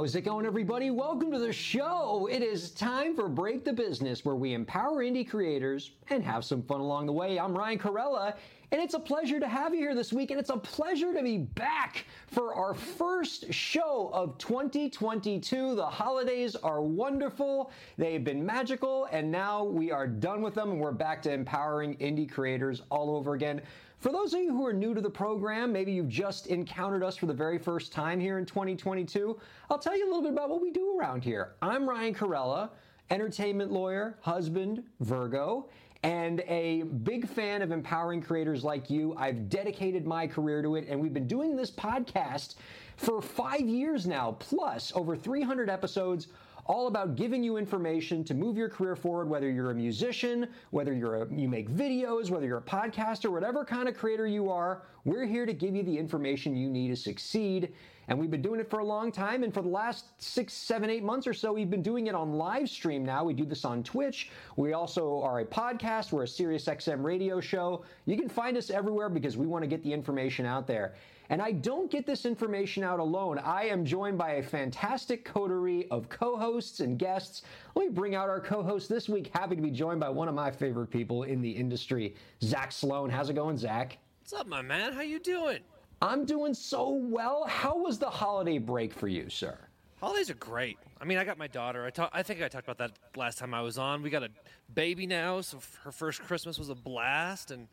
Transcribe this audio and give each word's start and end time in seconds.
How's 0.00 0.16
it 0.16 0.22
going, 0.22 0.46
everybody? 0.46 0.90
Welcome 0.90 1.30
to 1.30 1.38
the 1.38 1.52
show. 1.52 2.26
It 2.32 2.42
is 2.42 2.70
time 2.70 3.14
for 3.14 3.28
Break 3.28 3.66
the 3.66 3.72
Business, 3.74 4.24
where 4.24 4.34
we 4.34 4.54
empower 4.54 5.04
indie 5.04 5.28
creators 5.28 5.90
and 6.08 6.24
have 6.24 6.42
some 6.42 6.62
fun 6.62 6.80
along 6.80 7.04
the 7.04 7.12
way. 7.12 7.38
I'm 7.38 7.52
Ryan 7.54 7.78
Kairalla, 7.78 8.32
and 8.72 8.80
it's 8.80 8.94
a 8.94 8.98
pleasure 8.98 9.38
to 9.38 9.46
have 9.46 9.74
you 9.74 9.80
here 9.80 9.94
this 9.94 10.10
week, 10.10 10.30
and 10.30 10.40
it's 10.40 10.48
a 10.48 10.56
pleasure 10.56 11.12
to 11.12 11.22
be 11.22 11.36
back 11.36 12.06
for 12.28 12.54
our 12.54 12.72
first 12.72 13.52
show 13.52 14.08
of 14.14 14.38
2022. 14.38 15.74
The 15.74 15.84
holidays 15.84 16.56
are 16.56 16.80
wonderful, 16.80 17.70
they've 17.98 18.24
been 18.24 18.44
magical, 18.46 19.06
and 19.12 19.30
now 19.30 19.64
we 19.64 19.92
are 19.92 20.06
done 20.06 20.40
with 20.40 20.54
them, 20.54 20.70
and 20.70 20.80
we're 20.80 20.92
back 20.92 21.20
to 21.24 21.30
empowering 21.30 21.94
indie 21.98 22.30
creators 22.30 22.80
all 22.88 23.14
over 23.14 23.34
again. 23.34 23.60
For 24.00 24.10
those 24.10 24.32
of 24.32 24.40
you 24.40 24.50
who 24.56 24.64
are 24.64 24.72
new 24.72 24.94
to 24.94 25.00
the 25.02 25.10
program, 25.10 25.74
maybe 25.74 25.92
you've 25.92 26.08
just 26.08 26.46
encountered 26.46 27.04
us 27.04 27.18
for 27.18 27.26
the 27.26 27.34
very 27.34 27.58
first 27.58 27.92
time 27.92 28.18
here 28.18 28.38
in 28.38 28.46
2022, 28.46 29.38
I'll 29.68 29.78
tell 29.78 29.94
you 29.94 30.06
a 30.06 30.08
little 30.08 30.22
bit 30.22 30.32
about 30.32 30.48
what 30.48 30.62
we 30.62 30.70
do 30.70 30.98
around 30.98 31.22
here. 31.22 31.52
I'm 31.60 31.86
Ryan 31.86 32.14
Kairalla, 32.14 32.70
entertainment 33.10 33.70
lawyer, 33.70 34.16
husband, 34.22 34.84
Virgo, 35.00 35.68
and 36.02 36.40
a 36.46 36.84
big 37.02 37.28
fan 37.28 37.60
of 37.60 37.72
empowering 37.72 38.22
creators 38.22 38.64
like 38.64 38.88
you. 38.88 39.14
I've 39.18 39.50
dedicated 39.50 40.06
my 40.06 40.26
career 40.26 40.62
to 40.62 40.76
it, 40.76 40.86
and 40.88 40.98
we've 40.98 41.12
been 41.12 41.28
doing 41.28 41.54
this 41.54 41.70
podcast 41.70 42.54
for 42.96 43.20
five 43.20 43.60
years 43.68 44.06
now, 44.06 44.32
plus 44.38 44.92
over 44.94 45.14
300 45.14 45.68
episodes 45.68 46.28
all 46.70 46.86
about 46.86 47.16
giving 47.16 47.42
you 47.42 47.56
information 47.56 48.22
to 48.22 48.32
move 48.32 48.56
your 48.56 48.68
career 48.68 48.94
forward 48.94 49.28
whether 49.28 49.50
you're 49.50 49.72
a 49.72 49.74
musician 49.74 50.46
whether 50.70 50.94
you're 50.94 51.22
a, 51.22 51.34
you 51.34 51.48
make 51.48 51.68
videos 51.68 52.30
whether 52.30 52.46
you're 52.46 52.58
a 52.58 52.62
podcaster 52.62 53.28
whatever 53.28 53.64
kind 53.64 53.88
of 53.88 53.96
creator 53.96 54.24
you 54.24 54.48
are 54.48 54.82
we're 55.04 55.24
here 55.24 55.46
to 55.46 55.52
give 55.52 55.74
you 55.74 55.82
the 55.82 55.96
information 55.96 56.54
you 56.54 56.68
need 56.68 56.88
to 56.88 56.96
succeed. 56.96 57.72
And 58.08 58.18
we've 58.18 58.30
been 58.30 58.42
doing 58.42 58.60
it 58.60 58.68
for 58.68 58.80
a 58.80 58.84
long 58.84 59.12
time. 59.12 59.44
And 59.44 59.54
for 59.54 59.62
the 59.62 59.68
last 59.68 60.06
six 60.18 60.52
seven 60.52 60.90
eight 60.90 61.02
months 61.02 61.26
or 61.26 61.32
so 61.32 61.52
we've 61.52 61.70
been 61.70 61.82
doing 61.82 62.08
it 62.08 62.14
on 62.14 62.34
live 62.34 62.68
stream 62.68 63.04
now. 63.04 63.24
We 63.24 63.34
do 63.34 63.44
this 63.44 63.64
on 63.64 63.82
twitch. 63.82 64.30
We 64.56 64.72
also 64.72 65.22
are 65.22 65.40
a 65.40 65.44
podcast. 65.44 66.12
We're 66.12 66.24
a 66.24 66.28
sirius 66.28 66.66
xm 66.66 67.02
radio 67.02 67.40
show. 67.40 67.84
You 68.04 68.16
can 68.16 68.28
find 68.28 68.56
us 68.56 68.70
everywhere 68.70 69.08
because 69.08 69.36
we 69.36 69.46
want 69.46 69.62
to 69.62 69.68
get 69.68 69.82
the 69.82 69.92
information 69.92 70.44
out 70.44 70.66
there 70.66 70.94
and 71.30 71.40
I 71.40 71.52
don't 71.52 71.90
get 71.90 72.06
this 72.06 72.26
information 72.26 72.82
out 72.82 72.98
alone. 72.98 73.38
I 73.38 73.66
am 73.66 73.84
joined 73.84 74.18
by 74.18 74.32
a 74.32 74.42
fantastic 74.42 75.24
coterie 75.24 75.88
of 75.90 76.08
co 76.08 76.36
hosts 76.36 76.80
and 76.80 76.98
guests. 76.98 77.42
Let 77.76 77.86
me 77.86 77.92
bring 77.92 78.16
out 78.16 78.28
our 78.28 78.40
co 78.40 78.62
host 78.62 78.88
this 78.88 79.08
week. 79.08 79.30
Happy 79.32 79.54
to 79.56 79.62
be 79.62 79.70
joined 79.70 80.00
by 80.00 80.08
one 80.08 80.28
of 80.28 80.34
my 80.34 80.50
favorite 80.50 80.88
people 80.88 81.22
in 81.22 81.40
the 81.40 81.50
industry, 81.50 82.16
Zach 82.42 82.72
Sloan. 82.72 83.08
How's 83.08 83.30
it 83.30 83.34
going, 83.34 83.56
Zach? 83.56 83.96
What's 84.20 84.32
up, 84.32 84.48
my 84.48 84.60
man? 84.60 84.92
How 84.92 85.02
you 85.02 85.20
doing? 85.20 85.60
I'm 86.02 86.24
doing 86.24 86.52
so 86.52 86.90
well. 86.90 87.46
How 87.46 87.78
was 87.78 87.98
the 87.98 88.10
holiday 88.10 88.58
break 88.58 88.92
for 88.92 89.06
you, 89.06 89.30
sir? 89.30 89.56
Holidays 90.00 90.30
are 90.30 90.34
great. 90.34 90.78
I 91.00 91.04
mean, 91.04 91.18
I 91.18 91.24
got 91.24 91.38
my 91.38 91.46
daughter. 91.46 91.84
I 91.84 91.90
talk, 91.90 92.10
I 92.12 92.22
think 92.22 92.42
I 92.42 92.48
talked 92.48 92.66
about 92.66 92.78
that 92.78 92.92
last 93.16 93.38
time 93.38 93.52
I 93.52 93.60
was 93.60 93.76
on. 93.76 94.02
We 94.02 94.10
got 94.10 94.22
a 94.22 94.30
baby 94.74 95.06
now, 95.06 95.42
so 95.42 95.60
her 95.84 95.92
first 95.92 96.22
Christmas 96.22 96.58
was 96.58 96.70
a 96.70 96.74
blast, 96.74 97.50
and 97.50 97.68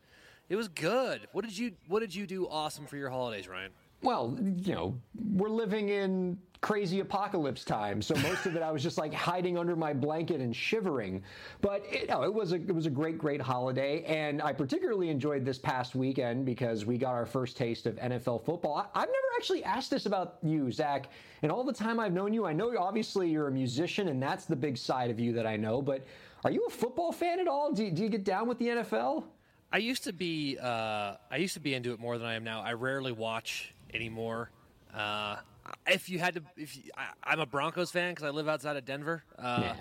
it 0.50 0.56
was 0.56 0.68
good. 0.68 1.28
What 1.32 1.44
did 1.46 1.58
you 1.58 1.74
What 1.88 2.00
did 2.00 2.14
you 2.14 2.26
do 2.26 2.48
awesome 2.48 2.86
for 2.86 2.98
your 2.98 3.10
holidays, 3.10 3.48
Ryan? 3.48 3.72
Well, 4.04 4.38
you 4.58 4.74
know, 4.76 4.96
we're 5.34 5.50
living 5.50 5.90
in 5.90 6.38
crazy 6.62 7.00
apocalypse 7.00 7.64
time, 7.64 8.02
so 8.02 8.16
most 8.16 8.46
of 8.46 8.56
it 8.56 8.62
I 8.62 8.72
was 8.72 8.84
just 8.84 8.98
like 8.98 9.14
hiding 9.14 9.58
under 9.58 9.76
my 9.76 9.92
blanket 9.92 10.40
and 10.40 10.56
shivering. 10.56 11.24
But 11.62 11.84
it, 11.90 12.08
no, 12.08 12.24
it 12.24 12.34
was 12.34 12.52
a 12.52 12.56
it 12.56 12.74
was 12.74 12.86
a 12.86 12.92
great 12.92 13.18
great 13.18 13.42
holiday, 13.42 14.04
and 14.04 14.42
I 14.42 14.54
particularly 14.54 15.10
enjoyed 15.10 15.44
this 15.44 15.58
past 15.58 15.96
weekend 15.96 16.46
because 16.46 16.86
we 16.86 16.98
got 16.98 17.14
our 17.14 17.26
first 17.26 17.58
taste 17.58 17.88
of 17.88 17.96
NFL 17.96 18.46
football. 18.46 18.78
I, 18.78 19.02
I've 19.02 19.08
never 19.08 19.28
actually 19.36 19.64
asked 19.64 19.90
this 19.90 20.06
about 20.06 20.38
you, 20.44 20.72
Zach, 20.72 21.10
and 21.42 21.52
all 21.52 21.64
the 21.64 21.74
time 21.74 22.00
I've 22.00 22.14
known 22.14 22.34
you. 22.34 22.46
I 22.46 22.54
know 22.54 22.78
obviously 22.78 23.30
you're 23.30 23.48
a 23.48 23.52
musician, 23.52 24.10
and 24.10 24.22
that's 24.22 24.46
the 24.46 24.56
big 24.56 24.78
side 24.78 25.10
of 25.10 25.20
you 25.20 25.34
that 25.34 25.48
I 25.48 25.58
know. 25.58 25.82
But 25.82 26.06
are 26.44 26.52
you 26.52 26.66
a 26.68 26.72
football 26.72 27.12
fan 27.12 27.40
at 27.40 27.48
all? 27.48 27.74
Do, 27.74 27.90
do 27.90 28.04
you 28.04 28.10
get 28.10 28.24
down 28.24 28.48
with 28.48 28.60
the 28.60 28.68
NFL? 28.68 29.24
I 29.72 29.78
used 29.78 30.06
to 30.06 30.14
be 30.14 30.58
uh, 30.62 31.16
I 31.30 31.38
used 31.38 31.56
to 31.56 31.60
be 31.60 31.74
into 31.74 31.94
it 31.94 32.00
more 32.00 32.18
than 32.18 32.28
I 32.28 32.36
am 32.36 32.44
now. 32.44 32.62
I 32.62 32.74
rarely 32.74 33.12
watch 33.12 33.74
anymore. 33.94 34.50
Uh, 34.94 35.38
if 35.86 36.10
you 36.10 36.20
had 36.20 36.36
to, 36.36 36.44
if 36.56 36.78
you, 36.78 36.92
I, 36.98 37.08
I'm 37.24 37.40
a 37.40 37.46
Broncos 37.46 37.92
fan 37.92 38.12
because 38.14 38.24
I 38.26 38.30
live 38.30 38.48
outside 38.48 38.78
of 38.78 38.86
Denver, 38.86 39.24
uh, 39.38 39.74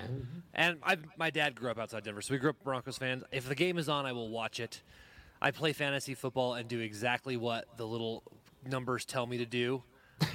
and 0.52 0.78
I, 0.82 0.96
my 1.16 1.30
dad 1.30 1.54
grew 1.54 1.70
up 1.70 1.78
outside 1.78 2.02
Denver, 2.02 2.20
so 2.22 2.34
we 2.34 2.38
grew 2.38 2.50
up 2.50 2.62
Broncos 2.64 2.98
fans. 2.98 3.22
If 3.30 3.48
the 3.48 3.54
game 3.54 3.78
is 3.78 3.88
on, 3.88 4.04
I 4.04 4.12
will 4.12 4.28
watch 4.28 4.58
it. 4.58 4.82
I 5.40 5.52
play 5.52 5.72
fantasy 5.72 6.14
football 6.14 6.54
and 6.54 6.68
do 6.68 6.80
exactly 6.80 7.36
what 7.36 7.66
the 7.76 7.86
little 7.86 8.24
numbers 8.68 9.04
tell 9.04 9.26
me 9.26 9.38
to 9.38 9.46
do. 9.46 9.82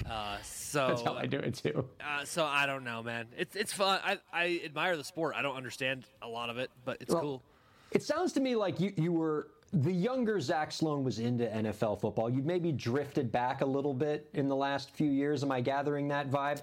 Uh, 0.09 0.37
so 0.43 0.87
That's 0.87 1.01
how 1.01 1.15
I 1.15 1.25
do 1.25 1.39
it 1.39 1.55
too. 1.55 1.85
Uh, 1.99 2.23
so 2.23 2.45
I 2.45 2.65
don't 2.65 2.83
know, 2.83 3.03
man. 3.03 3.27
It's 3.37 3.55
it's 3.55 3.73
fun. 3.73 3.99
I, 4.03 4.19
I 4.31 4.61
admire 4.63 4.95
the 4.95 5.03
sport. 5.03 5.35
I 5.35 5.41
don't 5.41 5.57
understand 5.57 6.05
a 6.21 6.27
lot 6.27 6.49
of 6.49 6.57
it, 6.59 6.69
but 6.85 6.97
it's 7.01 7.13
Well, 7.13 7.21
cool. 7.21 7.43
It 7.91 8.03
sounds 8.03 8.31
to 8.33 8.39
me 8.39 8.55
like 8.55 8.79
you, 8.79 8.93
you 8.95 9.11
were 9.11 9.49
the 9.73 9.91
younger 9.91 10.39
Zach 10.39 10.71
Sloan 10.71 11.03
was 11.03 11.19
into 11.19 11.45
NFL 11.45 12.01
football. 12.01 12.29
You've 12.29 12.45
maybe 12.45 12.71
drifted 12.71 13.31
back 13.31 13.61
a 13.61 13.65
little 13.65 13.93
bit 13.93 14.29
in 14.33 14.47
the 14.47 14.55
last 14.55 14.91
few 14.91 15.09
years. 15.09 15.43
Am 15.43 15.51
I 15.51 15.61
gathering 15.61 16.07
that 16.09 16.29
vibe? 16.29 16.61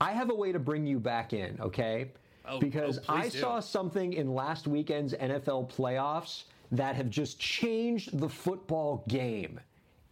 I 0.00 0.12
have 0.12 0.30
a 0.30 0.34
way 0.34 0.50
to 0.50 0.58
bring 0.58 0.86
you 0.86 0.98
back 0.98 1.32
in, 1.32 1.58
okay? 1.60 2.10
Oh, 2.44 2.56
oh 2.56 2.60
because 2.60 2.98
oh, 3.08 3.14
I 3.14 3.28
do. 3.28 3.38
saw 3.38 3.60
something 3.60 4.14
in 4.14 4.34
last 4.34 4.66
weekend's 4.66 5.14
NFL 5.14 5.72
playoffs 5.72 6.44
that 6.72 6.96
have 6.96 7.10
just 7.10 7.38
changed 7.38 8.18
the 8.18 8.28
football 8.28 9.04
game. 9.08 9.60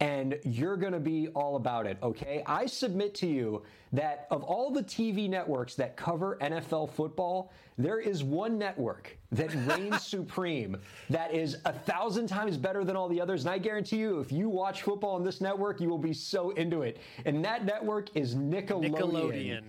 And 0.01 0.39
you're 0.43 0.77
going 0.77 0.93
to 0.93 0.99
be 0.99 1.27
all 1.29 1.57
about 1.57 1.85
it, 1.85 1.97
okay? 2.01 2.41
I 2.45 2.67
submit 2.67 3.13
to 3.15 3.27
you 3.27 3.63
that 3.91 4.27
of 4.31 4.43
all 4.43 4.71
the 4.71 4.83
TV 4.83 5.29
networks 5.29 5.75
that 5.75 5.97
cover 5.97 6.37
NFL 6.41 6.91
football, 6.91 7.51
there 7.77 7.99
is 7.99 8.23
one 8.23 8.57
network 8.57 9.18
that 9.31 9.53
reigns 9.67 10.01
supreme 10.01 10.75
that 11.09 11.33
is 11.33 11.57
a 11.65 11.73
thousand 11.73 12.27
times 12.27 12.57
better 12.57 12.83
than 12.83 12.95
all 12.95 13.07
the 13.07 13.21
others. 13.21 13.45
And 13.45 13.53
I 13.53 13.57
guarantee 13.57 13.97
you, 13.97 14.19
if 14.19 14.31
you 14.31 14.49
watch 14.49 14.81
football 14.81 15.15
on 15.15 15.23
this 15.23 15.39
network, 15.39 15.79
you 15.79 15.89
will 15.89 15.97
be 15.99 16.13
so 16.13 16.51
into 16.51 16.81
it. 16.81 16.97
And 17.25 17.43
that 17.45 17.65
network 17.65 18.15
is 18.15 18.35
Nickelodeon. 18.35 19.61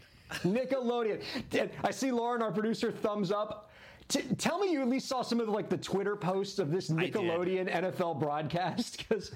Nickelodeon. 0.43 1.21
Nickelodeon. 1.51 1.71
I 1.85 1.91
see 1.91 2.11
Lauren, 2.11 2.43
our 2.43 2.53
producer, 2.53 2.91
thumbs 2.91 3.31
up. 3.31 3.71
T- 4.09 4.23
tell 4.39 4.59
me 4.59 4.73
you 4.73 4.81
at 4.81 4.89
least 4.89 5.09
saw 5.09 5.23
some 5.23 5.41
of 5.41 5.47
the, 5.47 5.53
like 5.53 5.69
the 5.69 5.77
Twitter 5.77 6.17
posts 6.17 6.59
of 6.59 6.71
this. 6.71 6.91
Nickelodeon 6.91 7.71
NFL 7.71 8.19
broadcast 8.19 8.99
because 8.99 9.33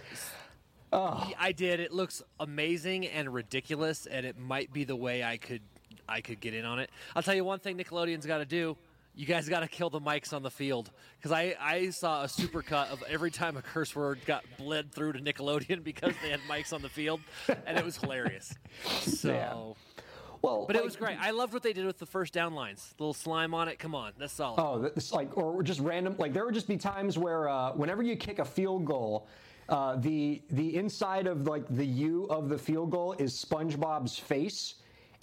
oh. 0.92 1.30
I 1.38 1.52
did. 1.52 1.80
It 1.80 1.92
looks 1.92 2.22
amazing 2.40 3.06
and 3.06 3.32
ridiculous, 3.32 4.06
and 4.06 4.24
it 4.26 4.38
might 4.38 4.72
be 4.72 4.84
the 4.84 4.96
way 4.96 5.22
I 5.22 5.36
could 5.36 5.62
I 6.08 6.20
could 6.20 6.40
get 6.40 6.54
in 6.54 6.64
on 6.64 6.78
it. 6.78 6.90
I'll 7.14 7.22
tell 7.22 7.34
you 7.34 7.44
one 7.44 7.58
thing 7.58 7.76
Nickelodeon's 7.76 8.26
got 8.26 8.38
to 8.38 8.44
do. 8.44 8.76
You 9.16 9.26
guys 9.26 9.48
got 9.48 9.60
to 9.60 9.68
kill 9.68 9.90
the 9.90 10.00
mics 10.00 10.32
on 10.32 10.42
the 10.42 10.50
field 10.50 10.90
because 11.16 11.30
I, 11.30 11.54
I 11.60 11.90
saw 11.90 12.24
a 12.24 12.26
supercut 12.26 12.90
of 12.90 13.02
every 13.08 13.30
time 13.30 13.56
a 13.56 13.62
curse 13.62 13.94
word 13.94 14.18
got 14.26 14.44
bled 14.58 14.90
through 14.92 15.12
to 15.12 15.20
Nickelodeon 15.20 15.84
because 15.84 16.14
they 16.20 16.30
had 16.30 16.40
mics 16.50 16.72
on 16.72 16.82
the 16.82 16.88
field, 16.88 17.20
and 17.66 17.78
it 17.78 17.84
was 17.84 17.96
hilarious. 17.96 18.54
So, 19.00 19.28
Yeah. 19.32 20.02
well, 20.42 20.66
but 20.66 20.74
it 20.74 20.84
was 20.84 20.96
great. 20.96 21.16
I 21.20 21.30
loved 21.30 21.52
what 21.52 21.62
they 21.62 21.72
did 21.72 21.86
with 21.86 21.98
the 21.98 22.06
first 22.06 22.32
down 22.32 22.54
lines. 22.54 22.92
little 22.98 23.14
slime 23.14 23.54
on 23.54 23.68
it. 23.68 23.78
Come 23.78 23.94
on, 23.94 24.12
that's 24.18 24.32
solid. 24.32 24.60
Oh, 24.60 24.82
it's 24.96 25.12
like 25.12 25.36
or 25.36 25.62
just 25.62 25.78
random. 25.80 26.16
Like 26.18 26.32
there 26.32 26.44
would 26.44 26.54
just 26.54 26.66
be 26.66 26.76
times 26.76 27.16
where 27.16 27.48
uh, 27.48 27.70
whenever 27.72 28.02
you 28.02 28.16
kick 28.16 28.38
a 28.40 28.44
field 28.44 28.84
goal. 28.84 29.28
Uh, 29.66 29.96
the 29.96 30.42
the 30.50 30.76
inside 30.76 31.26
of 31.26 31.46
like 31.46 31.64
the 31.70 31.86
U 31.86 32.24
of 32.24 32.50
the 32.50 32.58
field 32.58 32.90
goal 32.90 33.14
is 33.14 33.32
SpongeBob's 33.32 34.18
face, 34.18 34.74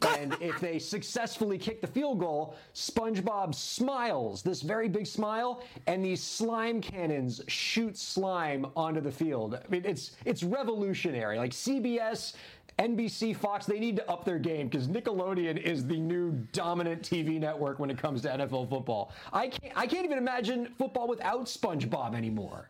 and 0.07 0.35
if 0.39 0.59
they 0.59 0.79
successfully 0.79 1.57
kick 1.57 1.81
the 1.81 1.87
field 1.87 2.19
goal, 2.19 2.55
SpongeBob 2.73 3.53
smiles 3.53 4.41
this 4.41 4.61
very 4.61 4.89
big 4.89 5.07
smile, 5.07 5.63
and 5.87 6.03
these 6.03 6.21
slime 6.21 6.81
cannons 6.81 7.41
shoot 7.47 7.97
slime 7.97 8.65
onto 8.75 9.01
the 9.01 9.11
field. 9.11 9.55
I 9.55 9.69
mean, 9.69 9.85
it's 9.85 10.11
it's 10.25 10.43
revolutionary. 10.43 11.37
Like 11.37 11.51
CBS. 11.51 12.33
NBC, 12.79 13.35
Fox, 13.35 13.65
they 13.65 13.79
need 13.79 13.97
to 13.97 14.09
up 14.09 14.25
their 14.25 14.39
game 14.39 14.67
because 14.67 14.87
Nickelodeon 14.87 15.61
is 15.61 15.85
the 15.85 15.99
new 15.99 16.31
dominant 16.51 17.03
TV 17.03 17.39
network 17.39 17.77
when 17.79 17.91
it 17.91 17.97
comes 17.97 18.21
to 18.23 18.29
NFL 18.29 18.69
football. 18.69 19.11
I 19.31 19.49
can't, 19.49 19.73
I 19.75 19.85
can't 19.85 20.05
even 20.05 20.17
imagine 20.17 20.73
football 20.79 21.07
without 21.07 21.45
SpongeBob 21.45 22.15
anymore. 22.15 22.69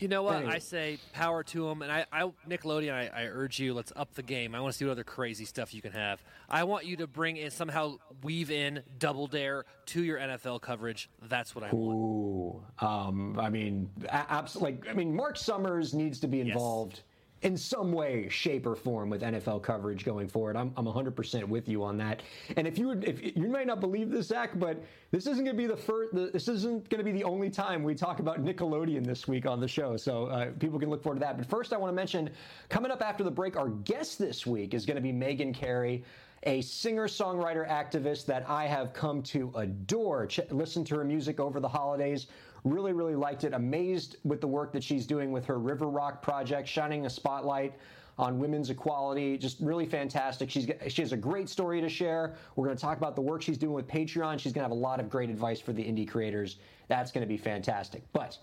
You 0.00 0.08
know 0.08 0.22
what? 0.22 0.36
Anyway. 0.36 0.54
I 0.54 0.58
say 0.58 0.98
power 1.12 1.42
to 1.44 1.68
them, 1.68 1.82
and 1.82 1.92
I, 1.92 2.06
I 2.10 2.22
Nickelodeon, 2.48 2.92
I, 2.92 3.10
I 3.14 3.26
urge 3.26 3.58
you, 3.58 3.74
let's 3.74 3.92
up 3.94 4.14
the 4.14 4.22
game. 4.22 4.54
I 4.54 4.60
want 4.60 4.72
to 4.72 4.78
see 4.78 4.86
what 4.86 4.92
other 4.92 5.04
crazy 5.04 5.44
stuff 5.44 5.74
you 5.74 5.82
can 5.82 5.92
have. 5.92 6.22
I 6.48 6.64
want 6.64 6.86
you 6.86 6.96
to 6.96 7.06
bring 7.06 7.36
in 7.36 7.50
somehow 7.50 7.98
weave 8.22 8.50
in 8.50 8.82
Double 8.98 9.26
Dare 9.26 9.66
to 9.86 10.02
your 10.02 10.18
NFL 10.18 10.62
coverage. 10.62 11.10
That's 11.28 11.54
what 11.54 11.64
I 11.64 11.70
want. 11.72 11.98
Ooh, 11.98 12.86
um, 12.86 13.38
I 13.38 13.50
mean, 13.50 13.90
absolutely. 14.10 14.72
Like, 14.72 14.88
I 14.88 14.94
mean, 14.94 15.14
Marc 15.14 15.36
Summers 15.36 15.92
needs 15.92 16.18
to 16.20 16.28
be 16.28 16.40
involved 16.40 17.02
in 17.42 17.56
some 17.56 17.92
way, 17.92 18.28
shape, 18.28 18.66
or 18.66 18.76
form 18.76 19.08
with 19.08 19.22
NFL 19.22 19.62
coverage 19.62 20.04
going 20.04 20.28
forward. 20.28 20.56
I'm, 20.56 20.72
I'm 20.76 20.84
100% 20.84 21.44
with 21.44 21.68
you 21.68 21.82
on 21.82 21.96
that. 21.98 22.22
And 22.56 22.66
if 22.66 22.78
you 22.78 22.88
would, 22.88 23.04
if 23.04 23.36
you 23.36 23.48
might 23.48 23.66
not 23.66 23.80
believe 23.80 24.10
this, 24.10 24.26
Zach, 24.26 24.58
but 24.58 24.82
this 25.10 25.26
isn't 25.26 25.44
going 25.44 25.56
to 25.56 25.62
be 25.62 25.66
the 25.66 25.76
first. 25.76 26.14
This 26.32 26.48
isn't 26.48 26.88
going 26.90 26.98
to 26.98 27.04
be 27.04 27.12
the 27.12 27.24
only 27.24 27.48
time 27.48 27.82
we 27.82 27.94
talk 27.94 28.20
about 28.20 28.44
Nickelodeon 28.44 29.04
this 29.06 29.26
week 29.26 29.46
on 29.46 29.58
the 29.60 29.68
show. 29.68 29.96
So 29.96 30.26
uh, 30.26 30.50
people 30.58 30.78
can 30.78 30.90
look 30.90 31.02
forward 31.02 31.16
to 31.16 31.20
that. 31.20 31.38
But 31.38 31.46
first, 31.48 31.72
I 31.72 31.78
want 31.78 31.90
to 31.90 31.96
mention 31.96 32.30
coming 32.68 32.90
up 32.90 33.02
after 33.02 33.24
the 33.24 33.30
break, 33.30 33.56
our 33.56 33.68
guest 33.68 34.18
this 34.18 34.46
week 34.46 34.74
is 34.74 34.84
going 34.84 34.96
to 34.96 35.02
be 35.02 35.12
Meghan 35.12 35.54
Cary 35.54 36.04
a 36.44 36.62
singer 36.62 37.06
songwriter 37.06 37.68
activist 37.68 38.24
that 38.26 38.48
I 38.48 38.66
have 38.66 38.92
come 38.94 39.22
to 39.24 39.52
adore. 39.56 40.26
Ch- 40.26 40.40
listened 40.50 40.86
to 40.86 40.96
her 40.96 41.04
music 41.04 41.38
over 41.38 41.60
the 41.60 41.68
holidays. 41.68 42.28
Really, 42.64 42.92
really 42.92 43.14
liked 43.16 43.44
it. 43.44 43.54
Amazed 43.54 44.16
with 44.24 44.40
the 44.40 44.46
work 44.46 44.72
that 44.72 44.82
she's 44.84 45.06
doing 45.06 45.32
with 45.32 45.46
her 45.46 45.58
River 45.58 45.88
Rock 45.88 46.22
project, 46.22 46.68
shining 46.68 47.06
a 47.06 47.10
spotlight 47.10 47.74
on 48.18 48.38
women's 48.38 48.68
equality. 48.68 49.38
Just 49.38 49.58
really 49.60 49.86
fantastic. 49.86 50.50
She's 50.50 50.68
she 50.88 51.02
has 51.02 51.12
a 51.12 51.16
great 51.16 51.48
story 51.48 51.80
to 51.80 51.88
share. 51.88 52.34
We're 52.54 52.66
going 52.66 52.76
to 52.76 52.80
talk 52.80 52.98
about 52.98 53.14
the 53.14 53.22
work 53.22 53.40
she's 53.40 53.56
doing 53.56 53.72
with 53.72 53.88
Patreon. 53.88 54.38
She's 54.38 54.52
going 54.52 54.62
to 54.62 54.68
have 54.68 54.70
a 54.72 54.74
lot 54.74 55.00
of 55.00 55.08
great 55.08 55.30
advice 55.30 55.60
for 55.60 55.72
the 55.72 55.82
indie 55.82 56.06
creators. 56.06 56.56
That's 56.88 57.10
going 57.10 57.22
to 57.22 57.28
be 57.28 57.38
fantastic. 57.38 58.02
But 58.12 58.36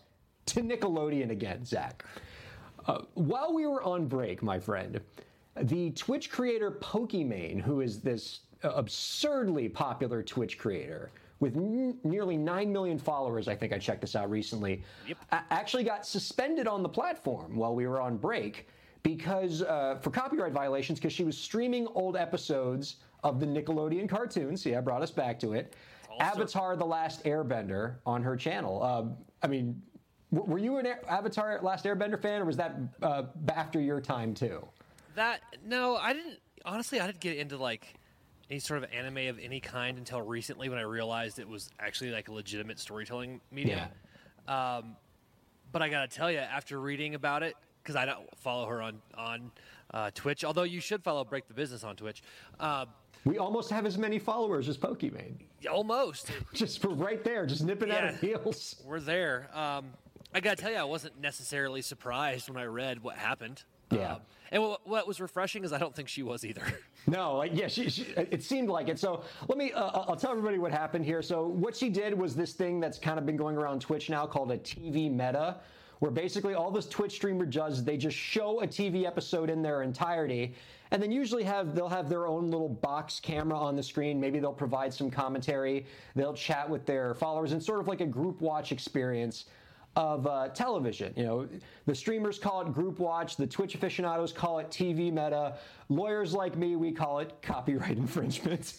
to 0.48 0.62
Nickelodeon 0.62 1.30
again, 1.30 1.64
Zach. 1.64 2.04
Uh, 2.88 3.02
while 3.14 3.54
we 3.54 3.68
were 3.68 3.84
on 3.84 4.08
break, 4.08 4.42
my 4.42 4.60
friend, 4.60 5.00
the 5.62 5.92
Twitch 5.92 6.32
creator 6.32 6.72
Pokimane, 6.72 7.62
who 7.62 7.82
is 7.82 8.00
this 8.00 8.40
uh, 8.64 8.70
absurdly 8.70 9.68
popular 9.70 10.24
Twitch 10.24 10.58
creator 10.58 11.12
with 11.40 11.56
n- 11.56 11.98
nearly 12.04 12.38
9 12.38 12.72
million 12.72 12.98
followers, 12.98 13.48
I 13.48 13.56
think 13.56 13.74
I 13.74 13.78
checked 13.78 14.02
this 14.02 14.16
out 14.16 14.30
recently, 14.30 14.84
a- 15.32 15.44
actually 15.52 15.84
got 15.84 16.06
suspended 16.06 16.68
on 16.68 16.82
the 16.84 16.90
platform 16.90 17.56
while 17.56 17.76
we 17.76 17.88
were 17.88 18.02
on 18.02 18.18
break 18.18 18.68
because 19.04 19.62
uh, 19.62 19.98
for 20.02 20.10
copyright 20.10 20.52
violations 20.54 21.00
because 21.00 21.14
she 21.14 21.24
was 21.24 21.38
streaming 21.38 21.88
old 21.94 22.18
episodes 22.18 22.96
of 23.24 23.40
the 23.40 23.46
Nickelodeon 23.46 24.10
cartoons. 24.10 24.62
See, 24.64 24.76
I 24.76 24.82
brought 24.82 25.02
us 25.02 25.12
back 25.12 25.40
to 25.42 25.54
it. 25.54 25.76
Avatar: 26.20 26.76
The 26.76 26.86
Last 26.86 27.24
Airbender 27.26 27.96
on 28.06 28.24
her 28.24 28.36
channel. 28.36 28.82
Um, 28.82 29.16
I 29.44 29.48
mean, 29.48 29.80
w- 30.34 30.52
were 30.52 30.58
you 30.58 30.78
an 30.78 30.88
Air- 30.88 31.02
Avatar: 31.08 31.60
Last 31.62 31.86
Airbender 31.86 32.20
fan, 32.20 32.42
or 32.42 32.46
was 32.46 32.58
that 32.58 32.76
uh, 33.04 33.24
after 33.50 33.80
your 33.80 34.02
time 34.02 34.34
too? 34.34 34.68
That 35.14 35.42
no, 35.64 35.96
I 35.98 36.14
didn't. 36.14 36.40
Honestly, 36.66 37.00
I 37.00 37.06
didn't 37.06 37.20
get 37.20 37.38
into 37.38 37.58
like 37.58 37.94
any 38.50 38.60
sort 38.60 38.84
of 38.84 38.90
anime 38.92 39.28
of 39.28 39.40
any 39.40 39.60
kind 39.60 39.98
until 39.98 40.22
recently 40.22 40.70
when 40.70 40.78
I 40.78 40.84
realized 40.84 41.40
it 41.40 41.48
was 41.48 41.70
actually 41.80 42.12
like 42.12 42.28
a 42.30 42.32
legitimate 42.34 42.80
storytelling 42.80 43.42
medium. 43.52 43.82
Um, 44.48 44.96
but 45.72 45.82
I 45.82 45.90
gotta 45.90 46.08
tell 46.08 46.32
you, 46.32 46.38
after 46.40 46.80
reading 46.80 47.16
about 47.16 47.44
it, 47.44 47.56
because 47.84 47.96
I 47.96 48.06
don't 48.06 48.26
follow 48.38 48.66
her 48.68 48.82
on 48.82 49.02
on 49.16 49.52
uh, 49.94 50.12
Twitch, 50.14 50.44
although 50.46 50.64
you 50.64 50.80
should 50.80 51.04
follow 51.04 51.24
Break 51.26 51.48
the 51.48 51.54
Business 51.54 51.84
on 51.84 51.96
Twitch. 51.96 52.22
Uh, 52.60 52.86
We 53.26 53.38
almost 53.38 53.70
have 53.70 53.86
as 53.86 53.98
many 53.98 54.20
followers 54.20 54.70
as 54.70 54.78
Pokimane. 54.78 55.40
almost, 55.70 56.32
Just 56.54 56.84
right 56.84 57.24
there, 57.24 57.46
just 57.46 57.64
nipping 57.64 57.92
at 57.92 58.04
her 58.16 58.28
Yeah. 58.28 58.38
heels. 58.40 58.82
we're 58.86 59.00
there. 59.02 59.50
Um, 59.54 59.92
I 60.34 60.40
gotta 60.40 60.56
tell 60.58 60.72
you, 60.72 60.78
I 60.78 60.84
wasn't 60.86 61.20
necessarily 61.20 61.82
surprised 61.82 62.50
when 62.50 62.58
I 62.62 62.66
read 62.66 63.02
what 63.04 63.18
happened. 63.18 63.64
Yeah. 63.92 64.14
Um, 64.14 64.22
and 64.52 64.64
what, 64.64 64.88
what 64.88 65.08
was 65.08 65.20
refreshing 65.20 65.64
is 65.64 65.74
I 65.74 65.78
don't 65.78 65.96
think 65.96 66.08
she 66.08 66.24
was 66.24 66.46
either. 66.46 66.62
No, 67.10 67.38
like 67.38 67.52
yeah, 67.54 67.70
she, 67.70 67.90
she, 67.90 68.02
it 68.18 68.44
seemed 68.44 68.68
like 68.68 68.90
it. 68.90 69.00
So 69.00 69.24
let 69.48 69.58
me, 69.58 69.72
uh, 69.72 70.02
I'll 70.10 70.18
tell 70.18 70.32
everybody 70.32 70.58
what 70.58 70.74
happened 70.74 71.06
here. 71.06 71.22
So 71.22 71.48
what 71.48 71.74
she 71.74 71.88
did 71.88 72.14
was 72.14 72.36
this 72.36 72.52
thing 72.52 72.82
that's 72.82 73.00
kind 73.00 73.18
of 73.18 73.26
been 73.26 73.38
going 73.38 73.56
around 73.56 73.80
Twitch 73.80 74.10
now 74.10 74.28
called 74.28 74.52
a 74.52 74.58
TV 74.58 75.10
meta, 75.10 75.56
where 76.00 76.12
basically 76.12 76.54
all 76.54 76.70
this 76.70 76.86
Twitch 76.86 77.14
streamer 77.14 77.46
does, 77.46 77.82
they 77.82 77.96
just 77.96 78.18
show 78.18 78.62
a 78.62 78.68
TV 78.68 79.06
episode 79.06 79.50
in 79.50 79.62
their 79.62 79.84
entirety, 79.84 80.54
and 80.92 81.02
then 81.02 81.14
usually 81.14 81.46
have 81.46 81.76
they'll 81.76 81.88
have 81.88 82.10
their 82.10 82.28
own 82.28 82.52
little 82.52 82.68
box 82.68 83.22
camera 83.22 83.58
on 83.58 83.78
the 83.78 83.84
screen. 83.84 84.20
Maybe 84.20 84.40
they'll 84.40 84.52
provide 84.52 84.94
some 84.94 85.10
commentary. 85.10 85.86
They'll 86.14 86.34
chat 86.34 86.70
with 86.70 86.86
their 86.86 87.14
followers 87.14 87.54
and 87.54 87.64
sort 87.64 87.80
of 87.80 87.88
like 87.88 88.02
a 88.02 88.06
group 88.06 88.42
watch 88.42 88.74
experience 88.74 89.46
of 89.98 90.28
uh, 90.28 90.48
television. 90.50 91.12
You 91.18 91.24
know, 91.24 91.50
the 91.88 91.96
streamers 91.96 92.38
call 92.38 92.62
it 92.62 92.72
group 92.72 93.00
watch, 93.00 93.36
the 93.36 93.48
Twitch 93.48 93.74
aficionados 93.74 94.32
call 94.32 94.60
it 94.60 94.70
TV 94.70 95.12
meta, 95.12 95.58
lawyers 95.90 96.34
like 96.34 96.56
me, 96.56 96.76
we 96.76 96.92
call 96.92 97.18
it 97.18 97.34
copyright 97.42 97.98
infringement. 97.98 98.76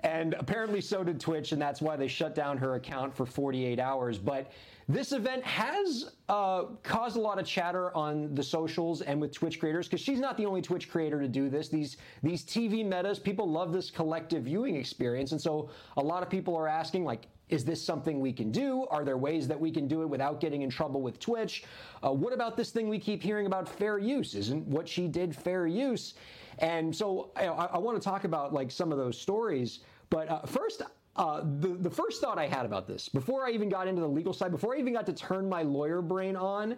And 0.00 0.32
apparently 0.32 0.80
so 0.80 1.04
did 1.04 1.20
Twitch, 1.20 1.52
and 1.52 1.60
that's 1.60 1.82
why 1.82 1.94
they 1.96 2.08
shut 2.08 2.34
down 2.34 2.56
her 2.56 2.76
account 2.76 3.14
for 3.14 3.26
48 3.26 3.78
hours. 3.78 4.16
But 4.16 4.50
this 4.88 5.12
event 5.12 5.44
has 5.44 6.12
uh, 6.30 6.62
caused 6.82 7.16
a 7.16 7.20
lot 7.20 7.38
of 7.38 7.44
chatter 7.44 7.94
on 7.94 8.34
the 8.34 8.42
socials 8.42 9.02
and 9.02 9.20
with 9.20 9.32
Twitch 9.32 9.60
creators 9.60 9.88
because 9.88 10.00
she's 10.00 10.20
not 10.20 10.38
the 10.38 10.46
only 10.46 10.62
Twitch 10.62 10.88
creator 10.88 11.20
to 11.20 11.28
do 11.28 11.50
this. 11.50 11.68
These 11.68 11.98
these 12.22 12.44
TV 12.44 12.86
metas, 12.86 13.18
people 13.18 13.50
love 13.50 13.74
this 13.74 13.90
collective 13.90 14.44
viewing 14.44 14.76
experience, 14.76 15.32
and 15.32 15.40
so 15.40 15.68
a 15.98 16.02
lot 16.02 16.22
of 16.22 16.30
people 16.30 16.56
are 16.56 16.68
asking 16.68 17.04
like, 17.04 17.26
is 17.48 17.64
this 17.64 17.82
something 17.82 18.20
we 18.20 18.32
can 18.32 18.50
do? 18.50 18.86
Are 18.90 19.04
there 19.04 19.16
ways 19.16 19.46
that 19.48 19.58
we 19.58 19.70
can 19.70 19.86
do 19.86 20.02
it 20.02 20.06
without 20.06 20.40
getting 20.40 20.62
in 20.62 20.70
trouble 20.70 21.00
with 21.00 21.20
Twitch? 21.20 21.64
Uh, 22.04 22.12
what 22.12 22.32
about 22.32 22.56
this 22.56 22.70
thing 22.70 22.88
we 22.88 22.98
keep 22.98 23.22
hearing 23.22 23.46
about 23.46 23.68
fair 23.68 23.98
use? 23.98 24.34
Isn't 24.34 24.66
what 24.66 24.88
she 24.88 25.06
did 25.06 25.34
fair 25.34 25.66
use? 25.66 26.14
And 26.58 26.94
so 26.94 27.30
I, 27.36 27.46
I 27.46 27.78
want 27.78 28.00
to 28.00 28.04
talk 28.04 28.24
about 28.24 28.52
like 28.52 28.70
some 28.70 28.90
of 28.90 28.98
those 28.98 29.18
stories. 29.18 29.80
But 30.10 30.28
uh, 30.28 30.42
first, 30.42 30.82
uh, 31.14 31.40
the 31.60 31.68
the 31.80 31.90
first 31.90 32.20
thought 32.20 32.38
I 32.38 32.46
had 32.46 32.66
about 32.66 32.86
this 32.88 33.08
before 33.08 33.46
I 33.46 33.50
even 33.50 33.68
got 33.68 33.86
into 33.86 34.00
the 34.00 34.08
legal 34.08 34.32
side, 34.32 34.50
before 34.50 34.74
I 34.74 34.78
even 34.78 34.92
got 34.92 35.06
to 35.06 35.12
turn 35.12 35.48
my 35.48 35.62
lawyer 35.62 36.02
brain 36.02 36.34
on, 36.34 36.76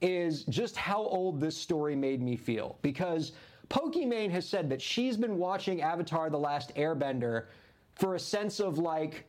is 0.00 0.44
just 0.44 0.76
how 0.76 1.02
old 1.02 1.40
this 1.40 1.56
story 1.56 1.94
made 1.94 2.22
me 2.22 2.36
feel. 2.36 2.78
Because 2.80 3.32
Pokimane 3.68 4.30
has 4.30 4.48
said 4.48 4.70
that 4.70 4.80
she's 4.80 5.16
been 5.16 5.36
watching 5.36 5.82
Avatar: 5.82 6.30
The 6.30 6.38
Last 6.38 6.74
Airbender 6.74 7.46
for 7.94 8.14
a 8.14 8.20
sense 8.20 8.60
of 8.60 8.78
like 8.78 9.26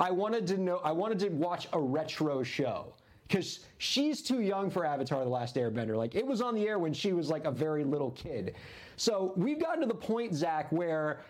I 0.00 0.10
wanted 0.10 0.46
to 0.48 0.58
know, 0.58 0.80
I 0.82 0.92
wanted 0.92 1.18
to 1.20 1.28
watch 1.28 1.68
a 1.72 1.78
retro 1.78 2.42
show 2.42 2.94
because 3.28 3.60
she's 3.78 4.22
too 4.22 4.40
young 4.40 4.68
for 4.70 4.84
Avatar 4.84 5.24
The 5.24 5.30
Last 5.30 5.56
Airbender. 5.56 5.96
Like, 5.96 6.14
it 6.14 6.26
was 6.26 6.40
on 6.40 6.54
the 6.54 6.68
air 6.68 6.78
when 6.78 6.92
she 6.92 7.12
was 7.12 7.30
like 7.30 7.44
a 7.44 7.50
very 7.50 7.84
little 7.84 8.10
kid. 8.10 8.54
So 8.96 9.32
we've 9.36 9.60
gotten 9.60 9.80
to 9.80 9.86
the 9.86 9.94
point, 9.94 10.34
Zach, 10.34 10.70
where 10.70 11.20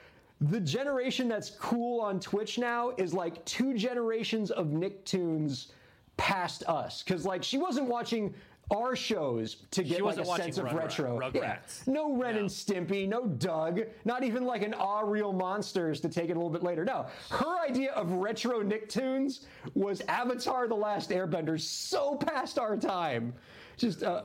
the 0.40 0.58
generation 0.58 1.28
that's 1.28 1.50
cool 1.50 2.00
on 2.00 2.18
Twitch 2.18 2.58
now 2.58 2.92
is 2.98 3.14
like 3.14 3.44
two 3.44 3.74
generations 3.74 4.50
of 4.50 4.68
Nicktoons 4.68 5.68
past 6.16 6.64
us. 6.66 7.02
Because, 7.02 7.24
like, 7.24 7.44
she 7.44 7.58
wasn't 7.58 7.86
watching 7.86 8.34
our 8.70 8.96
shows 8.96 9.56
to 9.70 9.82
get 9.82 10.02
like 10.02 10.18
a 10.18 10.24
sense 10.24 10.58
of 10.58 10.72
retro. 10.72 11.30
Yeah. 11.34 11.58
No 11.86 12.14
Ren 12.16 12.34
No. 12.34 12.40
and 12.40 12.48
Stimpy, 12.48 13.08
no 13.08 13.26
Doug, 13.26 13.80
not 14.04 14.24
even 14.24 14.44
like 14.44 14.62
an 14.62 14.74
Ah 14.78 15.00
Real 15.00 15.32
Monsters 15.32 16.00
to 16.00 16.08
take 16.08 16.30
it 16.30 16.32
a 16.32 16.34
little 16.34 16.50
bit 16.50 16.62
later. 16.62 16.84
No, 16.84 17.06
her 17.30 17.60
idea 17.60 17.92
of 17.92 18.12
retro 18.12 18.62
Nicktoons 18.62 19.46
was 19.74 20.00
Avatar: 20.08 20.68
The 20.68 20.74
Last 20.74 21.10
Airbender, 21.10 21.60
so 21.60 22.16
past 22.16 22.58
our 22.58 22.76
time. 22.76 23.34
Just, 23.76 24.02
uh, 24.02 24.22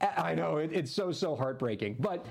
I 0.00 0.30
I 0.30 0.34
know 0.34 0.56
it, 0.58 0.70
it's 0.72 0.90
so 0.92 1.12
so 1.12 1.34
heartbreaking. 1.36 1.96
But 2.00 2.24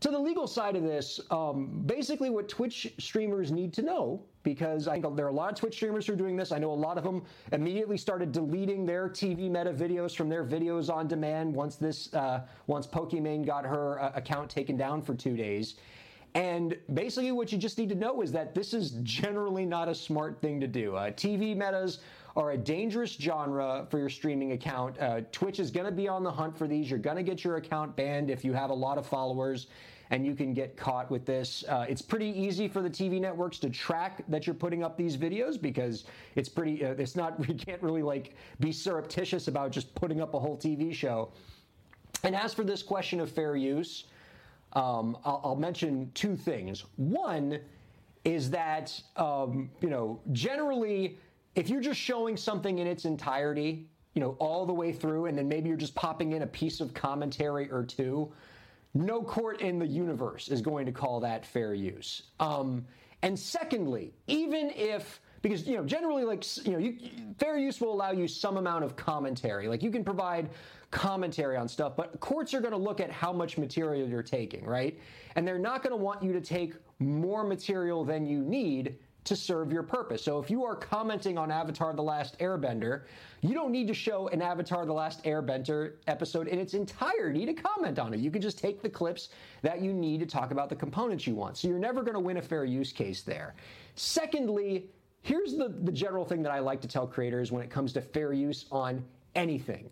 to 0.00 0.10
the 0.10 0.18
legal 0.18 0.46
side 0.46 0.76
of 0.76 0.82
this, 0.82 1.20
um, 1.30 1.82
basically 1.84 2.30
what 2.30 2.48
Twitch 2.48 2.94
streamers 2.98 3.50
need 3.52 3.74
to 3.74 3.82
know, 3.82 4.22
because 4.42 4.88
I 4.88 5.00
think 5.00 5.16
there 5.16 5.26
are 5.26 5.30
a 5.30 5.32
lot 5.32 5.52
of 5.52 5.58
Twitch 5.58 5.74
streamers 5.74 6.06
who 6.06 6.14
are 6.14 6.16
doing 6.16 6.36
this. 6.36 6.52
I 6.52 6.58
know 6.58 6.72
a 6.72 6.74
lot 6.74 6.98
of 6.98 7.04
them 7.04 7.22
immediately 7.52 7.96
started 7.96 8.32
deleting 8.32 8.86
their 8.86 9.08
TV 9.08 9.50
meta 9.50 9.72
videos 9.72 10.14
from 10.14 10.28
their 10.28 10.44
videos 10.44 10.92
on 10.92 11.08
demand 11.08 11.54
once 11.54 11.76
this, 11.76 12.12
uh, 12.14 12.42
once 12.66 12.86
Pokimane 12.86 13.44
got 13.44 13.64
her 13.64 14.00
uh, 14.00 14.12
account 14.14 14.50
taken 14.50 14.76
down 14.76 15.02
for 15.02 15.14
two 15.14 15.36
days. 15.36 15.76
And 16.34 16.76
basically, 16.94 17.32
what 17.32 17.50
you 17.50 17.58
just 17.58 17.76
need 17.76 17.88
to 17.88 17.96
know 17.96 18.22
is 18.22 18.30
that 18.32 18.54
this 18.54 18.72
is 18.72 18.92
generally 19.02 19.66
not 19.66 19.88
a 19.88 19.94
smart 19.94 20.40
thing 20.40 20.60
to 20.60 20.68
do. 20.68 20.94
Uh, 20.94 21.10
TV 21.10 21.56
metas 21.56 21.98
are 22.36 22.52
a 22.52 22.56
dangerous 22.56 23.10
genre 23.10 23.86
for 23.90 23.98
your 23.98 24.08
streaming 24.08 24.52
account. 24.52 24.96
Uh, 25.00 25.22
Twitch 25.32 25.58
is 25.58 25.72
going 25.72 25.86
to 25.86 25.92
be 25.92 26.06
on 26.06 26.22
the 26.22 26.30
hunt 26.30 26.56
for 26.56 26.68
these. 26.68 26.88
You're 26.88 27.00
going 27.00 27.16
to 27.16 27.24
get 27.24 27.42
your 27.42 27.56
account 27.56 27.96
banned 27.96 28.30
if 28.30 28.44
you 28.44 28.52
have 28.52 28.70
a 28.70 28.74
lot 28.74 28.96
of 28.96 29.06
followers 29.06 29.66
and 30.10 30.26
you 30.26 30.34
can 30.34 30.52
get 30.52 30.76
caught 30.76 31.10
with 31.10 31.24
this. 31.24 31.64
Uh, 31.68 31.86
it's 31.88 32.02
pretty 32.02 32.28
easy 32.28 32.66
for 32.66 32.82
the 32.82 32.90
TV 32.90 33.20
networks 33.20 33.58
to 33.58 33.70
track 33.70 34.22
that 34.28 34.46
you're 34.46 34.54
putting 34.54 34.82
up 34.82 34.96
these 34.96 35.16
videos 35.16 35.60
because 35.60 36.04
it's 36.34 36.48
pretty, 36.48 36.84
uh, 36.84 36.94
it's 36.98 37.16
not, 37.16 37.36
you 37.48 37.54
can't 37.54 37.82
really 37.82 38.02
like 38.02 38.34
be 38.58 38.72
surreptitious 38.72 39.48
about 39.48 39.70
just 39.70 39.94
putting 39.94 40.20
up 40.20 40.34
a 40.34 40.38
whole 40.38 40.56
TV 40.56 40.92
show. 40.92 41.30
And 42.24 42.34
as 42.34 42.52
for 42.52 42.64
this 42.64 42.82
question 42.82 43.20
of 43.20 43.30
fair 43.30 43.56
use, 43.56 44.04
um, 44.74 45.16
I'll, 45.24 45.40
I'll 45.44 45.56
mention 45.56 46.10
two 46.14 46.36
things. 46.36 46.84
One 46.96 47.60
is 48.24 48.50
that 48.50 49.00
um, 49.16 49.70
you 49.80 49.88
know 49.88 50.20
generally, 50.32 51.18
if 51.54 51.68
you're 51.68 51.80
just 51.80 51.98
showing 51.98 52.36
something 52.36 52.78
in 52.78 52.86
its 52.86 53.04
entirety, 53.04 53.88
you 54.14 54.20
know, 54.20 54.36
all 54.38 54.66
the 54.66 54.72
way 54.72 54.92
through, 54.92 55.26
and 55.26 55.36
then 55.36 55.48
maybe 55.48 55.68
you're 55.68 55.78
just 55.78 55.94
popping 55.94 56.32
in 56.32 56.42
a 56.42 56.46
piece 56.46 56.80
of 56.80 56.92
commentary 56.94 57.70
or 57.70 57.84
two, 57.84 58.30
no 58.94 59.22
court 59.22 59.60
in 59.60 59.78
the 59.78 59.86
universe 59.86 60.48
is 60.48 60.60
going 60.60 60.86
to 60.86 60.92
call 60.92 61.20
that 61.20 61.46
fair 61.46 61.74
use. 61.74 62.22
Um, 62.40 62.84
and 63.22 63.38
secondly, 63.38 64.12
even 64.26 64.70
if 64.70 65.20
because 65.42 65.66
you 65.66 65.76
know 65.76 65.84
generally 65.84 66.24
like 66.24 66.44
you 66.66 66.72
know 66.72 66.78
you, 66.78 66.96
fair 67.38 67.56
use 67.56 67.80
will 67.80 67.92
allow 67.92 68.10
you 68.10 68.28
some 68.28 68.56
amount 68.56 68.84
of 68.84 68.96
commentary 68.96 69.68
like 69.68 69.82
you 69.82 69.90
can 69.90 70.04
provide 70.04 70.50
commentary 70.90 71.56
on 71.56 71.66
stuff 71.66 71.96
but 71.96 72.18
courts 72.20 72.52
are 72.52 72.60
going 72.60 72.72
to 72.72 72.78
look 72.78 73.00
at 73.00 73.10
how 73.10 73.32
much 73.32 73.56
material 73.56 74.06
you're 74.06 74.22
taking 74.22 74.64
right 74.66 74.98
and 75.36 75.46
they're 75.46 75.58
not 75.58 75.82
going 75.82 75.92
to 75.92 75.96
want 75.96 76.22
you 76.22 76.32
to 76.32 76.40
take 76.40 76.74
more 76.98 77.44
material 77.44 78.04
than 78.04 78.26
you 78.26 78.40
need 78.40 78.96
to 79.30 79.36
serve 79.36 79.72
your 79.72 79.82
purpose. 79.82 80.22
So 80.22 80.38
if 80.38 80.50
you 80.50 80.64
are 80.64 80.76
commenting 80.76 81.38
on 81.38 81.50
Avatar 81.50 81.94
The 81.94 82.02
Last 82.02 82.38
Airbender, 82.38 83.02
you 83.40 83.54
don't 83.54 83.72
need 83.72 83.88
to 83.88 83.94
show 83.94 84.28
an 84.28 84.42
Avatar 84.42 84.84
The 84.84 84.92
Last 84.92 85.24
Airbender 85.24 85.94
episode 86.06 86.46
in 86.46 86.58
its 86.58 86.74
entirety 86.74 87.46
to 87.46 87.54
comment 87.54 87.98
on 87.98 88.12
it. 88.12 88.20
You 88.20 88.30
can 88.30 88.42
just 88.42 88.58
take 88.58 88.82
the 88.82 88.90
clips 88.90 89.30
that 89.62 89.80
you 89.80 89.92
need 89.92 90.20
to 90.20 90.26
talk 90.26 90.50
about 90.50 90.68
the 90.68 90.76
components 90.76 91.26
you 91.26 91.34
want. 91.34 91.56
So 91.56 91.68
you're 91.68 91.78
never 91.78 92.02
going 92.02 92.14
to 92.14 92.20
win 92.20 92.36
a 92.36 92.42
fair 92.42 92.64
use 92.64 92.92
case 92.92 93.22
there. 93.22 93.54
Secondly, 93.94 94.90
here's 95.22 95.56
the, 95.56 95.74
the 95.82 95.92
general 95.92 96.24
thing 96.24 96.42
that 96.42 96.52
I 96.52 96.58
like 96.58 96.80
to 96.82 96.88
tell 96.88 97.06
creators 97.06 97.50
when 97.50 97.62
it 97.62 97.70
comes 97.70 97.92
to 97.94 98.00
fair 98.00 98.32
use 98.32 98.66
on 98.70 99.04
anything 99.34 99.90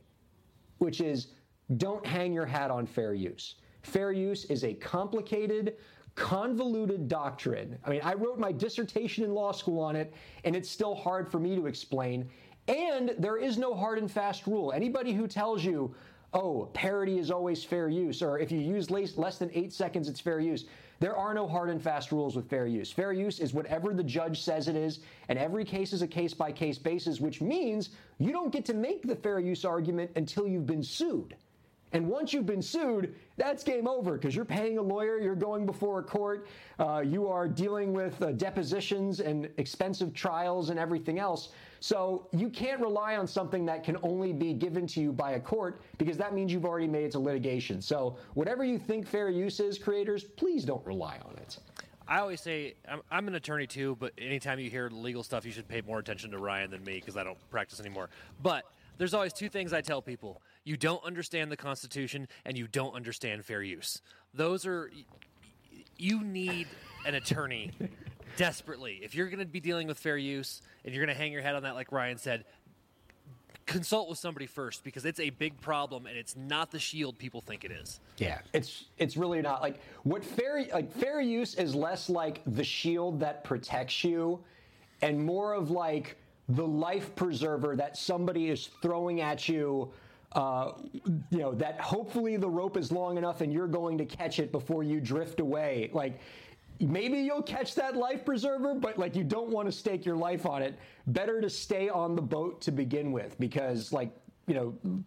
which 0.78 1.00
is 1.00 1.28
don't 1.76 2.04
hang 2.07 2.33
your 2.33 2.47
hat 2.47 2.71
on 2.71 2.87
fair 2.87 3.14
use. 3.14 3.57
Fair 3.83 4.11
use 4.11 4.45
is 4.47 4.64
a 4.64 4.75
complicated, 4.75 5.76
convoluted 6.18 7.08
doctrine. 7.08 7.78
I 7.84 7.90
mean, 7.90 8.00
I 8.02 8.14
wrote 8.14 8.38
my 8.38 8.52
dissertation 8.52 9.25
in 9.25 9.32
law 9.32 9.52
school 9.52 9.80
on 9.80 9.94
it, 9.96 10.12
and 10.44 10.56
it's 10.56 10.68
still 10.68 10.94
hard 10.94 11.30
for 11.30 11.38
me 11.38 11.54
to 11.54 11.66
explain. 11.66 12.28
And 12.66 13.14
there 13.18 13.38
is 13.38 13.56
no 13.56 13.75
hard 13.75 13.98
and 13.98 14.10
fast 14.10 14.46
rule. 14.46 14.72
Anybody 14.72 15.12
who 15.12 15.26
tells 15.26 15.64
you, 15.64 15.94
oh, 16.34 16.68
parody 16.75 17.18
is 17.18 17.30
always 17.30 17.64
fair 17.64 17.88
use, 17.88 18.20
or 18.20 18.38
if 18.38 18.50
you 18.52 18.58
use 18.58 18.90
less, 18.90 19.38
than 19.38 19.50
eight 19.54 19.72
seconds, 19.72 20.08
it's 20.08 20.20
fair 20.20 20.40
use. 20.40 20.66
There 21.00 21.16
are 21.16 21.32
no 21.32 21.46
hard 21.46 21.70
and 21.70 21.80
fast 21.80 22.10
rules 22.10 22.34
with 22.34 22.50
fair 22.50 22.66
use. 22.66 22.90
Fair 22.90 23.12
use 23.12 23.38
is 23.38 23.54
whatever 23.54 23.94
the 23.94 24.02
judge 24.02 24.42
says 24.42 24.66
it 24.66 24.75
is, 24.75 24.98
and 25.28 25.38
every 25.38 25.64
case 25.64 25.92
is 25.92 26.02
a 26.02 26.08
case 26.08 26.34
by 26.34 26.50
case 26.50 26.76
basis, 26.76 27.20
which 27.20 27.40
means 27.40 27.90
you 28.18 28.32
don't 28.32 28.52
get 28.52 28.64
to 28.64 28.75
make 28.75 29.06
the 29.06 29.14
fair 29.14 29.38
use 29.38 29.64
argument 29.64 30.10
until 30.16 30.46
you've 30.48 30.66
been 30.66 30.82
sued. 30.82 31.37
And 31.92 32.09
once 32.09 32.33
you've 32.33 32.47
been 32.47 32.62
sued, 32.62 33.14
that's 33.37 33.64
game 33.64 33.87
over 33.87 34.12
because 34.12 34.35
you're 34.35 34.45
paying 34.45 34.78
a 34.78 34.83
lawyer, 34.83 35.18
you're 35.18 35.35
going 35.35 35.64
before 35.64 36.00
a 36.00 36.02
court, 36.02 36.49
uh, 36.78 37.02
you 37.04 37.28
are 37.28 37.49
dealing 37.49 37.92
with 37.92 38.21
uh, 38.23 38.33
depositions 38.33 39.21
and 39.21 39.49
expensive 39.57 40.12
trials 40.12 40.71
and 40.71 40.78
everything 40.78 41.18
else. 41.18 41.50
So 41.80 42.28
you 42.33 42.50
can't 42.50 42.80
rely 42.80 43.16
on 43.16 43.26
something 43.26 43.64
that 43.66 43.85
can 43.85 43.97
only 44.02 44.33
be 44.33 44.52
given 44.52 44.87
to 44.88 45.00
you 45.00 45.12
by 45.12 45.33
a 45.33 45.40
court 45.40 45.80
because 45.97 46.16
that 46.18 46.35
means 46.35 46.52
you've 46.52 46.64
already 46.64 46.88
made 46.88 47.04
it 47.04 47.12
to 47.12 47.18
litigation. 47.18 47.80
So 47.80 48.16
whatever 48.35 48.64
you 48.64 48.78
think 48.78 49.07
fair 49.07 49.30
use 49.30 49.61
is, 49.61 49.78
creators, 49.78 50.25
please 50.25 50.64
don't 50.64 50.85
rely 50.85 51.18
on 51.25 51.37
it. 51.37 51.59
I 52.09 52.21
always 52.21 52.40
say 52.40 52.75
I'm, 52.88 53.02
I'm 53.11 53.28
an 53.28 53.35
attorney 53.35 53.66
too, 53.66 53.97
but 54.00 54.12
anytime 54.16 54.59
you 54.59 54.71
hear 54.71 54.88
legal 54.88 55.23
stuff, 55.23 55.45
you 55.45 55.52
should 55.52 55.68
pay 55.68 55.83
more 55.83 55.99
attention 55.99 56.30
to 56.30 56.38
Ryan 56.38 56.71
than 56.71 56.83
me 56.83 56.95
because 56.95 57.16
I 57.16 57.23
don't 57.23 57.38
practice 57.50 57.80
anymore. 57.80 58.09
But 58.42 58.64
there's 58.97 59.12
always 59.12 59.35
two 59.35 59.50
things 59.50 59.75
I 59.75 59.83
tell 59.83 60.00
people: 60.00 60.40
you 60.68 60.76
don't 60.76 61.02
understand 61.02 61.50
the 61.50 61.56
Constitution, 61.56 62.28
and 62.44 62.58
you 62.58 62.68
don't 62.68 62.94
understand 62.94 63.42
fair 63.42 63.62
use. 63.62 64.02
Those 64.34 64.66
are 64.66 64.90
you 65.96 66.22
need 66.22 66.68
an 67.06 67.14
attorney 67.14 67.72
desperately 68.37 69.00
if 69.02 69.14
you're 69.14 69.28
going 69.28 69.38
to 69.40 69.46
be 69.46 69.60
dealing 69.60 69.88
with 69.88 69.98
fair 69.98 70.18
use 70.18 70.60
and 70.84 70.94
you're 70.94 71.04
going 71.04 71.14
to 71.14 71.20
hang 71.20 71.32
your 71.32 71.42
head 71.42 71.54
on 71.54 71.62
that, 71.62 71.75
like 71.75 71.90
Ryan 71.90 72.18
said. 72.18 72.44
Consult 73.64 74.08
with 74.08 74.18
somebody 74.18 74.46
first 74.46 74.82
because 74.84 75.04
it's 75.04 75.20
a 75.20 75.28
big 75.28 75.60
problem 75.60 76.06
and 76.06 76.16
it's 76.16 76.37
not 76.37 76.70
the 76.70 76.78
shield 76.78 77.18
people 77.18 77.42
think 77.42 77.64
it 77.64 77.70
is. 77.70 78.00
Yeah, 78.18 78.38
it's 78.52 78.84
it's 78.98 79.16
really 79.16 79.42
not 79.42 79.62
like 79.62 79.80
what 80.04 80.25
fair 80.25 80.64
like 80.72 80.90
fair 80.92 81.20
use 81.20 81.54
is 81.54 81.75
less 81.75 82.08
like 82.08 82.40
the 82.46 82.64
shield 82.64 83.20
that 83.20 83.44
protects 83.44 84.04
you, 84.04 84.40
and 85.02 85.22
more 85.22 85.52
of 85.52 85.70
like 85.70 86.16
the 86.48 86.66
life 86.66 87.14
preserver 87.14 87.76
that 87.76 87.96
somebody 87.96 88.48
is 88.48 88.70
throwing 88.80 89.20
at 89.20 89.48
you. 89.48 89.90
Uh, 90.32 90.73
you 91.30 91.38
know 91.38 91.54
that 91.54 91.80
hopefully 91.80 92.37
the 92.37 92.49
rope 92.49 92.76
is 92.76 92.92
long 92.92 93.16
enough 93.16 93.40
and 93.40 93.50
you're 93.50 93.66
going 93.66 93.97
to 93.97 94.04
catch 94.04 94.38
it 94.38 94.52
before 94.52 94.82
you 94.82 95.00
drift 95.00 95.40
away. 95.40 95.90
Like 95.94 96.20
maybe 96.80 97.18
you'll 97.18 97.42
catch 97.42 97.75
that 97.76 97.97
life 97.97 98.26
preserver, 98.26 98.75
but 98.75 98.99
like 98.99 99.16
you 99.16 99.25
don't 99.25 99.49
want 99.49 99.66
to 99.68 99.73
stake 99.73 100.04
your 100.04 100.16
life 100.16 100.44
on 100.44 100.62
it. 100.62 100.78
Better 101.06 101.40
to 101.40 101.49
stay 101.49 101.88
on 101.88 102.14
the 102.14 102.23
boat 102.23 102.61
to 102.62 102.70
begin 102.70 103.11
with 103.11 103.38
because 103.40 103.90
like 103.90 104.14
you 104.47 104.54
know 104.54 105.02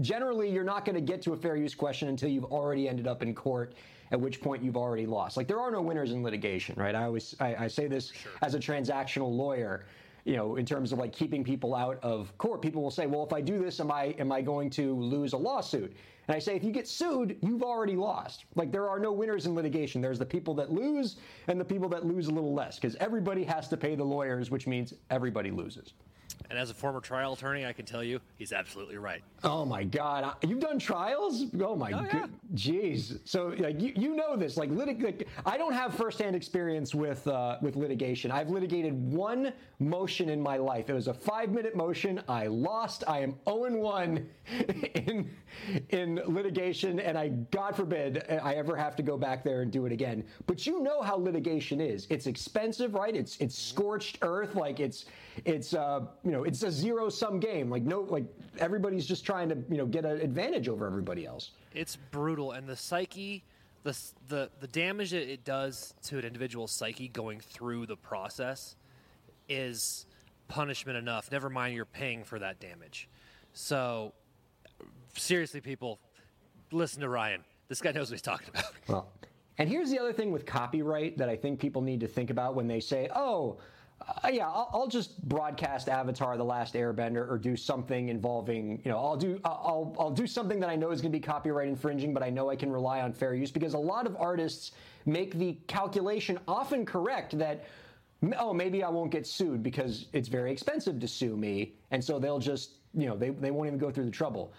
generally 0.00 0.50
you're 0.50 0.64
not 0.64 0.84
going 0.84 0.94
to 0.94 1.00
get 1.00 1.20
to 1.22 1.32
a 1.32 1.36
fair 1.36 1.56
use 1.56 1.74
question 1.74 2.08
until 2.08 2.30
you've 2.30 2.46
already 2.46 2.88
ended 2.88 3.06
up 3.06 3.22
in 3.22 3.34
court 3.34 3.74
at 4.10 4.20
which 4.20 4.40
point 4.40 4.62
you've 4.62 4.76
already 4.76 5.06
lost 5.06 5.36
like 5.36 5.46
there 5.46 5.60
are 5.60 5.70
no 5.70 5.82
winners 5.82 6.12
in 6.12 6.22
litigation 6.22 6.74
right 6.78 6.94
i 6.94 7.04
always 7.04 7.34
i, 7.40 7.54
I 7.64 7.68
say 7.68 7.88
this 7.88 8.12
as 8.40 8.54
a 8.54 8.58
transactional 8.58 9.30
lawyer 9.30 9.84
you 10.24 10.36
know 10.36 10.56
in 10.56 10.64
terms 10.66 10.92
of 10.92 10.98
like 10.98 11.12
keeping 11.12 11.42
people 11.42 11.74
out 11.74 11.98
of 12.02 12.36
court 12.38 12.62
people 12.62 12.82
will 12.82 12.90
say 12.90 13.06
well 13.06 13.24
if 13.24 13.32
i 13.32 13.40
do 13.40 13.58
this 13.58 13.80
am 13.80 13.90
i 13.90 14.14
am 14.18 14.30
i 14.30 14.40
going 14.40 14.70
to 14.70 14.94
lose 14.94 15.32
a 15.32 15.36
lawsuit 15.36 15.94
and 16.28 16.36
i 16.36 16.38
say 16.38 16.54
if 16.54 16.62
you 16.62 16.70
get 16.70 16.86
sued 16.86 17.36
you've 17.42 17.62
already 17.62 17.96
lost 17.96 18.44
like 18.54 18.70
there 18.70 18.88
are 18.88 18.98
no 18.98 19.12
winners 19.12 19.46
in 19.46 19.54
litigation 19.54 20.00
there's 20.00 20.18
the 20.18 20.26
people 20.26 20.54
that 20.54 20.70
lose 20.70 21.16
and 21.48 21.60
the 21.60 21.64
people 21.64 21.88
that 21.88 22.06
lose 22.06 22.28
a 22.28 22.30
little 22.30 22.54
less 22.54 22.76
because 22.76 22.94
everybody 22.96 23.42
has 23.42 23.68
to 23.68 23.76
pay 23.76 23.94
the 23.94 24.04
lawyers 24.04 24.50
which 24.50 24.66
means 24.66 24.94
everybody 25.10 25.50
loses 25.50 25.92
And 26.50 26.58
as 26.58 26.70
a 26.70 26.74
former 26.74 27.00
trial 27.00 27.32
attorney, 27.34 27.64
I 27.64 27.72
can 27.72 27.86
tell 27.86 28.02
you 28.02 28.20
he's 28.36 28.52
absolutely 28.52 28.98
right. 28.98 29.22
Oh 29.44 29.64
my 29.64 29.84
God! 29.84 30.34
You've 30.46 30.60
done 30.60 30.78
trials? 30.78 31.44
Oh 31.60 31.76
my 31.76 31.92
Oh, 31.92 32.04
yeah. 32.12 32.26
jeez. 32.54 33.18
So 33.24 33.54
like 33.58 33.80
you, 33.80 33.92
you 33.96 34.16
know 34.16 34.36
this 34.36 34.56
like, 34.56 34.70
litig- 34.70 35.02
like 35.02 35.28
I 35.46 35.56
don't 35.56 35.72
have 35.72 35.94
firsthand 35.94 36.34
experience 36.36 36.94
with 36.94 37.26
uh, 37.28 37.56
with 37.62 37.76
litigation. 37.76 38.30
I've 38.30 38.50
litigated 38.50 38.92
one 39.12 39.52
motion 39.88 40.28
in 40.28 40.40
my 40.40 40.56
life. 40.56 40.88
It 40.88 40.94
was 40.94 41.08
a 41.08 41.14
five 41.14 41.50
minute 41.50 41.74
motion. 41.76 42.22
I 42.28 42.46
lost. 42.46 43.04
I 43.06 43.20
am 43.20 43.36
zero 43.48 43.64
and 43.64 43.80
one 43.80 44.28
in 44.94 45.30
in 45.90 46.20
litigation, 46.26 47.00
and 47.00 47.18
I 47.18 47.28
God 47.28 47.76
forbid 47.76 48.24
I 48.42 48.54
ever 48.54 48.76
have 48.76 48.96
to 48.96 49.02
go 49.02 49.16
back 49.16 49.44
there 49.44 49.62
and 49.62 49.70
do 49.70 49.86
it 49.86 49.92
again. 49.92 50.24
But 50.46 50.66
you 50.66 50.82
know 50.82 51.02
how 51.02 51.16
litigation 51.16 51.80
is. 51.80 52.06
It's 52.10 52.26
expensive, 52.26 52.94
right? 52.94 53.14
It's 53.14 53.36
it's 53.38 53.58
scorched 53.58 54.18
earth. 54.22 54.54
Like 54.54 54.80
it's 54.80 55.06
it's 55.44 55.74
uh, 55.74 56.06
you 56.24 56.30
know 56.30 56.44
it's 56.44 56.62
a 56.62 56.70
zero 56.70 57.08
sum 57.08 57.40
game. 57.40 57.70
Like 57.70 57.82
no 57.82 58.00
like 58.02 58.24
everybody's 58.58 59.06
just 59.06 59.24
trying 59.24 59.48
to 59.48 59.56
you 59.68 59.78
know 59.78 59.86
get 59.86 60.04
an 60.04 60.20
advantage 60.20 60.68
over 60.68 60.86
everybody 60.86 61.26
else. 61.26 61.50
It's 61.74 61.96
brutal, 61.96 62.52
and 62.52 62.68
the 62.68 62.76
psyche, 62.76 63.44
the 63.82 63.98
the 64.28 64.50
the 64.60 64.68
damage 64.68 65.10
that 65.10 65.30
it 65.30 65.44
does 65.44 65.94
to 66.04 66.18
an 66.18 66.24
individual's 66.24 66.72
psyche 66.72 67.08
going 67.08 67.40
through 67.40 67.86
the 67.86 67.96
process 67.96 68.76
is 69.52 70.06
punishment 70.48 70.98
enough. 70.98 71.30
Never 71.30 71.48
mind, 71.48 71.74
you're 71.74 71.84
paying 71.84 72.24
for 72.24 72.38
that 72.38 72.60
damage. 72.60 73.08
So, 73.52 74.12
seriously, 75.16 75.60
people, 75.60 75.98
listen 76.70 77.00
to 77.00 77.08
Ryan. 77.08 77.42
This 77.68 77.80
guy 77.80 77.92
knows 77.92 78.10
what 78.10 78.14
he's 78.14 78.22
talking 78.22 78.48
about. 78.50 78.72
Well, 78.88 79.12
and 79.58 79.68
here's 79.68 79.90
the 79.90 79.98
other 79.98 80.12
thing 80.12 80.32
with 80.32 80.44
copyright 80.44 81.18
that 81.18 81.28
I 81.28 81.36
think 81.36 81.60
people 81.60 81.82
need 81.82 82.00
to 82.00 82.08
think 82.08 82.30
about 82.30 82.54
when 82.54 82.66
they 82.66 82.80
say, 82.80 83.08
"Oh, 83.14 83.58
uh, 84.00 84.28
yeah, 84.28 84.48
I'll, 84.48 84.68
I'll 84.72 84.88
just 84.88 85.22
broadcast 85.28 85.88
Avatar: 85.88 86.36
The 86.36 86.44
Last 86.44 86.74
Airbender 86.74 87.30
or 87.30 87.38
do 87.38 87.54
something 87.54 88.08
involving, 88.08 88.80
you 88.84 88.90
know, 88.90 88.98
I'll 88.98 89.16
do 89.16 89.38
I'll 89.44 89.94
I'll 89.98 90.10
do 90.10 90.26
something 90.26 90.58
that 90.60 90.68
I 90.68 90.74
know 90.74 90.90
is 90.90 91.00
going 91.00 91.12
to 91.12 91.18
be 91.18 91.22
copyright 91.22 91.68
infringing, 91.68 92.12
but 92.12 92.22
I 92.22 92.30
know 92.30 92.50
I 92.50 92.56
can 92.56 92.72
rely 92.72 93.02
on 93.02 93.12
fair 93.12 93.34
use 93.34 93.50
because 93.50 93.74
a 93.74 93.78
lot 93.78 94.06
of 94.06 94.16
artists 94.18 94.72
make 95.06 95.34
the 95.34 95.56
calculation 95.68 96.38
often 96.48 96.84
correct 96.84 97.38
that." 97.38 97.64
Oh, 98.38 98.52
maybe 98.52 98.84
I 98.84 98.88
won't 98.88 99.10
get 99.10 99.26
sued 99.26 99.62
because 99.62 100.06
it's 100.12 100.28
very 100.28 100.52
expensive 100.52 101.00
to 101.00 101.08
sue 101.08 101.36
me, 101.36 101.74
and 101.90 102.02
so 102.02 102.18
they'll 102.18 102.38
just, 102.38 102.76
you 102.94 103.06
know, 103.06 103.16
they, 103.16 103.30
they 103.30 103.50
won't 103.50 103.66
even 103.66 103.78
go 103.78 103.90
through 103.90 104.04
the 104.04 104.12
trouble. 104.12 104.52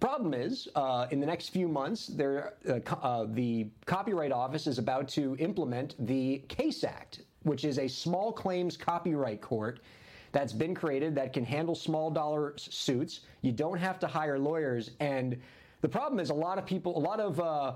Problem 0.00 0.32
is, 0.32 0.68
uh, 0.74 1.06
in 1.10 1.20
the 1.20 1.26
next 1.26 1.50
few 1.50 1.68
months, 1.68 2.10
uh, 2.18 2.50
uh, 3.02 3.26
the 3.28 3.68
Copyright 3.84 4.32
Office 4.32 4.66
is 4.66 4.78
about 4.78 5.06
to 5.08 5.36
implement 5.38 5.94
the 6.06 6.42
CASE 6.48 6.84
Act, 6.84 7.20
which 7.42 7.66
is 7.66 7.78
a 7.78 7.86
small 7.86 8.32
claims 8.32 8.78
copyright 8.78 9.42
court 9.42 9.80
that's 10.32 10.54
been 10.54 10.74
created 10.74 11.14
that 11.16 11.34
can 11.34 11.44
handle 11.44 11.74
small 11.74 12.10
dollar 12.10 12.54
suits. 12.56 13.20
You 13.42 13.52
don't 13.52 13.78
have 13.78 13.98
to 13.98 14.06
hire 14.06 14.38
lawyers, 14.38 14.92
and 15.00 15.36
the 15.82 15.88
problem 15.88 16.18
is 16.20 16.30
a 16.30 16.34
lot 16.34 16.56
of 16.56 16.64
people, 16.64 16.96
a 16.96 17.00
lot 17.00 17.20
of 17.20 17.38
uh, 17.38 17.74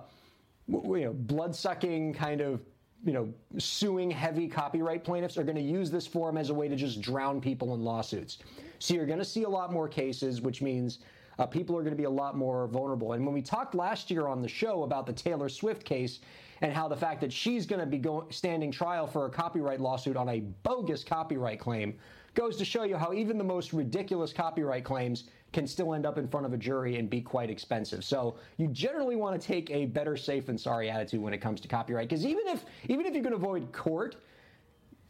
you 0.68 1.04
know, 1.04 1.12
blood 1.12 1.54
sucking 1.54 2.14
kind 2.14 2.40
of 2.40 2.62
you 3.04 3.12
know, 3.12 3.32
suing 3.58 4.10
heavy 4.10 4.48
copyright 4.48 5.04
plaintiffs 5.04 5.36
are 5.36 5.44
going 5.44 5.56
to 5.56 5.62
use 5.62 5.90
this 5.90 6.06
forum 6.06 6.38
as 6.38 6.50
a 6.50 6.54
way 6.54 6.68
to 6.68 6.76
just 6.76 7.00
drown 7.00 7.40
people 7.40 7.74
in 7.74 7.84
lawsuits. 7.84 8.38
So 8.78 8.94
you're 8.94 9.06
going 9.06 9.18
to 9.18 9.24
see 9.24 9.42
a 9.42 9.48
lot 9.48 9.72
more 9.72 9.88
cases, 9.88 10.40
which 10.40 10.62
means 10.62 11.00
uh, 11.38 11.46
people 11.46 11.76
are 11.76 11.82
going 11.82 11.92
to 11.92 11.98
be 11.98 12.04
a 12.04 12.10
lot 12.10 12.36
more 12.36 12.66
vulnerable. 12.68 13.12
And 13.12 13.24
when 13.24 13.34
we 13.34 13.42
talked 13.42 13.74
last 13.74 14.10
year 14.10 14.26
on 14.26 14.40
the 14.40 14.48
show 14.48 14.84
about 14.84 15.04
the 15.06 15.12
Taylor 15.12 15.48
Swift 15.48 15.84
case 15.84 16.20
and 16.62 16.72
how 16.72 16.88
the 16.88 16.96
fact 16.96 17.20
that 17.20 17.32
she's 17.32 17.66
going 17.66 17.80
to 17.80 17.86
be 17.86 17.98
going, 17.98 18.30
standing 18.30 18.70
trial 18.70 19.06
for 19.06 19.26
a 19.26 19.30
copyright 19.30 19.80
lawsuit 19.80 20.16
on 20.16 20.28
a 20.28 20.40
bogus 20.62 21.04
copyright 21.04 21.60
claim, 21.60 21.98
goes 22.34 22.56
to 22.56 22.64
show 22.64 22.82
you 22.82 22.96
how 22.96 23.12
even 23.12 23.38
the 23.38 23.44
most 23.44 23.72
ridiculous 23.72 24.32
copyright 24.32 24.84
claims 24.84 25.24
can 25.52 25.66
still 25.66 25.94
end 25.94 26.04
up 26.04 26.18
in 26.18 26.26
front 26.26 26.44
of 26.44 26.52
a 26.52 26.56
jury 26.56 26.96
and 26.98 27.08
be 27.08 27.20
quite 27.20 27.48
expensive. 27.48 28.04
So 28.04 28.36
you 28.56 28.66
generally 28.68 29.16
want 29.16 29.40
to 29.40 29.46
take 29.46 29.70
a 29.70 29.86
better 29.86 30.16
safe 30.16 30.46
than 30.46 30.58
sorry 30.58 30.90
attitude 30.90 31.20
when 31.20 31.32
it 31.32 31.38
comes 31.38 31.60
to 31.60 31.68
copyright 31.68 32.08
because 32.08 32.26
even 32.26 32.46
if 32.48 32.64
even 32.88 33.06
if 33.06 33.14
you 33.14 33.22
can 33.22 33.32
avoid 33.32 33.72
court 33.72 34.16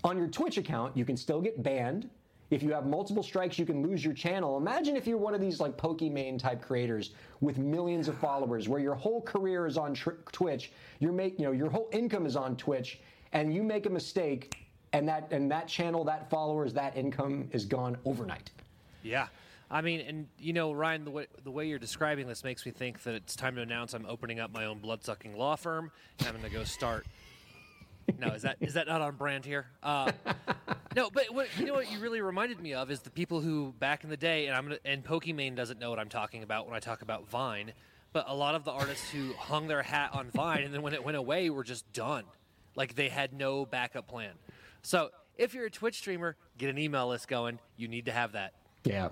on 0.04 0.18
your 0.18 0.28
Twitch 0.28 0.58
account, 0.58 0.96
you 0.96 1.04
can 1.04 1.16
still 1.16 1.40
get 1.40 1.62
banned. 1.62 2.10
If 2.50 2.62
you 2.62 2.72
have 2.72 2.86
multiple 2.86 3.22
strikes, 3.22 3.58
you 3.58 3.64
can 3.64 3.82
lose 3.82 4.04
your 4.04 4.12
channel. 4.12 4.58
Imagine 4.58 4.96
if 4.96 5.06
you're 5.06 5.18
one 5.18 5.34
of 5.34 5.40
these 5.40 5.60
like 5.60 5.78
Pokimane 5.78 6.38
type 6.38 6.60
creators 6.60 7.12
with 7.40 7.56
millions 7.56 8.06
of 8.06 8.16
followers, 8.18 8.68
where 8.68 8.80
your 8.80 8.94
whole 8.94 9.22
career 9.22 9.66
is 9.66 9.78
on 9.78 9.94
tr- 9.94 10.10
Twitch. 10.30 10.70
Your 11.00 11.12
make, 11.12 11.38
you 11.38 11.46
know, 11.46 11.52
your 11.52 11.70
whole 11.70 11.88
income 11.90 12.26
is 12.26 12.36
on 12.36 12.54
Twitch, 12.56 13.00
and 13.32 13.52
you 13.52 13.62
make 13.62 13.86
a 13.86 13.90
mistake, 13.90 14.63
and 14.94 15.08
that 15.08 15.28
and 15.32 15.50
that 15.50 15.66
channel, 15.66 16.04
that 16.04 16.30
followers, 16.30 16.72
that 16.72 16.96
income 16.96 17.48
is 17.52 17.64
gone 17.64 17.98
overnight. 18.04 18.50
Yeah. 19.02 19.26
I 19.70 19.80
mean, 19.80 20.00
and 20.00 20.28
you 20.38 20.52
know, 20.52 20.72
Ryan, 20.72 21.04
the 21.04 21.10
way, 21.10 21.26
the 21.42 21.50
way 21.50 21.66
you're 21.66 21.80
describing 21.80 22.28
this 22.28 22.44
makes 22.44 22.64
me 22.64 22.70
think 22.70 23.02
that 23.02 23.14
it's 23.14 23.34
time 23.34 23.56
to 23.56 23.62
announce 23.62 23.92
I'm 23.92 24.06
opening 24.06 24.38
up 24.38 24.52
my 24.52 24.66
own 24.66 24.78
blood-sucking 24.78 25.36
law 25.36 25.56
firm. 25.56 25.90
And 26.20 26.28
I'm 26.28 26.34
going 26.34 26.50
to 26.50 26.56
go 26.56 26.64
start. 26.64 27.06
No, 28.18 28.28
is 28.28 28.42
that 28.42 28.56
is 28.60 28.74
that 28.74 28.86
not 28.86 29.00
on 29.00 29.16
brand 29.16 29.44
here? 29.44 29.66
Uh, 29.82 30.12
no, 30.94 31.10
but 31.10 31.34
what, 31.34 31.48
you 31.58 31.64
know 31.64 31.74
what 31.74 31.90
you 31.90 31.98
really 31.98 32.20
reminded 32.20 32.60
me 32.60 32.74
of 32.74 32.90
is 32.90 33.00
the 33.00 33.10
people 33.10 33.40
who 33.40 33.74
back 33.80 34.04
in 34.04 34.10
the 34.10 34.16
day, 34.16 34.46
and 34.46 34.54
I'm 34.54 34.64
gonna, 34.64 34.78
and 34.84 35.02
Pokimane 35.02 35.56
doesn't 35.56 35.80
know 35.80 35.90
what 35.90 35.98
I'm 35.98 36.10
talking 36.10 36.42
about 36.42 36.66
when 36.66 36.76
I 36.76 36.80
talk 36.80 37.00
about 37.00 37.28
Vine, 37.30 37.72
but 38.12 38.26
a 38.28 38.34
lot 38.34 38.54
of 38.54 38.64
the 38.64 38.70
artists 38.70 39.10
who 39.10 39.32
hung 39.32 39.66
their 39.68 39.82
hat 39.82 40.10
on 40.12 40.30
Vine 40.30 40.64
and 40.64 40.74
then 40.74 40.82
when 40.82 40.92
it 40.92 41.02
went 41.02 41.16
away 41.16 41.48
were 41.48 41.64
just 41.64 41.90
done, 41.94 42.24
like 42.76 42.94
they 42.94 43.08
had 43.08 43.32
no 43.32 43.64
backup 43.64 44.06
plan. 44.06 44.32
So 44.84 45.08
if 45.38 45.54
you're 45.54 45.66
a 45.66 45.70
Twitch 45.70 45.96
streamer, 45.96 46.36
get 46.58 46.70
an 46.70 46.78
email 46.78 47.08
list 47.08 47.26
going. 47.26 47.58
You 47.76 47.88
need 47.88 48.04
to 48.06 48.12
have 48.12 48.32
that. 48.32 48.52
Yeah. 48.84 49.08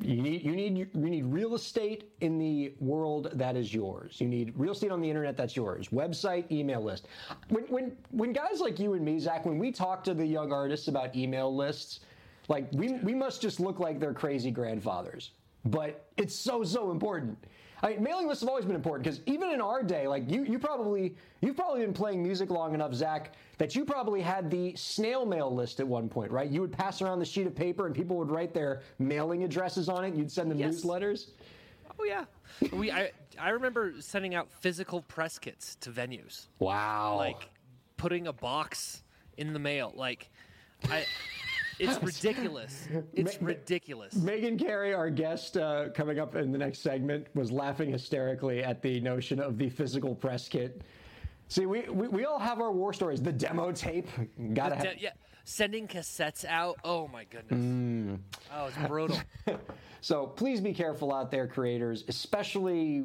You 0.00 0.22
need 0.22 0.44
you 0.44 0.52
need 0.52 0.78
you 0.78 0.88
need 0.94 1.24
real 1.26 1.54
estate 1.54 2.12
in 2.20 2.38
the 2.38 2.72
world 2.80 3.30
that 3.34 3.56
is 3.56 3.74
yours. 3.74 4.20
You 4.20 4.28
need 4.28 4.54
real 4.56 4.72
estate 4.72 4.92
on 4.92 5.00
the 5.00 5.08
internet 5.08 5.36
that's 5.36 5.56
yours. 5.56 5.88
Website, 5.88 6.50
email 6.50 6.80
list. 6.80 7.08
When 7.48 7.64
when 7.64 7.96
when 8.10 8.32
guys 8.32 8.60
like 8.60 8.78
you 8.78 8.94
and 8.94 9.04
me, 9.04 9.18
Zach, 9.18 9.44
when 9.44 9.58
we 9.58 9.72
talk 9.72 10.04
to 10.04 10.14
the 10.14 10.24
young 10.24 10.52
artists 10.52 10.88
about 10.88 11.14
email 11.14 11.54
lists, 11.54 12.00
like 12.48 12.68
we 12.72 12.94
we 13.02 13.14
must 13.14 13.42
just 13.42 13.58
look 13.60 13.80
like 13.80 13.98
their 13.98 14.14
crazy 14.14 14.52
grandfathers. 14.52 15.32
But 15.64 16.06
it's 16.16 16.34
so 16.34 16.62
so 16.62 16.92
important. 16.92 17.36
I 17.82 17.90
mean, 17.90 18.02
mailing 18.02 18.26
lists 18.28 18.42
have 18.42 18.48
always 18.48 18.64
been 18.64 18.74
important 18.76 19.04
because 19.04 19.20
even 19.26 19.50
in 19.50 19.60
our 19.60 19.82
day, 19.82 20.06
like 20.06 20.30
you, 20.30 20.44
you 20.44 20.58
probably 20.58 21.14
you've 21.40 21.56
probably 21.56 21.80
been 21.80 21.94
playing 21.94 22.22
music 22.22 22.50
long 22.50 22.74
enough, 22.74 22.92
Zach, 22.94 23.34
that 23.58 23.74
you 23.74 23.84
probably 23.84 24.20
had 24.20 24.50
the 24.50 24.74
snail 24.76 25.24
mail 25.24 25.54
list 25.54 25.80
at 25.80 25.86
one 25.88 26.08
point, 26.08 26.30
right? 26.30 26.48
You 26.50 26.60
would 26.60 26.72
pass 26.72 27.00
around 27.00 27.20
the 27.20 27.24
sheet 27.24 27.46
of 27.46 27.54
paper 27.54 27.86
and 27.86 27.94
people 27.94 28.16
would 28.18 28.30
write 28.30 28.52
their 28.52 28.82
mailing 28.98 29.44
addresses 29.44 29.88
on 29.88 30.04
it. 30.04 30.14
You'd 30.14 30.30
send 30.30 30.50
them 30.50 30.58
Yes. 30.58 30.82
newsletters. 30.82 31.28
Oh 31.98 32.04
yeah, 32.04 32.24
we 32.72 32.90
I 32.90 33.12
I 33.38 33.50
remember 33.50 33.94
sending 34.00 34.34
out 34.34 34.50
physical 34.50 35.02
press 35.02 35.38
kits 35.38 35.76
to 35.76 35.90
venues, 35.90 36.46
Wow. 36.58 37.16
like 37.16 37.48
putting 37.96 38.26
a 38.26 38.32
box 38.32 39.02
in 39.36 39.52
the 39.52 39.58
mail. 39.58 39.92
Like, 39.94 40.28
I, 40.90 41.04
it's 41.80 42.02
ridiculous. 42.02 42.88
It's 43.12 43.40
Ma- 43.40 43.48
ridiculous. 43.48 44.14
Meghan 44.14 44.58
Cary, 44.58 44.94
our 44.94 45.10
guest 45.10 45.56
uh, 45.56 45.88
coming 45.94 46.18
up 46.18 46.34
in 46.34 46.52
the 46.52 46.58
next 46.58 46.80
segment, 46.80 47.26
was 47.34 47.50
laughing 47.50 47.90
hysterically 47.90 48.62
at 48.62 48.82
the 48.82 49.00
notion 49.00 49.40
of 49.40 49.58
the 49.58 49.68
physical 49.68 50.14
press 50.14 50.48
kit. 50.48 50.82
See, 51.48 51.66
we, 51.66 51.80
we, 51.88 52.08
we 52.08 52.24
all 52.24 52.38
have 52.38 52.60
our 52.60 52.70
war 52.70 52.92
stories. 52.92 53.20
The 53.20 53.32
demo 53.32 53.72
tape, 53.72 54.06
gotta 54.54 54.76
have. 54.76 54.86
Yeah, 54.98 55.10
sending 55.44 55.88
cassettes 55.88 56.44
out. 56.44 56.78
Oh 56.84 57.08
my 57.08 57.24
goodness. 57.24 57.60
Mm. 57.60 58.18
Oh, 58.54 58.66
it's 58.66 58.88
brutal. 58.88 59.18
So 60.02 60.26
please 60.26 60.60
be 60.60 60.72
careful 60.72 61.12
out 61.12 61.30
there, 61.30 61.46
creators, 61.46 62.04
especially 62.08 63.04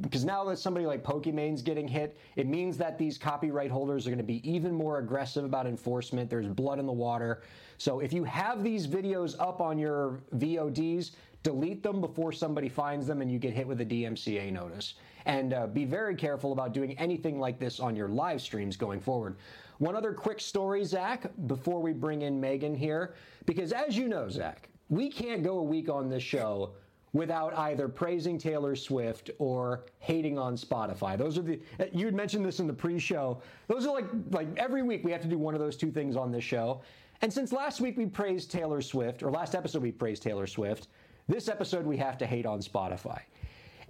because 0.00 0.24
now 0.24 0.44
that 0.44 0.58
somebody 0.58 0.86
like 0.86 1.04
Pokimane's 1.04 1.62
getting 1.62 1.86
hit, 1.86 2.18
it 2.36 2.46
means 2.48 2.76
that 2.78 2.98
these 2.98 3.16
copyright 3.16 3.70
holders 3.70 4.06
are 4.06 4.10
going 4.10 4.18
to 4.18 4.24
be 4.24 4.50
even 4.50 4.74
more 4.74 4.98
aggressive 4.98 5.44
about 5.44 5.66
enforcement. 5.66 6.28
There's 6.28 6.48
blood 6.48 6.78
in 6.78 6.86
the 6.86 6.92
water. 6.92 7.42
So 7.78 8.00
if 8.00 8.12
you 8.12 8.24
have 8.24 8.64
these 8.64 8.86
videos 8.86 9.36
up 9.38 9.60
on 9.60 9.78
your 9.78 10.20
VODs, 10.36 11.12
delete 11.42 11.82
them 11.82 12.00
before 12.00 12.32
somebody 12.32 12.68
finds 12.68 13.06
them 13.06 13.22
and 13.22 13.30
you 13.30 13.38
get 13.38 13.54
hit 13.54 13.66
with 13.66 13.80
a 13.80 13.86
DMCA 13.86 14.52
notice. 14.52 14.94
And 15.26 15.52
uh, 15.52 15.66
be 15.66 15.84
very 15.84 16.14
careful 16.14 16.52
about 16.52 16.72
doing 16.72 16.98
anything 16.98 17.38
like 17.38 17.58
this 17.58 17.78
on 17.78 17.94
your 17.94 18.08
live 18.08 18.40
streams 18.40 18.76
going 18.76 19.00
forward. 19.00 19.36
One 19.80 19.96
other 19.96 20.12
quick 20.12 20.40
story, 20.40 20.84
Zach, 20.84 21.30
before 21.46 21.80
we 21.80 21.94
bring 21.94 22.20
in 22.20 22.38
Meghan 22.38 22.76
here, 22.76 23.14
because 23.46 23.72
as 23.72 23.96
you 23.96 24.08
know, 24.08 24.28
Zach, 24.28 24.68
we 24.90 25.08
can't 25.08 25.42
go 25.42 25.58
a 25.58 25.62
week 25.62 25.88
on 25.88 26.10
this 26.10 26.22
show 26.22 26.72
without 27.14 27.56
either 27.56 27.88
praising 27.88 28.36
Taylor 28.36 28.76
Swift 28.76 29.30
or 29.38 29.86
hating 29.98 30.38
on 30.38 30.54
Spotify. 30.54 31.16
Those 31.16 31.38
are 31.38 31.42
the 31.42 31.60
you 31.94 32.04
had 32.04 32.14
mentioned 32.14 32.44
this 32.44 32.60
in 32.60 32.66
the 32.66 32.74
pre-show. 32.74 33.40
Those 33.68 33.86
are 33.86 33.94
like 33.94 34.04
like 34.32 34.48
every 34.58 34.82
week 34.82 35.02
we 35.02 35.12
have 35.12 35.22
to 35.22 35.28
do 35.28 35.38
one 35.38 35.54
of 35.54 35.60
those 35.60 35.78
two 35.78 35.90
things 35.90 36.14
on 36.14 36.30
this 36.30 36.44
show. 36.44 36.82
And 37.22 37.32
since 37.32 37.50
last 37.50 37.80
week 37.80 37.96
we 37.96 38.04
praised 38.04 38.50
Taylor 38.50 38.82
Swift, 38.82 39.22
or 39.22 39.30
last 39.30 39.54
episode 39.54 39.80
we 39.80 39.92
praised 39.92 40.22
Taylor 40.22 40.46
Swift, 40.46 40.88
this 41.26 41.48
episode 41.48 41.86
we 41.86 41.96
have 41.96 42.18
to 42.18 42.26
hate 42.26 42.44
on 42.44 42.60
Spotify. 42.60 43.22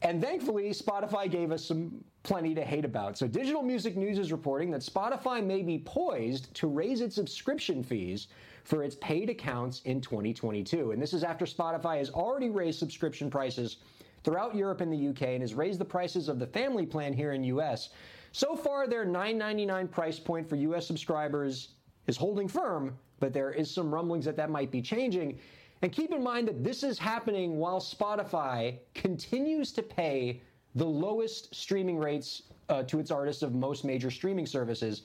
And 0.03 0.23
thankfully, 0.23 0.71
Spotify 0.71 1.31
gave 1.31 1.53
us 1.53 1.65
some 1.65 2.03
plenty 2.23 2.55
to 2.55 2.65
hate 2.65 2.85
about. 2.85 3.19
So, 3.19 3.27
Digital 3.27 3.63
Music 3.63 3.97
News 3.97 4.19
is 4.19 4.33
reporting 4.33 4.71
that 4.71 4.81
Spotify 4.81 5.45
may 5.45 5.63
be 5.63 5.79
poised 5.79 6.55
to 6.55 6.69
raise 6.69 7.01
its 7.01 7.15
subscription 7.15 7.83
fees 7.83 8.29
for 8.65 8.83
its 8.83 8.97
paid 8.97 9.29
accounts 9.29 9.83
in 9.85 10.01
2022. 10.01 10.93
And 10.93 11.03
this 11.03 11.13
is 11.13 11.25
after 11.25 11.45
Spotify 11.45 11.99
has 11.99 12.11
already 12.11 12.51
raised 12.51 12.79
subscription 12.79 13.31
prices 13.31 13.79
throughout 14.25 14.55
Europe 14.55 14.81
and 14.81 14.93
the 14.93 15.09
UK 15.09 15.23
and 15.35 15.43
has 15.43 15.55
raised 15.55 15.81
the 15.81 15.85
prices 15.85 16.29
of 16.29 16.39
the 16.39 16.47
family 16.47 16.87
plan 16.87 17.13
here 17.13 17.33
in 17.33 17.43
US. 17.45 17.91
So 18.33 18.55
far, 18.55 18.87
their 18.87 19.05
$9.99 19.05 19.91
price 19.91 20.19
point 20.19 20.49
for 20.49 20.57
US 20.57 20.87
subscribers 20.87 21.71
is 22.07 22.17
holding 22.17 22.49
firm, 22.49 22.97
but 23.19 23.33
there 23.33 23.53
is 23.53 23.71
some 23.71 23.93
rumblings 23.93 24.25
that 24.25 24.37
that 24.37 24.51
might 24.51 24.71
be 24.71 24.83
changing. 24.83 25.39
And 25.83 25.91
keep 25.91 26.13
in 26.13 26.23
mind 26.23 26.47
that 26.49 26.63
this 26.63 26.83
is 26.83 26.99
happening 26.99 27.57
while 27.57 27.81
Spotify 27.81 28.79
continues 28.95 29.73
to 29.73 29.83
pay 29.83 30.43
the 30.75 30.85
lowest 30.85 31.55
streaming 31.55 31.99
rates 31.99 32.43
uh, 32.69 32.83
to 32.85 33.01
its 33.01 33.11
artists 33.11 33.43
of 33.43 33.55
most 33.55 33.85
major 33.85 34.11
streaming 34.11 34.47
services. 34.47 35.03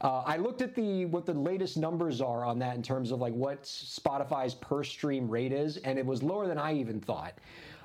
Uh, 0.00 0.22
I 0.26 0.38
looked 0.38 0.60
at 0.60 0.74
the 0.74 1.04
what 1.06 1.24
the 1.24 1.34
latest 1.34 1.76
numbers 1.76 2.20
are 2.20 2.44
on 2.44 2.58
that 2.58 2.74
in 2.74 2.82
terms 2.82 3.10
of 3.10 3.20
like 3.20 3.32
what 3.34 3.62
Spotify's 3.62 4.54
per 4.54 4.82
stream 4.82 5.28
rate 5.28 5.52
is, 5.52 5.76
and 5.78 5.98
it 5.98 6.06
was 6.06 6.22
lower 6.22 6.46
than 6.46 6.58
I 6.58 6.74
even 6.74 7.00
thought. 7.00 7.38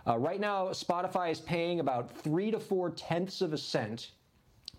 Uh, 0.08 0.17
right 0.17 0.39
now, 0.39 0.69
Spotify 0.69 1.30
is 1.32 1.39
paying 1.39 1.82
about 1.82 2.10
three 2.10 2.52
to 2.52 2.60
four 2.60 2.89
tenths 2.89 3.41
of 3.41 3.54
a 3.54 3.58
cent 3.58 4.12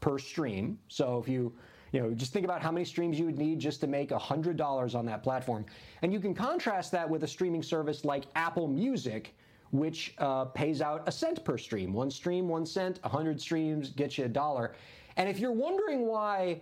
per 0.00 0.18
stream. 0.18 0.78
So 0.88 1.18
if 1.18 1.28
you 1.28 1.52
you 1.92 2.00
know 2.00 2.12
just 2.12 2.32
think 2.32 2.44
about 2.44 2.62
how 2.62 2.70
many 2.70 2.84
streams 2.84 3.18
you 3.18 3.26
would 3.26 3.38
need 3.38 3.58
just 3.58 3.80
to 3.80 3.86
make 3.86 4.10
$100 4.10 4.94
on 4.94 5.06
that 5.06 5.22
platform. 5.22 5.64
And 6.02 6.12
you 6.12 6.20
can 6.20 6.34
contrast 6.34 6.92
that 6.92 7.08
with 7.08 7.24
a 7.24 7.28
streaming 7.28 7.62
service 7.62 8.04
like 8.04 8.24
Apple 8.34 8.68
Music 8.68 9.34
which 9.70 10.14
uh, 10.18 10.46
pays 10.46 10.82
out 10.82 11.02
a 11.06 11.12
cent 11.12 11.44
per 11.44 11.56
stream. 11.56 11.92
One 11.92 12.10
stream, 12.10 12.48
one 12.48 12.66
cent, 12.66 12.98
100 13.02 13.40
streams 13.40 13.90
gets 13.90 14.18
you 14.18 14.24
a 14.24 14.28
dollar. 14.28 14.74
And 15.16 15.28
if 15.28 15.38
you're 15.38 15.52
wondering 15.52 16.06
why 16.06 16.60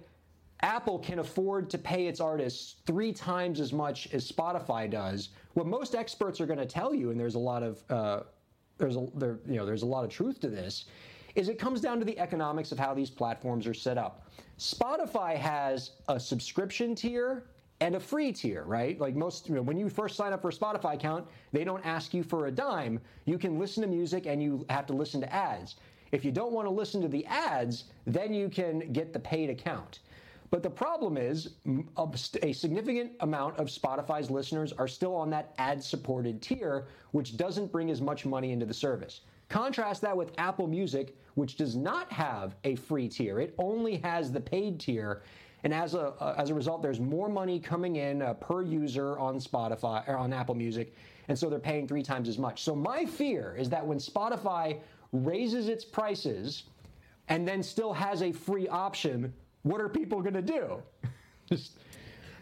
Apple 0.61 0.99
can 0.99 1.21
afford 1.21 1.71
to 1.71 1.79
pay 1.79 2.07
its 2.07 2.21
artists 2.21 2.77
three 2.87 3.13
times 3.13 3.61
as 3.61 3.73
much 3.73 4.13
as 4.13 4.31
Spotify 4.31 4.91
does, 4.91 5.31
what 5.55 5.67
most 5.67 5.95
experts 5.95 6.41
are 6.41 6.47
going 6.47 6.59
to 6.59 6.67
tell 6.67 6.95
you, 6.95 7.11
and 7.11 7.19
there's 7.19 7.37
a 7.37 7.39
lot 7.39 7.63
of 7.63 7.83
uh, 7.91 8.21
there's 8.77 8.97
a 8.97 9.07
there, 9.15 9.39
you 9.47 9.57
know 9.57 9.67
there's 9.67 9.83
a 9.83 9.87
lot 9.87 10.05
of 10.05 10.11
truth 10.11 10.41
to 10.41 10.49
this, 10.49 10.87
is 11.35 11.49
it 11.49 11.59
comes 11.59 11.81
down 11.81 11.99
to 11.99 12.05
the 12.05 12.19
economics 12.19 12.73
of 12.73 12.79
how 12.79 12.93
these 12.93 13.11
platforms 13.11 13.67
are 13.67 13.75
set 13.75 13.99
up. 13.99 14.31
Spotify 14.59 15.37
has 15.37 15.93
a 16.09 16.19
subscription 16.19 16.95
tier 16.95 17.45
and 17.81 17.95
a 17.95 18.01
free 18.01 18.33
tier, 18.33 18.65
right? 18.65 19.01
Like 19.01 19.15
most, 19.15 19.49
you 19.49 19.55
know, 19.55 19.63
when 19.63 19.79
you 19.79 19.89
first 19.89 20.17
sign 20.17 20.33
up 20.33 20.43
for 20.43 20.49
a 20.49 20.53
Spotify 20.53 20.95
account, 20.95 21.29
they 21.53 21.63
don't 21.63 21.85
ask 21.87 22.13
you 22.13 22.25
for 22.25 22.47
a 22.47 22.51
dime. 22.51 23.01
You 23.25 23.39
can 23.39 23.57
listen 23.57 23.83
to 23.83 23.89
music 23.89 24.27
and 24.27 24.43
you 24.43 24.67
have 24.69 24.85
to 24.87 24.93
listen 24.93 25.21
to 25.21 25.33
ads. 25.33 25.77
If 26.11 26.25
you 26.25 26.33
don't 26.33 26.53
want 26.53 26.67
to 26.67 26.73
listen 26.73 27.01
to 27.03 27.09
the 27.09 27.25
ads, 27.27 27.85
then 28.05 28.35
you 28.35 28.49
can 28.49 28.93
get 28.93 29.13
the 29.13 29.21
paid 29.21 29.49
account. 29.49 30.01
But 30.51 30.63
the 30.63 30.71
problem 30.71 31.19
is, 31.19 31.51
a 32.43 32.53
significant 32.53 33.13
amount 33.21 33.59
of 33.59 33.69
Spotify's 33.69 34.31
listeners 34.31 34.73
are 34.73 34.89
still 34.89 35.15
on 35.15 35.31
that 35.31 35.55
ad 35.59 35.85
supported 35.85 36.41
tier, 36.41 36.87
which 37.13 37.37
doesn't 37.37 37.71
bring 37.71 37.91
as 37.91 38.01
much 38.01 38.25
money 38.25 38.51
into 38.51 38.65
the 38.65 38.75
service. 38.75 39.21
Contrast 39.49 40.03
that 40.03 40.17
with 40.17 40.33
Apple 40.37 40.67
Music, 40.67 41.17
which 41.35 41.57
does 41.57 41.75
not 41.75 42.13
have 42.13 42.57
a 42.65 42.75
free 42.77 43.09
tier, 43.09 43.41
it 43.41 43.55
only 43.59 43.97
has 43.97 44.31
the 44.31 44.41
paid 44.41 44.79
tier. 44.79 45.23
And 45.65 45.73
as 45.73 45.95
a, 45.95 46.13
uh, 46.21 46.35
as 46.37 46.51
a 46.51 46.55
result, 46.55 46.83
there's 46.83 47.01
more 47.01 47.29
money 47.29 47.59
coming 47.59 47.97
in 47.97 48.23
uh, 48.23 48.35
per 48.35 48.63
user 48.63 49.19
on 49.19 49.41
Spotify 49.41 50.07
or 50.07 50.17
on 50.17 50.33
Apple 50.33 50.55
Music, 50.55 50.95
and 51.29 51.39
so 51.39 51.49
they're 51.49 51.59
paying 51.59 51.89
three 51.89 52.03
times 52.03 52.29
as 52.29 52.39
much. 52.39 52.63
So 52.63 52.77
my 52.77 53.05
fear 53.07 53.57
is 53.59 53.69
that 53.71 53.85
when 53.85 53.99
Spotify 53.99 54.81
raises 55.13 55.69
its 55.69 55.85
prices 55.85 56.65
and 57.29 57.49
then 57.49 57.63
still 57.63 57.93
has 57.93 58.23
a 58.23 58.33
free 58.33 58.69
option, 58.69 59.33
what 59.63 59.81
are 59.81 59.89
people 59.89 60.21
going 60.21 60.35
to 60.35 60.43
do? 60.43 60.83
Just 61.49 61.79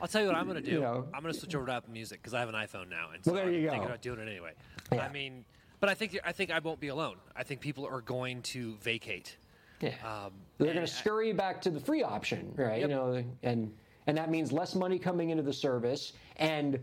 I'll 0.00 0.08
tell 0.08 0.20
you 0.20 0.26
what 0.26 0.36
I'm 0.36 0.46
going 0.46 0.62
to 0.62 0.70
do. 0.70 0.76
You 0.76 0.80
know. 0.80 1.06
I'm 1.14 1.22
going 1.22 1.32
to 1.32 1.40
switch 1.40 1.54
over 1.54 1.66
to 1.66 1.72
Apple 1.72 1.92
Music 1.92 2.20
because 2.20 2.34
I 2.34 2.40
have 2.40 2.48
an 2.48 2.54
iPhone 2.54 2.90
now, 2.90 3.10
and 3.14 3.24
so 3.24 3.32
Well, 3.32 3.40
there 3.40 3.48
I'm 3.48 3.54
you 3.54 3.70
thinking 3.70 3.86
about 3.86 4.02
doing 4.02 4.18
it 4.18 4.28
anyway. 4.28 4.52
Yeah. 4.92 5.06
I 5.06 5.12
mean, 5.12 5.44
but 5.80 5.88
I 5.88 5.94
think 5.94 6.18
I 6.24 6.32
think 6.32 6.50
I 6.50 6.58
won't 6.58 6.80
be 6.80 6.88
alone. 6.88 7.16
I 7.34 7.42
think 7.42 7.60
people 7.60 7.86
are 7.86 8.00
going 8.00 8.42
to 8.42 8.76
vacate. 8.76 9.36
Yeah. 9.80 9.90
Um, 10.04 10.32
They're 10.58 10.68
going 10.68 10.76
to 10.76 10.82
I- 10.82 10.86
scurry 10.86 11.32
back 11.32 11.60
to 11.62 11.70
the 11.70 11.80
free 11.80 12.02
option, 12.02 12.52
right? 12.56 12.80
You 12.80 12.88
know, 12.88 13.22
and 13.42 13.72
and 14.06 14.16
that 14.16 14.30
means 14.30 14.52
less 14.52 14.74
money 14.74 14.98
coming 14.98 15.30
into 15.30 15.42
the 15.42 15.52
service, 15.52 16.12
and 16.36 16.78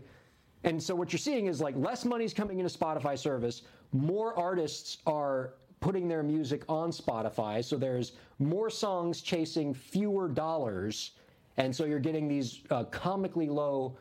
and 0.62 0.82
so 0.82 0.94
what 0.94 1.12
you're 1.12 1.18
seeing 1.18 1.46
is 1.46 1.60
like 1.60 1.74
less 1.76 2.04
money's 2.04 2.32
coming 2.34 2.58
into 2.60 2.76
Spotify 2.76 3.18
service. 3.18 3.62
More 3.92 4.38
artists 4.38 4.98
are 5.06 5.54
putting 5.80 6.08
their 6.08 6.22
music 6.22 6.64
on 6.68 6.90
Spotify, 6.90 7.62
so 7.64 7.76
there's 7.76 8.12
more 8.38 8.70
songs 8.70 9.20
chasing 9.20 9.74
fewer 9.74 10.28
dollars, 10.28 11.12
and 11.58 11.74
so 11.74 11.84
you're 11.84 11.98
getting 11.98 12.26
these 12.28 12.60
uh, 12.70 12.84
comically 12.84 13.48
low 13.48 13.96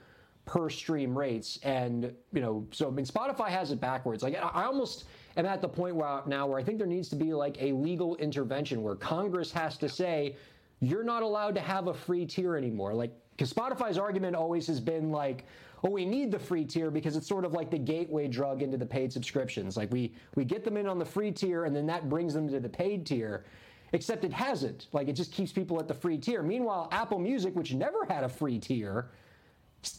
per 0.45 0.69
stream 0.69 1.17
rates. 1.17 1.59
And 1.63 2.13
you 2.33 2.41
know 2.41 2.67
so 2.71 2.87
i 2.87 2.91
mean 2.91 3.05
spotify 3.05 3.47
has 3.47 3.71
it 3.71 3.79
backwards. 3.79 4.23
Like 4.23 4.35
i 4.35 4.63
almost 4.63 5.05
am 5.37 5.45
at 5.45 5.61
the 5.61 5.69
point 5.69 5.95
where 5.95 6.21
now 6.25 6.47
where 6.47 6.59
i 6.59 6.63
think 6.63 6.77
there 6.77 6.87
needs 6.87 7.09
to 7.09 7.15
be 7.15 7.33
like 7.33 7.61
a 7.61 7.71
legal 7.71 8.15
intervention 8.17 8.83
where 8.83 8.95
congress 8.95 9.51
has 9.51 9.77
to 9.77 9.89
say 9.89 10.35
you're 10.79 11.03
not 11.03 11.23
allowed 11.23 11.55
to 11.55 11.61
have 11.61 11.87
a 11.87 11.93
free 11.93 12.25
tier 12.25 12.57
anymore. 12.57 12.93
Like 12.93 13.13
because 13.31 13.53
spotify's 13.53 13.97
argument 13.97 14.35
always 14.35 14.67
has 14.67 14.79
been 14.79 15.11
like 15.11 15.45
oh 15.85 15.89
we 15.89 16.05
need 16.05 16.31
the 16.31 16.39
free 16.39 16.65
tier 16.65 16.91
because 16.91 17.15
it's 17.15 17.27
sort 17.27 17.45
of 17.45 17.53
like 17.53 17.69
the 17.71 17.77
gateway 17.77 18.27
drug 18.27 18.61
into 18.61 18.77
the 18.77 18.85
paid 18.85 19.13
subscriptions. 19.13 19.77
Like 19.77 19.91
we 19.91 20.13
we 20.35 20.43
get 20.43 20.65
them 20.65 20.75
in 20.75 20.87
on 20.87 20.99
the 20.99 21.05
free 21.05 21.31
tier 21.31 21.63
and 21.65 21.75
then 21.75 21.85
that 21.87 22.09
brings 22.09 22.33
them 22.33 22.49
to 22.49 22.59
the 22.59 22.69
paid 22.69 23.05
tier 23.05 23.45
except 23.93 24.25
it 24.25 24.33
hasn't. 24.33 24.87
Like 24.91 25.07
it 25.07 25.13
just 25.13 25.31
keeps 25.31 25.53
people 25.53 25.79
at 25.79 25.87
the 25.87 25.93
free 25.93 26.17
tier. 26.17 26.43
Meanwhile 26.43 26.89
apple 26.91 27.19
music 27.19 27.55
which 27.55 27.73
never 27.73 28.03
had 28.05 28.25
a 28.25 28.29
free 28.29 28.59
tier 28.59 29.09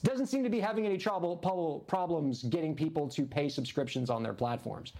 doesn't 0.03 0.27
seem 0.27 0.42
to 0.42 0.51
be 0.51 0.61
having 0.61 0.87
any 0.87 0.99
trouble 0.99 1.37
problems 1.87 2.42
getting 2.44 2.75
people 2.75 3.09
to 3.09 3.27
pay 3.27 3.49
subscriptions 3.49 4.11
on 4.11 4.23
their 4.23 4.33
platforms. 4.33 4.92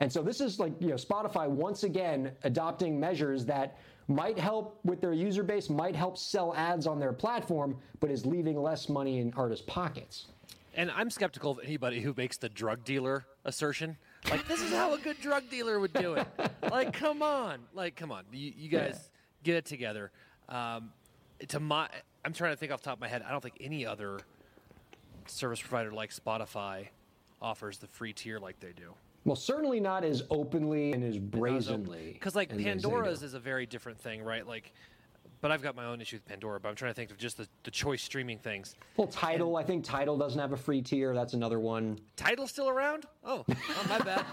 And 0.00 0.12
so 0.12 0.22
this 0.22 0.40
is 0.40 0.58
like 0.58 0.72
you 0.78 0.88
know 0.88 0.94
Spotify 0.94 1.48
once 1.48 1.84
again 1.84 2.32
adopting 2.44 3.00
measures 3.00 3.46
that 3.46 3.78
might 4.08 4.38
help 4.38 4.78
with 4.84 5.00
their 5.00 5.12
user 5.12 5.42
base, 5.42 5.68
might 5.68 5.96
help 5.96 6.16
sell 6.16 6.54
ads 6.54 6.86
on 6.86 7.00
their 7.00 7.12
platform, 7.12 7.76
but 7.98 8.10
is 8.10 8.24
leaving 8.24 8.60
less 8.60 8.88
money 8.88 9.18
in 9.18 9.32
artists' 9.36 9.64
pockets. 9.66 10.26
And 10.74 10.90
I'm 10.90 11.08
skeptical 11.08 11.52
of 11.52 11.60
anybody 11.64 12.00
who 12.00 12.14
makes 12.16 12.36
the 12.36 12.50
drug 12.50 12.84
dealer 12.84 13.24
assertion. 13.46 13.96
Like, 14.30 14.46
this 14.46 14.60
is 14.60 14.70
how 14.70 14.92
a 14.92 14.98
good 14.98 15.18
drug 15.20 15.48
dealer 15.50 15.80
would 15.80 15.94
do 15.94 16.14
it. 16.14 16.26
like, 16.70 16.92
come 16.92 17.22
on. 17.22 17.60
Like, 17.72 17.96
come 17.96 18.12
on. 18.12 18.24
You, 18.30 18.52
you 18.54 18.68
guys 18.68 19.10
get 19.42 19.56
it 19.56 19.64
together. 19.64 20.10
Um, 20.50 20.90
to 21.48 21.60
my, 21.60 21.88
I'm 22.24 22.32
trying 22.32 22.52
to 22.52 22.56
think 22.56 22.72
off 22.72 22.80
the 22.80 22.86
top 22.86 22.94
of 22.94 23.00
my 23.00 23.08
head. 23.08 23.22
I 23.26 23.30
don't 23.30 23.42
think 23.42 23.56
any 23.60 23.86
other 23.86 24.18
service 25.26 25.60
provider 25.60 25.90
like 25.90 26.10
Spotify 26.10 26.88
offers 27.40 27.78
the 27.78 27.86
free 27.86 28.12
tier 28.12 28.38
like 28.38 28.60
they 28.60 28.72
do. 28.72 28.94
Well, 29.24 29.36
certainly 29.36 29.80
not 29.80 30.04
as 30.04 30.22
openly 30.30 30.92
and 30.92 31.02
as 31.02 31.18
brazenly. 31.18 32.12
Because 32.12 32.36
like 32.36 32.50
as 32.50 32.56
they 32.56 32.62
do. 32.62 32.68
Pandora's 32.68 33.22
is 33.22 33.34
a 33.34 33.40
very 33.40 33.66
different 33.66 33.98
thing, 33.98 34.22
right? 34.22 34.46
Like, 34.46 34.72
but 35.40 35.50
I've 35.50 35.62
got 35.62 35.76
my 35.76 35.84
own 35.84 36.00
issue 36.00 36.16
with 36.16 36.26
Pandora. 36.26 36.60
But 36.60 36.68
I'm 36.68 36.74
trying 36.74 36.90
to 36.90 36.94
think 36.94 37.10
of 37.10 37.18
just 37.18 37.36
the, 37.36 37.48
the 37.64 37.70
choice 37.70 38.02
streaming 38.02 38.38
things. 38.38 38.74
Well, 38.96 39.06
Tidal, 39.06 39.56
I 39.56 39.62
think 39.62 39.84
Tidal 39.84 40.16
doesn't 40.16 40.38
have 40.38 40.52
a 40.52 40.56
free 40.56 40.82
tier. 40.82 41.14
That's 41.14 41.34
another 41.34 41.60
one. 41.60 42.00
Tidal 42.16 42.46
still 42.46 42.68
around? 42.68 43.04
Oh, 43.24 43.44
oh 43.48 43.86
my 43.88 43.98
bad. 43.98 44.24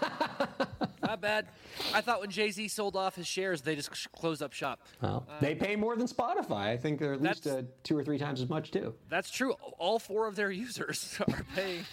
my 1.02 1.16
bad. 1.16 1.46
I 1.92 2.00
thought 2.00 2.20
when 2.20 2.30
Jay 2.30 2.50
Z 2.50 2.68
sold 2.68 2.96
off 2.96 3.16
his 3.16 3.26
shares, 3.26 3.62
they 3.62 3.76
just 3.76 3.94
sh- 3.94 4.06
closed 4.16 4.42
up 4.42 4.52
shop. 4.52 4.80
Well, 5.02 5.26
they 5.40 5.54
pay 5.54 5.76
more 5.76 5.96
than 5.96 6.06
Spotify. 6.06 6.68
I 6.68 6.76
think 6.76 6.98
they're 6.98 7.14
at 7.14 7.22
least 7.22 7.46
uh, 7.46 7.62
two 7.82 7.96
or 7.96 8.02
three 8.02 8.18
times 8.18 8.40
as 8.40 8.48
much 8.48 8.70
too. 8.70 8.94
That's 9.08 9.30
true. 9.30 9.52
All 9.78 9.98
four 9.98 10.26
of 10.26 10.36
their 10.36 10.50
users 10.50 11.18
are 11.28 11.46
paying. 11.54 11.84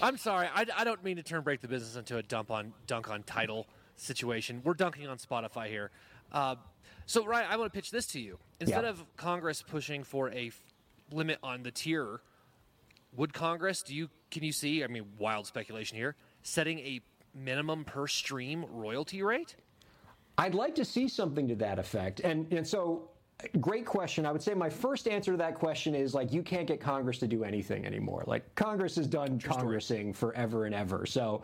I'm 0.00 0.16
sorry. 0.16 0.48
I, 0.54 0.64
I 0.76 0.84
don't 0.84 1.02
mean 1.04 1.16
to 1.16 1.22
turn 1.22 1.42
break 1.42 1.60
the 1.60 1.68
business 1.68 1.96
into 1.96 2.16
a 2.16 2.22
dump 2.22 2.50
on 2.50 2.72
dunk 2.86 3.10
on 3.10 3.22
Tidal 3.22 3.66
situation. 3.96 4.62
We're 4.64 4.74
dunking 4.74 5.08
on 5.08 5.18
Spotify 5.18 5.68
here. 5.68 5.90
Uh, 6.32 6.56
so 7.08 7.24
Ryan, 7.24 7.46
I 7.50 7.56
want 7.56 7.72
to 7.72 7.76
pitch 7.76 7.90
this 7.90 8.06
to 8.08 8.20
you. 8.20 8.38
Instead 8.60 8.84
Yeah. 8.84 8.90
of 8.90 9.04
Congress 9.16 9.62
pushing 9.62 10.04
for 10.04 10.30
a 10.30 10.48
f- 10.48 10.60
limit 11.10 11.38
on 11.42 11.62
the 11.62 11.70
tier, 11.70 12.20
would 13.16 13.32
Congress? 13.32 13.82
Do 13.82 13.94
you 13.94 14.10
can 14.30 14.44
you 14.44 14.52
see? 14.52 14.84
I 14.84 14.88
mean, 14.88 15.06
wild 15.18 15.46
speculation 15.46 15.96
here. 15.96 16.14
Setting 16.42 16.78
a 16.80 17.00
minimum 17.34 17.84
per 17.84 18.06
stream 18.06 18.66
royalty 18.70 19.22
rate. 19.22 19.56
I'd 20.36 20.54
like 20.54 20.74
to 20.76 20.84
see 20.84 21.08
something 21.08 21.48
to 21.48 21.54
that 21.56 21.78
effect. 21.78 22.20
And 22.20 22.52
and 22.52 22.66
so 22.66 23.10
great 23.60 23.86
question. 23.86 24.26
I 24.26 24.32
would 24.32 24.42
say 24.42 24.52
my 24.52 24.68
first 24.68 25.08
answer 25.08 25.30
to 25.32 25.38
that 25.38 25.54
question 25.54 25.94
is 25.94 26.12
like 26.14 26.32
you 26.32 26.42
can't 26.42 26.66
get 26.66 26.80
Congress 26.80 27.18
to 27.20 27.26
do 27.26 27.42
anything 27.44 27.86
anymore. 27.86 28.24
Like 28.26 28.54
Congress 28.54 28.96
has 28.96 29.06
done 29.06 29.38
congressing 29.40 30.12
forever 30.12 30.66
and 30.66 30.74
ever. 30.74 31.06
So 31.06 31.42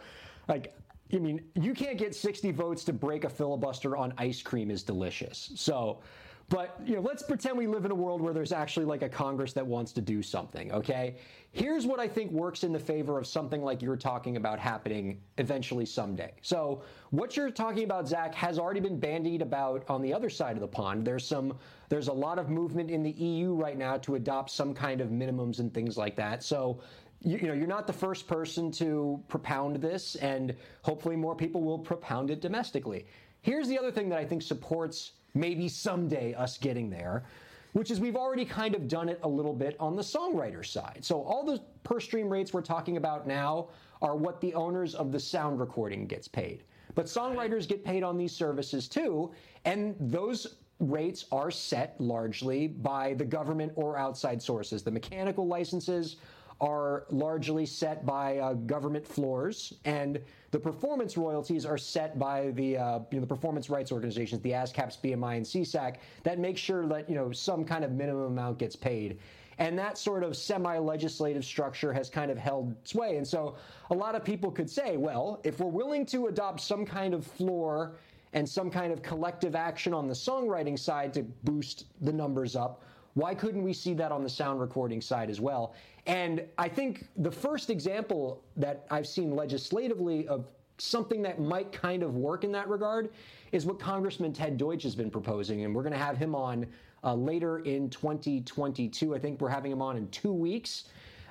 like 0.49 0.75
I 1.15 1.19
mean, 1.19 1.43
you 1.55 1.75
can't 1.75 1.97
get 1.97 2.15
60 2.15 2.51
votes 2.53 2.85
to 2.85 2.93
break 2.93 3.25
a 3.25 3.29
filibuster 3.29 3.97
on 3.97 4.13
ice 4.19 4.43
cream 4.43 4.71
is 4.71 4.83
delicious. 4.83 5.53
So 5.55 6.01
but 6.49 6.79
you 6.85 6.97
know, 6.97 7.01
let's 7.01 7.23
pretend 7.23 7.57
we 7.57 7.67
live 7.67 7.85
in 7.85 7.91
a 7.91 7.95
world 7.95 8.21
where 8.21 8.35
there's 8.35 8.53
actually 8.53 8.85
like 8.85 9.03
a 9.03 9.09
Congress 9.09 9.53
that 9.55 9.67
wants 9.67 9.93
to 9.93 10.01
do 10.03 10.23
something, 10.23 10.71
okay? 10.73 11.17
Here's 11.53 11.87
what 11.87 12.01
I 12.01 12.09
think 12.09 12.33
works 12.33 12.65
in 12.65 12.73
the 12.73 12.79
favor 12.79 13.17
of 13.19 13.27
something 13.27 13.63
like 13.63 13.81
you're 13.81 13.97
talking 13.97 14.37
about 14.37 14.59
happening 14.59 15.21
eventually 15.39 15.87
someday. 15.87 16.33
So, 16.43 16.83
what 17.11 17.37
you're 17.37 17.51
talking 17.51 17.85
about, 17.85 18.09
Zach, 18.09 18.35
has 18.35 18.59
already 18.59 18.81
been 18.81 18.99
bandied 18.99 19.41
about 19.41 19.89
on 19.89 20.03
the 20.03 20.13
other 20.13 20.29
side 20.29 20.57
of 20.57 20.61
the 20.61 20.69
pond. 20.69 21.07
There's 21.07 21.27
some 21.27 21.57
there's 21.89 22.09
a 22.09 22.13
lot 22.13 22.39
of 22.39 22.51
movement 22.51 22.91
in 22.91 23.03
the 23.03 23.13
EU 23.13 23.55
right 23.55 23.79
now 23.79 23.97
to 23.99 24.17
adopt 24.17 24.51
some 24.51 24.75
kind 24.75 25.01
of 25.01 25.09
minimums 25.09 25.61
and 25.61 25.73
things 25.73 25.97
like 25.97 26.17
that. 26.17 26.43
So, 26.43 26.81
you, 27.25 27.39
you 27.39 27.49
know, 27.49 27.55
you're 27.55 27.67
not 27.67 27.87
the 27.87 27.93
first 27.93 28.29
person 28.29 28.71
to 28.73 29.23
propound 29.29 29.77
this, 29.77 30.15
and 30.17 30.55
hopefully 30.83 31.17
more 31.17 31.35
people 31.35 31.63
will 31.63 31.79
propound 31.79 32.31
it 32.31 32.41
domestically. 32.41 33.07
Here's 33.41 33.67
the 33.69 33.79
other 33.79 33.91
thing 33.91 34.09
that 34.11 34.19
I 34.19 34.25
think 34.25 34.43
supports 34.43 35.13
maybe 35.35 35.69
someday 35.69 36.35
us 36.35 36.59
getting 36.59 36.91
there, 36.91 37.25
which 37.73 37.91
is 37.91 37.99
we've 37.99 38.17
already 38.17 38.45
kind 38.45 38.75
of 38.75 38.87
done 38.87 39.09
it 39.09 39.19
a 39.23 39.29
little 39.29 39.55
bit 39.55 39.77
on 39.81 39.97
the 39.97 40.03
songwriter 40.03 40.65
side. 40.65 41.01
So 41.03 41.23
all 41.23 41.45
the 41.45 41.61
per 41.83 41.99
stream 41.99 42.29
rates 42.31 42.53
we're 42.53 42.63
talking 42.63 42.97
about 42.97 43.27
now 43.27 43.69
are 44.01 44.15
what 44.15 44.41
the 44.41 44.55
owners 44.55 44.95
of 44.95 45.11
the 45.11 45.19
sound 45.19 45.59
recording 45.59 46.07
gets 46.07 46.29
paid. 46.29 46.63
But 46.95 47.07
songwriters 47.07 47.67
get 47.67 47.85
paid 47.85 48.05
on 48.05 48.17
these 48.17 48.33
services 48.33 48.87
too, 48.87 49.33
and 49.65 49.97
those 49.99 50.57
rates 50.79 51.25
are 51.33 51.51
set 51.51 52.01
largely 52.01 52.69
by 52.69 53.15
the 53.15 53.25
government 53.25 53.73
or 53.75 53.97
outside 53.97 54.43
sources. 54.43 54.83
The 54.83 54.91
mechanical 54.91 55.47
licenses 55.47 56.17
are 56.65 57.05
largely 57.11 57.67
set 57.67 58.07
by 58.07 58.39
uh, 58.39 58.55
government 58.55 59.07
floors, 59.07 59.75
and 59.85 60.19
the 60.51 60.59
performance 60.59 61.19
royalties 61.19 61.67
are 61.67 61.77
set 61.77 62.19
by 62.19 62.53
the 62.53 62.79
uh, 62.79 63.01
you 63.11 63.19
know, 63.19 63.21
the 63.21 63.27
performance 63.27 63.69
rights 63.69 63.93
organizations, 63.93 64.41
the 64.41 64.53
ASCAPs, 64.53 64.99
BMI, 65.03 65.37
and 65.37 65.45
SESAC, 65.45 65.97
that 66.23 66.39
make 66.39 66.57
sure 66.57 66.87
that 66.87 67.09
you 67.09 67.15
know 67.15 67.31
some 67.33 67.67
kind 67.67 67.85
of 67.85 67.93
minimum 67.93 68.25
amount 68.25 68.59
gets 68.59 68.75
paid. 68.75 69.19
And 69.59 69.79
that 69.79 69.99
sort 69.99 70.25
of 70.25 70.37
semi-legislative 70.37 71.45
structure 71.45 71.93
has 71.93 72.11
kind 72.11 72.31
of 72.31 72.39
held 72.39 72.75
sway. 72.85 73.19
And 73.19 73.29
so 73.29 73.55
a 73.91 73.95
lot 73.95 74.17
of 74.17 74.25
people 74.25 74.51
could 74.51 74.69
say, 74.69 74.97
well, 74.97 75.41
if 75.45 75.61
we're 75.61 75.69
willing 75.71 76.05
to 76.07 76.27
adopt 76.27 76.61
some 76.61 76.85
kind 76.85 77.15
of 77.15 77.25
floor 77.25 77.93
and 78.33 78.49
some 78.49 78.69
kind 78.69 78.93
of 78.93 79.01
collective 79.01 79.55
action 79.55 79.95
on 79.95 80.09
the 80.09 80.15
songwriting 80.15 80.77
side 80.77 81.15
to 81.15 81.23
boost 81.45 81.85
the 82.01 82.13
numbers 82.13 82.57
up, 82.57 82.83
why 83.15 83.35
couldn't 83.35 83.63
we 83.63 83.73
see 83.73 83.95
that 83.95 84.13
on 84.13 84.23
the 84.23 84.29
sound 84.29 84.61
recording 84.61 85.01
side 85.01 85.31
as 85.31 85.41
well? 85.41 85.75
And 86.07 86.45
I 86.59 86.69
think 86.69 87.09
the 87.17 87.31
first 87.31 87.71
example 87.71 88.43
that 88.57 88.87
I've 88.91 89.07
seen 89.07 89.35
legislatively 89.35 90.29
of 90.29 90.47
something 90.79 91.23
that 91.23 91.41
might 91.41 91.73
kind 91.73 92.03
of 92.03 92.17
work 92.17 92.45
in 92.45 92.51
that 92.53 92.69
regard 92.69 93.11
is 93.53 93.65
what 93.65 93.79
Congressman 93.79 94.33
Ted 94.33 94.59
Deutch 94.59 94.83
has 94.83 94.97
been 94.97 95.11
proposing. 95.11 95.65
And 95.65 95.75
we're 95.75 95.83
going 95.83 95.93
to 95.93 95.99
have 95.99 96.17
him 96.17 96.35
on 96.35 96.67
uh, 97.05 97.15
later 97.15 97.61
in 97.61 97.89
2022. 97.91 99.15
I 99.15 99.19
think 99.19 99.41
we're 99.41 99.49
having 99.49 99.71
him 99.71 99.81
on 99.81 99.97
in 99.97 100.09
two 100.09 100.33
weeks. 100.33 100.85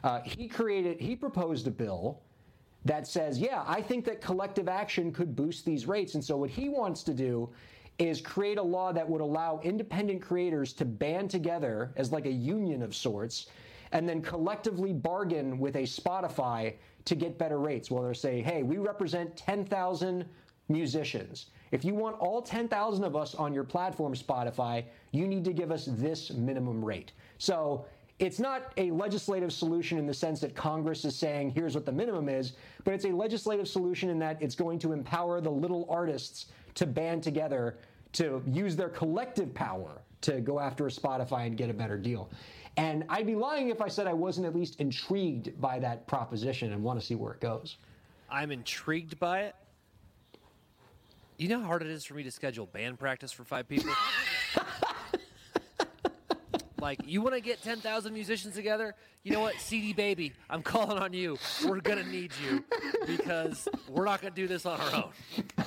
Uh, 0.03 0.21
he 0.21 0.47
created, 0.47 0.99
he 0.99 1.15
proposed 1.15 1.67
a 1.67 1.71
bill 1.71 2.21
that 2.85 3.07
says, 3.07 3.39
yeah, 3.39 3.63
I 3.65 3.81
think 3.81 4.05
that 4.05 4.21
collective 4.21 4.67
action 4.67 5.11
could 5.11 5.35
boost 5.35 5.65
these 5.65 5.87
rates. 5.87 6.15
And 6.15 6.23
so 6.23 6.37
what 6.37 6.49
he 6.49 6.69
wants 6.69 7.03
to 7.03 7.13
do 7.13 7.49
is 7.99 8.21
create 8.21 8.57
a 8.57 8.63
law 8.63 8.91
that 8.91 9.07
would 9.07 9.21
allow 9.21 9.59
independent 9.63 10.21
creators 10.21 10.73
to 10.73 10.85
band 10.85 11.29
together 11.29 11.91
as 11.95 12.11
like 12.11 12.25
a 12.25 12.31
union 12.31 12.81
of 12.81 12.95
sorts 12.95 13.47
and 13.91 14.09
then 14.09 14.21
collectively 14.21 14.91
bargain 14.91 15.59
with 15.59 15.75
a 15.75 15.83
Spotify 15.83 16.73
to 17.05 17.15
get 17.15 17.37
better 17.37 17.59
rates. 17.59 17.91
Well, 17.91 18.03
they're 18.03 18.13
saying, 18.13 18.43
hey, 18.43 18.63
we 18.63 18.77
represent 18.77 19.37
10,000 19.37 20.25
musicians. 20.69 21.47
If 21.71 21.85
you 21.85 21.93
want 21.93 22.17
all 22.19 22.41
10,000 22.41 23.03
of 23.03 23.15
us 23.15 23.35
on 23.35 23.53
your 23.53 23.63
platform, 23.63 24.13
Spotify, 24.13 24.85
you 25.11 25.27
need 25.27 25.43
to 25.45 25.53
give 25.53 25.71
us 25.71 25.87
this 25.91 26.31
minimum 26.31 26.83
rate. 26.83 27.11
So 27.37 27.85
it's 28.19 28.39
not 28.39 28.73
a 28.77 28.89
legislative 28.91 29.51
solution 29.51 29.97
in 29.97 30.07
the 30.07 30.13
sense 30.13 30.39
that 30.41 30.55
Congress 30.55 31.03
is 31.03 31.15
saying, 31.15 31.51
here's 31.51 31.75
what 31.75 31.85
the 31.85 31.91
minimum 31.91 32.29
is, 32.29 32.53
but 32.83 32.93
it's 32.93 33.05
a 33.05 33.11
legislative 33.11 33.67
solution 33.67 34.09
in 34.09 34.19
that 34.19 34.41
it's 34.41 34.55
going 34.55 34.79
to 34.79 34.93
empower 34.93 35.41
the 35.41 35.51
little 35.51 35.85
artists 35.89 36.47
to 36.75 36.85
band 36.85 37.23
together 37.23 37.77
to 38.13 38.43
use 38.47 38.75
their 38.75 38.89
collective 38.89 39.53
power 39.53 40.01
to 40.21 40.39
go 40.41 40.59
after 40.59 40.87
a 40.87 40.89
Spotify 40.89 41.47
and 41.47 41.57
get 41.57 41.69
a 41.69 41.73
better 41.73 41.97
deal. 41.97 42.29
And 42.77 43.03
I'd 43.09 43.27
be 43.27 43.35
lying 43.35 43.69
if 43.69 43.81
I 43.81 43.87
said 43.87 44.07
I 44.07 44.13
wasn't 44.13 44.47
at 44.47 44.55
least 44.55 44.79
intrigued 44.79 45.59
by 45.61 45.79
that 45.79 46.07
proposition 46.07 46.73
and 46.73 46.83
want 46.83 46.99
to 46.99 47.05
see 47.05 47.15
where 47.15 47.33
it 47.33 47.39
goes. 47.39 47.77
I'm 48.29 48.51
intrigued 48.51 49.19
by 49.19 49.41
it. 49.41 49.55
You 51.37 51.49
know 51.49 51.59
how 51.59 51.67
hard 51.67 51.81
it 51.81 51.89
is 51.89 52.03
for 52.05 52.13
me 52.13 52.23
to 52.23 52.31
schedule 52.31 52.65
band 52.65 52.99
practice 52.99 53.31
for 53.31 53.43
five 53.43 53.67
people? 53.67 53.91
like, 56.79 56.99
you 57.05 57.21
want 57.21 57.35
to 57.35 57.41
get 57.41 57.61
10,000 57.61 58.13
musicians 58.13 58.55
together? 58.55 58.95
You 59.23 59.33
know 59.33 59.41
what? 59.41 59.55
CD 59.59 59.93
Baby, 59.93 60.33
I'm 60.49 60.63
calling 60.63 60.97
on 60.97 61.13
you. 61.13 61.37
We're 61.65 61.79
going 61.79 62.03
to 62.03 62.09
need 62.09 62.31
you 62.43 62.63
because 63.05 63.67
we're 63.87 64.05
not 64.05 64.21
going 64.21 64.33
to 64.33 64.41
do 64.41 64.47
this 64.47 64.65
on 64.65 64.79
our 64.79 64.95
own. 64.95 65.62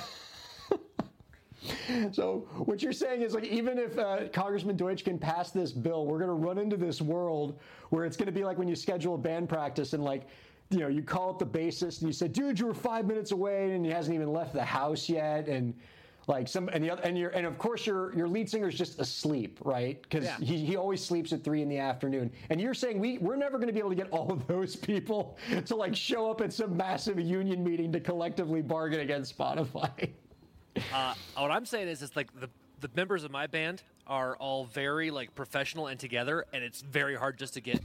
So 2.11 2.47
what 2.65 2.81
you're 2.81 2.93
saying 2.93 3.21
is 3.21 3.33
like 3.33 3.45
even 3.45 3.77
if 3.77 3.97
uh, 3.97 4.27
Congressman 4.33 4.75
Deutch 4.77 5.03
can 5.03 5.17
pass 5.17 5.51
this 5.51 5.71
bill, 5.71 6.05
we're 6.05 6.17
going 6.19 6.29
to 6.29 6.33
run 6.33 6.57
into 6.57 6.77
this 6.77 7.01
world 7.01 7.59
where 7.89 8.05
it's 8.05 8.17
going 8.17 8.27
to 8.27 8.31
be 8.31 8.43
like 8.43 8.57
when 8.57 8.67
you 8.67 8.75
schedule 8.75 9.15
a 9.15 9.17
band 9.17 9.49
practice 9.49 9.93
and 9.93 10.03
like 10.03 10.27
you 10.69 10.79
know 10.79 10.87
you 10.87 11.01
call 11.01 11.29
up 11.29 11.39
the 11.39 11.45
bassist 11.45 11.99
and 12.01 12.07
you 12.07 12.13
say, 12.13 12.27
"Dude, 12.27 12.59
you 12.59 12.65
were 12.65 12.73
five 12.73 13.05
minutes 13.05 13.31
away 13.31 13.71
and 13.71 13.85
he 13.85 13.91
hasn't 13.91 14.13
even 14.15 14.31
left 14.33 14.53
the 14.53 14.63
house 14.65 15.07
yet," 15.07 15.47
and 15.47 15.73
like 16.27 16.49
some 16.49 16.67
and 16.73 16.83
the 16.83 16.91
other 16.91 17.01
and 17.03 17.17
you're 17.17 17.29
and 17.29 17.45
of 17.45 17.57
course 17.57 17.85
your 17.87 18.13
your 18.17 18.27
lead 18.27 18.49
singer's 18.49 18.75
just 18.77 18.99
asleep, 18.99 19.59
right? 19.63 20.01
Because 20.01 20.25
Yeah. 20.25 20.37
he, 20.39 20.57
he 20.65 20.75
always 20.75 21.01
sleeps 21.01 21.31
at 21.31 21.41
three 21.41 21.61
in 21.61 21.69
the 21.69 21.77
afternoon. 21.77 22.29
And 22.49 22.59
you're 22.59 22.73
saying 22.73 22.99
we 22.99 23.17
we're 23.19 23.37
never 23.37 23.57
going 23.57 23.67
to 23.67 23.73
be 23.73 23.79
able 23.79 23.91
to 23.91 23.95
get 23.95 24.09
all 24.11 24.29
of 24.29 24.45
those 24.45 24.75
people 24.75 25.37
to 25.65 25.75
like 25.75 25.95
show 25.95 26.29
up 26.29 26.41
at 26.41 26.51
some 26.51 26.75
massive 26.75 27.17
union 27.17 27.63
meeting 27.63 27.93
to 27.93 28.01
collectively 28.01 28.61
bargain 28.61 28.99
against 28.99 29.37
Spotify. 29.37 30.09
Uh, 30.93 31.13
what 31.35 31.51
I'm 31.51 31.65
saying 31.65 31.87
is, 31.87 32.01
it's 32.01 32.15
like 32.15 32.37
the 32.39 32.49
the 32.79 32.89
members 32.95 33.23
of 33.23 33.31
my 33.31 33.47
band 33.47 33.81
are 34.05 34.35
all 34.37 34.65
very 34.65 35.11
like 35.11 35.35
professional 35.35 35.87
and 35.87 35.99
together, 35.99 36.45
and 36.53 36.63
it's 36.63 36.81
very 36.81 37.15
hard 37.15 37.37
just 37.37 37.55
to 37.55 37.61
get 37.61 37.81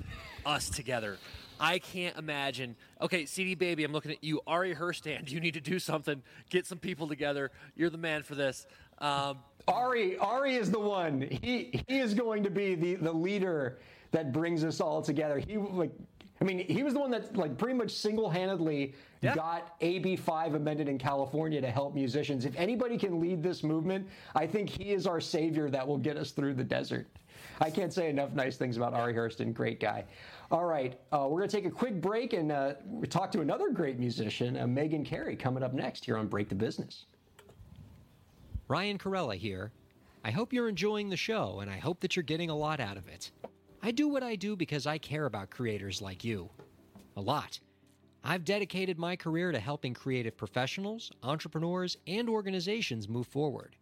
us 0.47 0.69
together. 0.69 1.19
I 1.59 1.79
can't 1.79 2.17
imagine. 2.17 2.77
Okay, 3.01 3.27
CD 3.27 3.55
Baby, 3.55 3.85
I'm 3.85 3.93
looking 3.93 4.11
at 4.11 4.23
you. 4.23 4.41
Ari 4.47 4.75
Herstand, 4.75 5.31
you 5.31 5.41
need 5.41 5.55
to 5.55 5.61
do 5.61 5.79
something. 5.79 6.23
Get 6.51 6.67
some 6.67 6.79
people 6.79 7.09
together. 7.09 7.51
You're 7.77 7.91
the 7.91 7.99
man 7.99 8.23
for 8.23 8.35
this. 8.35 8.67
Um, 8.99 9.39
Ari, 9.69 10.19
Ari 10.19 10.57
is 10.57 10.71
the 10.71 10.81
one. 10.81 11.21
He 11.21 11.83
he 11.89 11.99
is 11.99 12.15
going 12.15 12.45
to 12.45 12.51
be 12.51 12.75
the 12.75 12.95
the 12.97 13.13
leader 13.13 13.79
that 14.13 14.33
brings 14.33 14.63
us 14.63 14.81
all 14.81 15.03
together. 15.03 15.39
He 15.39 15.57
like, 15.57 15.93
I 16.43 16.45
mean, 16.45 16.59
he 16.59 16.83
was 16.83 16.93
the 16.95 16.99
one 16.99 17.13
that 17.13 17.37
like 17.37 17.57
pretty 17.57 17.75
much 17.75 17.93
single 17.93 18.29
handedly 18.29 18.95
Yeah. 19.21 19.37
got 19.37 19.77
AB 19.81 20.17
five 20.17 20.55
amended 20.55 20.89
in 20.89 20.99
California 20.99 21.61
to 21.61 21.71
help 21.71 21.95
musicians. 21.95 22.45
If 22.45 22.57
anybody 22.57 22.99
can 22.99 23.21
lead 23.21 23.45
this 23.45 23.63
movement, 23.63 24.09
I 24.35 24.49
think 24.49 24.69
he 24.69 24.91
is 24.91 25.07
our 25.07 25.21
savior 25.21 25.71
that 25.71 25.87
will 25.87 25.99
get 25.99 26.17
us 26.17 26.33
through 26.33 26.55
the 26.55 26.65
desert. 26.65 27.07
I 27.61 27.71
can't 27.71 27.93
say 27.93 28.11
enough 28.11 28.33
nice 28.33 28.57
things 28.57 28.77
about 28.77 28.93
Ari 28.93 29.15
Herstand. 29.15 29.55
Great 29.55 29.79
guy. 29.79 30.05
All 30.51 30.65
right, 30.65 30.99
uh, 31.13 31.29
we're 31.31 31.39
going 31.39 31.49
to 31.49 31.57
take 31.57 31.65
a 31.65 31.71
quick 31.71 32.01
break 32.01 32.33
and 32.33 32.51
uh, 32.51 32.75
we 32.87 33.07
talk 33.07 33.31
to 33.33 33.41
another 33.41 33.71
great 33.71 34.01
musician, 34.01 34.57
uh, 34.57 34.65
Meghan 34.65 35.05
Cary, 35.05 35.37
coming 35.37 35.63
up 35.63 35.73
next 35.73 36.05
here 36.05 36.17
on 36.17 36.27
Break 36.27 36.49
the 36.49 36.57
Business. 36.57 37.07
Ryan 38.67 38.99
Kairalla 38.99 39.37
here. 39.37 39.71
I 40.25 40.33
hope 40.33 40.53
you're 40.53 40.69
enjoying 40.69 41.09
the 41.09 41.17
show, 41.17 41.61
and 41.61 41.71
I 41.71 41.79
hope 41.79 42.01
that 42.01 42.17
you're 42.17 42.25
getting 42.25 42.51
a 42.51 42.57
lot 42.57 42.81
out 42.81 42.97
of 42.97 43.07
it. 43.07 43.31
I 43.85 43.91
do 43.91 44.07
what 44.07 44.23
I 44.23 44.37
do 44.37 44.55
because 44.55 44.87
I 44.87 44.99
care 44.99 45.27
about 45.27 45.51
creators 45.51 46.01
like 46.01 46.23
you. 46.23 46.49
A 47.17 47.21
lot. 47.21 47.59
I've 48.23 48.45
dedicated 48.45 48.97
my 48.97 49.17
career 49.17 49.51
to 49.51 49.59
helping 49.59 49.93
creative 49.93 50.37
professionals, 50.37 51.11
entrepreneurs, 51.25 51.97
and 52.07 52.29
organizations 52.29 53.09
move 53.09 53.27
forward. 53.27 53.75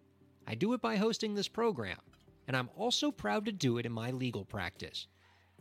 I 0.46 0.54
do 0.54 0.72
it 0.72 0.80
by 0.80 0.96
hosting 0.96 1.34
this 1.34 1.48
program, 1.48 1.98
and 2.48 2.56
I'm 2.56 2.70
also 2.78 3.10
proud 3.10 3.44
to 3.44 3.52
do 3.52 3.76
it 3.76 3.84
in 3.84 3.92
my 3.92 4.10
legal 4.10 4.46
practice. 4.46 5.06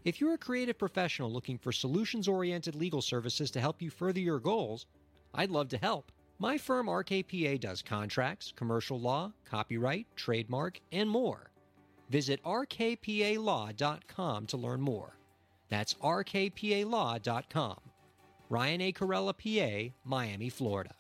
If 0.06 0.22
you're 0.22 0.36
a 0.36 0.38
creative 0.38 0.78
professional 0.78 1.30
looking 1.30 1.58
for 1.58 1.74
solutions 1.74 2.30
oriented 2.30 2.76
legal 2.76 3.02
services 3.02 3.52
to 3.52 3.60
help 3.60 3.82
you 3.82 3.90
further 3.90 4.22
your 4.22 4.40
goals, 4.40 4.86
I'd 5.34 5.52
love 5.52 5.68
to 5.70 5.78
help. 5.78 6.14
My 6.38 6.58
firm 6.58 6.88
RKPA 6.88 7.60
does 7.60 7.82
contracts, 7.82 8.54
commercial 8.56 9.02
law, 9.02 9.34
copyright, 9.44 10.08
trademark, 10.16 10.80
and 10.94 11.10
more. 11.10 11.52
Visit 12.10 12.44
rkpalaw.com 12.44 14.48
to 14.48 14.58
learn 14.58 14.82
more. 14.82 15.16
That's 15.70 15.94
rkpalaw.com. 15.96 17.78
Ryan 18.50 18.82
A. 18.82 18.92
Kairalla, 18.92 19.34
PA, 19.38 19.94
Miami, 20.04 20.50
Florida. 20.50 20.96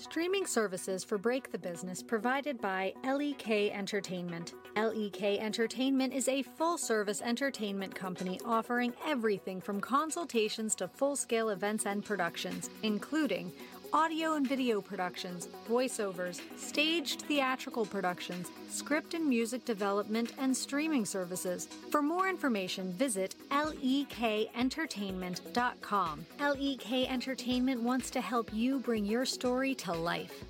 Streaming 0.00 0.46
services 0.46 1.04
for 1.04 1.18
Break 1.18 1.52
the 1.52 1.58
Business 1.58 2.02
provided 2.02 2.58
by 2.58 2.94
LEK 3.04 3.70
Entertainment. 3.70 4.54
LEK 4.74 5.38
Entertainment 5.38 6.14
is 6.14 6.26
a 6.26 6.42
full 6.42 6.78
service 6.78 7.20
entertainment 7.20 7.94
company 7.94 8.40
offering 8.46 8.94
everything 9.06 9.60
from 9.60 9.78
consultations 9.78 10.74
to 10.76 10.88
full 10.88 11.16
scale 11.16 11.50
events 11.50 11.84
and 11.84 12.02
productions, 12.02 12.70
including 12.82 13.52
audio 13.92 14.34
and 14.34 14.48
video 14.48 14.80
productions, 14.80 15.48
voiceovers, 15.68 16.40
staged 16.56 17.22
theatrical 17.22 17.84
productions, 17.86 18.52
script 18.68 19.14
and 19.14 19.28
music 19.28 19.64
development, 19.64 20.32
and 20.38 20.56
streaming 20.56 21.04
services. 21.04 21.66
For 21.90 22.00
more 22.02 22.28
information, 22.28 22.92
visit 22.92 23.34
lekentertainment.com. 23.50 26.26
LEK 26.40 27.10
Entertainment 27.10 27.82
wants 27.82 28.10
to 28.10 28.20
help 28.20 28.52
you 28.52 28.78
bring 28.78 29.04
your 29.04 29.24
story 29.24 29.74
to 29.76 29.92
life. 29.92 30.44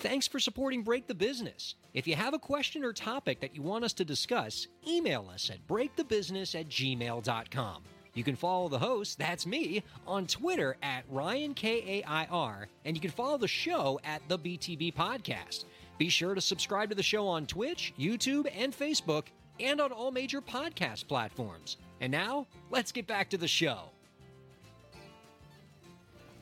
Thanks 0.00 0.26
for 0.26 0.40
supporting 0.40 0.82
Break 0.82 1.06
the 1.06 1.14
Business. 1.14 1.74
If 1.92 2.06
you 2.06 2.16
have 2.16 2.32
a 2.32 2.38
question 2.38 2.84
or 2.84 2.94
topic 2.94 3.40
that 3.40 3.54
you 3.54 3.60
want 3.60 3.84
us 3.84 3.92
to 3.94 4.04
discuss, 4.04 4.66
email 4.88 5.30
us 5.32 5.50
at 5.50 5.66
breakthebusiness 5.66 6.58
at 6.58 6.68
gmail.com. 6.68 7.82
You 8.14 8.24
can 8.24 8.34
follow 8.34 8.68
the 8.68 8.78
host, 8.78 9.18
that's 9.18 9.46
me, 9.46 9.84
on 10.04 10.26
Twitter 10.26 10.76
at 10.82 11.04
Ryan 11.08 11.54
K-A-I-R, 11.54 12.68
and 12.84 12.96
you 12.96 13.00
can 13.00 13.10
follow 13.10 13.38
the 13.38 13.46
show 13.46 14.00
at 14.02 14.20
the 14.28 14.38
BTB 14.38 14.94
Podcast. 14.94 15.64
Be 15.96 16.08
sure 16.08 16.34
to 16.34 16.40
subscribe 16.40 16.88
to 16.88 16.96
the 16.96 17.02
show 17.04 17.28
on 17.28 17.46
Twitch, 17.46 17.94
YouTube, 17.98 18.50
and 18.56 18.76
Facebook, 18.76 19.26
and 19.60 19.80
on 19.80 19.92
all 19.92 20.10
major 20.10 20.40
podcast 20.40 21.06
platforms. 21.06 21.76
And 22.00 22.10
now, 22.10 22.48
let's 22.70 22.90
get 22.90 23.06
back 23.06 23.30
to 23.30 23.38
the 23.38 23.46
show. 23.46 23.90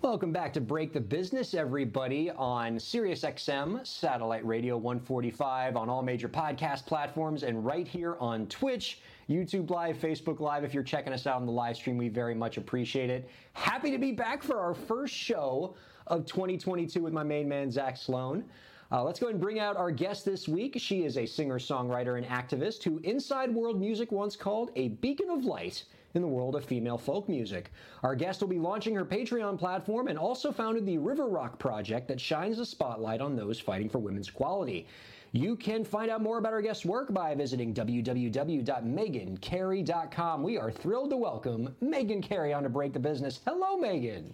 Welcome 0.00 0.32
back 0.32 0.52
to 0.52 0.60
Break 0.60 0.92
the 0.92 1.00
Business, 1.00 1.54
everybody, 1.54 2.30
on 2.30 2.76
SiriusXM, 2.76 3.84
Satellite 3.84 4.46
Radio 4.46 4.76
145, 4.76 5.76
on 5.76 5.90
all 5.90 6.02
major 6.02 6.28
podcast 6.28 6.86
platforms, 6.86 7.42
and 7.42 7.66
right 7.66 7.86
here 7.86 8.16
on 8.20 8.46
Twitch, 8.46 9.00
YouTube 9.28 9.68
Live, 9.68 9.98
Facebook 9.98 10.40
Live. 10.40 10.64
If 10.64 10.72
you're 10.72 10.82
checking 10.82 11.12
us 11.12 11.26
out 11.26 11.36
on 11.36 11.44
the 11.44 11.52
live 11.52 11.76
stream, 11.76 11.98
we 11.98 12.08
very 12.08 12.34
much 12.34 12.56
appreciate 12.56 13.10
it. 13.10 13.28
Happy 13.52 13.90
to 13.90 13.98
be 13.98 14.10
back 14.10 14.42
for 14.42 14.58
our 14.58 14.72
first 14.72 15.12
show 15.14 15.74
of 16.06 16.24
2022 16.24 17.02
with 17.02 17.12
my 17.12 17.22
main 17.22 17.46
man, 17.46 17.70
Zach 17.70 17.98
Sloan. 17.98 18.42
Uh, 18.90 19.04
let's 19.04 19.20
go 19.20 19.26
ahead 19.26 19.34
and 19.34 19.42
bring 19.42 19.58
out 19.58 19.76
our 19.76 19.90
guest 19.90 20.24
this 20.24 20.48
week. 20.48 20.76
She 20.78 21.04
is 21.04 21.18
a 21.18 21.26
singer, 21.26 21.58
songwriter, 21.58 22.16
and 22.16 22.26
activist 22.26 22.82
who 22.82 23.00
Inside 23.04 23.54
World 23.54 23.78
Music 23.78 24.10
once 24.10 24.34
called 24.34 24.70
a 24.76 24.88
beacon 24.88 25.28
of 25.28 25.44
light 25.44 25.84
in 26.14 26.22
the 26.22 26.28
world 26.28 26.56
of 26.56 26.64
female 26.64 26.98
folk 26.98 27.28
music. 27.28 27.70
Our 28.02 28.14
guest 28.14 28.40
will 28.40 28.48
be 28.48 28.58
launching 28.58 28.94
her 28.94 29.04
Patreon 29.04 29.58
platform 29.58 30.08
and 30.08 30.18
also 30.18 30.50
founded 30.52 30.86
the 30.86 30.96
River 30.98 31.28
Rock 31.28 31.58
Project 31.58 32.08
that 32.08 32.20
shines 32.20 32.58
a 32.58 32.66
spotlight 32.66 33.20
on 33.20 33.36
those 33.36 33.60
fighting 33.60 33.88
for 33.88 33.98
women's 33.98 34.28
equality. 34.28 34.86
You 35.32 35.56
can 35.56 35.84
find 35.84 36.10
out 36.10 36.22
more 36.22 36.38
about 36.38 36.54
our 36.54 36.62
guest's 36.62 36.86
work 36.86 37.12
by 37.12 37.34
visiting 37.34 37.74
www.meghancary.com. 37.74 40.42
We 40.42 40.56
are 40.56 40.70
thrilled 40.70 41.10
to 41.10 41.18
welcome 41.18 41.76
Meghan 41.82 42.22
Cary 42.22 42.54
on 42.54 42.62
to 42.62 42.70
Break 42.70 42.94
the 42.94 42.98
Business. 42.98 43.40
Hello, 43.46 43.76
Meghan. 43.76 44.32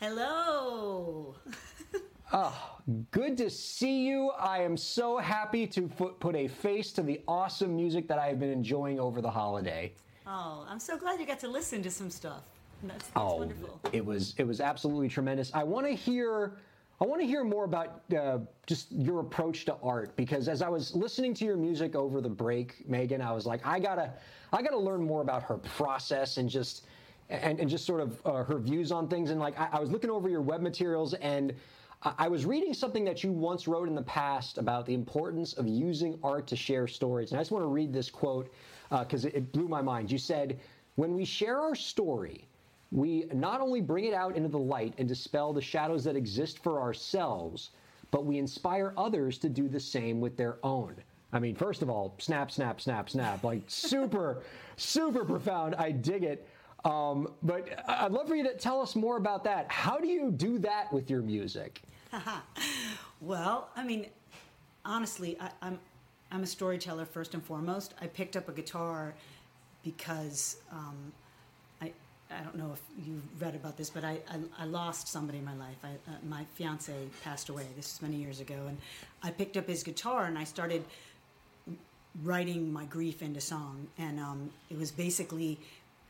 Hello. 0.00 1.34
Oh, 2.32 2.78
good 3.10 3.36
to 3.38 3.48
see 3.48 4.06
you. 4.06 4.30
I 4.30 4.58
am 4.58 4.76
so 4.76 5.18
happy 5.18 5.66
to 5.68 5.88
put, 5.88 6.18
put 6.20 6.34
a 6.34 6.48
face 6.48 6.90
to 6.92 7.02
the 7.02 7.22
awesome 7.28 7.76
music 7.76 8.08
that 8.08 8.18
I 8.18 8.26
have 8.26 8.40
been 8.40 8.50
enjoying 8.50 8.98
over 8.98 9.20
the 9.20 9.30
holiday. 9.30 9.92
Oh, 10.26 10.66
I'm 10.68 10.78
so 10.80 10.96
glad 10.96 11.20
you 11.20 11.26
got 11.26 11.40
to 11.40 11.48
listen 11.48 11.82
to 11.82 11.90
some 11.90 12.10
stuff. 12.10 12.42
That's, 12.82 12.98
that's 13.08 13.10
Oh, 13.16 13.36
wonderful. 13.36 13.80
it 13.92 14.04
was 14.04 14.34
it 14.38 14.46
was 14.46 14.60
absolutely 14.60 15.08
tremendous. 15.08 15.50
I 15.54 15.62
want 15.64 15.86
to 15.86 15.92
hear 15.94 16.52
I 17.00 17.06
want 17.06 17.20
to 17.20 17.26
hear 17.26 17.44
more 17.44 17.64
about 17.64 18.02
uh, 18.16 18.38
just 18.66 18.90
your 18.92 19.20
approach 19.20 19.64
to 19.66 19.76
art 19.82 20.14
because 20.16 20.48
as 20.48 20.62
I 20.62 20.68
was 20.68 20.94
listening 20.94 21.34
to 21.34 21.44
your 21.44 21.56
music 21.56 21.94
over 21.94 22.20
the 22.20 22.28
break, 22.28 22.88
Meghan, 22.88 23.20
I 23.20 23.32
was 23.32 23.46
like, 23.46 23.66
I 23.66 23.78
gotta 23.80 24.12
I 24.52 24.62
gotta 24.62 24.78
learn 24.78 25.02
more 25.02 25.22
about 25.22 25.42
her 25.44 25.56
process 25.58 26.36
and 26.36 26.48
just 26.48 26.86
and, 27.30 27.58
and 27.58 27.70
just 27.70 27.86
sort 27.86 28.00
of 28.00 28.20
uh, 28.26 28.44
her 28.44 28.58
views 28.58 28.92
on 28.92 29.08
things. 29.08 29.30
And 29.30 29.40
like 29.40 29.58
I, 29.58 29.68
I 29.72 29.80
was 29.80 29.90
looking 29.90 30.10
over 30.10 30.28
your 30.28 30.42
web 30.42 30.60
materials 30.60 31.14
and. 31.14 31.52
I 31.52 31.56
I 32.18 32.28
was 32.28 32.44
reading 32.44 32.74
something 32.74 33.02
that 33.06 33.24
you 33.24 33.32
once 33.32 33.66
wrote 33.66 33.88
in 33.88 33.94
the 33.94 34.02
past 34.02 34.58
about 34.58 34.84
the 34.84 34.92
importance 34.92 35.54
of 35.54 35.66
using 35.66 36.18
art 36.22 36.46
to 36.48 36.56
share 36.56 36.86
stories. 36.86 37.30
And 37.30 37.38
I 37.38 37.40
just 37.40 37.50
want 37.50 37.62
to 37.62 37.68
read 37.68 37.94
this 37.94 38.10
quote 38.10 38.52
because 39.02 39.24
it, 39.24 39.34
it 39.34 39.52
blew 39.52 39.68
my 39.68 39.82
mind. 39.82 40.10
You 40.10 40.18
said, 40.18 40.60
When 40.96 41.14
we 41.14 41.24
share 41.24 41.60
our 41.60 41.74
story, 41.74 42.46
we 42.90 43.24
not 43.32 43.60
only 43.60 43.80
bring 43.80 44.04
it 44.04 44.14
out 44.14 44.36
into 44.36 44.48
the 44.48 44.58
light 44.58 44.94
and 44.98 45.08
dispel 45.08 45.52
the 45.52 45.60
shadows 45.60 46.04
that 46.04 46.16
exist 46.16 46.62
for 46.62 46.80
ourselves, 46.80 47.70
but 48.10 48.24
we 48.24 48.38
inspire 48.38 48.94
others 48.96 49.38
to 49.38 49.48
do 49.48 49.68
the 49.68 49.80
same 49.80 50.20
with 50.20 50.36
their 50.36 50.58
own. 50.62 50.94
I 51.32 51.40
mean, 51.40 51.56
first 51.56 51.82
of 51.82 51.90
all, 51.90 52.14
snap, 52.18 52.52
snap, 52.52 52.80
snap, 52.80 53.10
snap. 53.10 53.42
Like 53.42 53.62
super, 53.66 54.42
super 54.76 55.24
profound. 55.24 55.74
I 55.74 55.90
dig 55.90 56.22
it. 56.22 56.46
Um, 56.84 57.32
but 57.42 57.82
I'd 57.88 58.12
love 58.12 58.28
for 58.28 58.36
you 58.36 58.44
to 58.44 58.54
tell 58.54 58.80
us 58.80 58.94
more 58.94 59.16
about 59.16 59.42
that. 59.44 59.70
How 59.70 59.98
do 59.98 60.06
you 60.06 60.30
do 60.30 60.58
that 60.58 60.92
with 60.92 61.10
your 61.10 61.22
music? 61.22 61.82
Well, 63.20 63.70
I 63.74 63.84
mean, 63.84 64.06
honestly, 64.84 65.36
I, 65.40 65.50
I'm 65.62 65.78
I'm 66.34 66.42
a 66.42 66.46
storyteller 66.46 67.04
first 67.04 67.34
and 67.34 67.44
foremost. 67.44 67.94
I 68.00 68.08
picked 68.08 68.36
up 68.36 68.48
a 68.48 68.52
guitar 68.52 69.14
because 69.84 70.56
um, 70.72 71.12
I 71.80 71.92
I 72.28 72.42
don't 72.42 72.56
know 72.56 72.72
if 72.72 72.80
you've 73.06 73.22
read 73.40 73.54
about 73.54 73.76
this, 73.76 73.88
but 73.88 74.02
I 74.02 74.18
I, 74.28 74.40
I 74.58 74.64
lost 74.64 75.06
somebody 75.06 75.38
in 75.38 75.44
my 75.44 75.54
life. 75.54 75.76
I, 75.84 75.90
uh, 76.10 76.16
my 76.28 76.44
fiance 76.56 76.92
passed 77.22 77.50
away. 77.50 77.66
This 77.76 77.86
was 77.92 78.02
many 78.02 78.20
years 78.20 78.40
ago, 78.40 78.66
and 78.66 78.76
I 79.22 79.30
picked 79.30 79.56
up 79.56 79.68
his 79.68 79.84
guitar 79.84 80.24
and 80.24 80.36
I 80.36 80.42
started 80.42 80.84
writing 82.24 82.72
my 82.72 82.84
grief 82.86 83.22
into 83.22 83.40
song, 83.40 83.86
and 83.96 84.18
um, 84.18 84.50
it 84.70 84.76
was 84.76 84.90
basically 84.90 85.60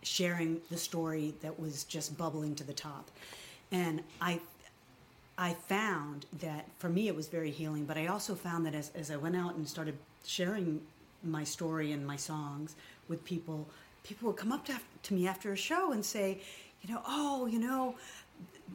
sharing 0.02 0.58
the 0.70 0.78
story 0.78 1.34
that 1.42 1.60
was 1.60 1.84
just 1.84 2.16
bubbling 2.16 2.54
to 2.54 2.64
the 2.64 2.72
top. 2.72 3.10
And 3.72 4.02
I 4.22 4.40
I 5.36 5.52
found 5.52 6.24
that 6.40 6.64
for 6.78 6.88
me 6.88 7.08
it 7.08 7.14
was 7.14 7.28
very 7.28 7.50
healing, 7.50 7.84
but 7.84 7.98
I 7.98 8.06
also 8.06 8.34
found 8.34 8.64
that 8.64 8.74
as, 8.74 8.90
as 8.94 9.10
I 9.10 9.16
went 9.16 9.36
out 9.36 9.56
and 9.56 9.68
started 9.68 9.98
sharing 10.24 10.80
my 11.22 11.44
story 11.44 11.92
and 11.92 12.06
my 12.06 12.16
songs 12.16 12.76
with 13.08 13.24
people, 13.24 13.68
people 14.02 14.28
would 14.28 14.36
come 14.36 14.52
up 14.52 14.64
to, 14.66 14.74
to 15.02 15.14
me 15.14 15.26
after 15.26 15.52
a 15.52 15.56
show 15.56 15.92
and 15.92 16.04
say, 16.04 16.40
you 16.82 16.92
know, 16.92 17.00
oh, 17.06 17.46
you 17.46 17.58
know, 17.58 17.94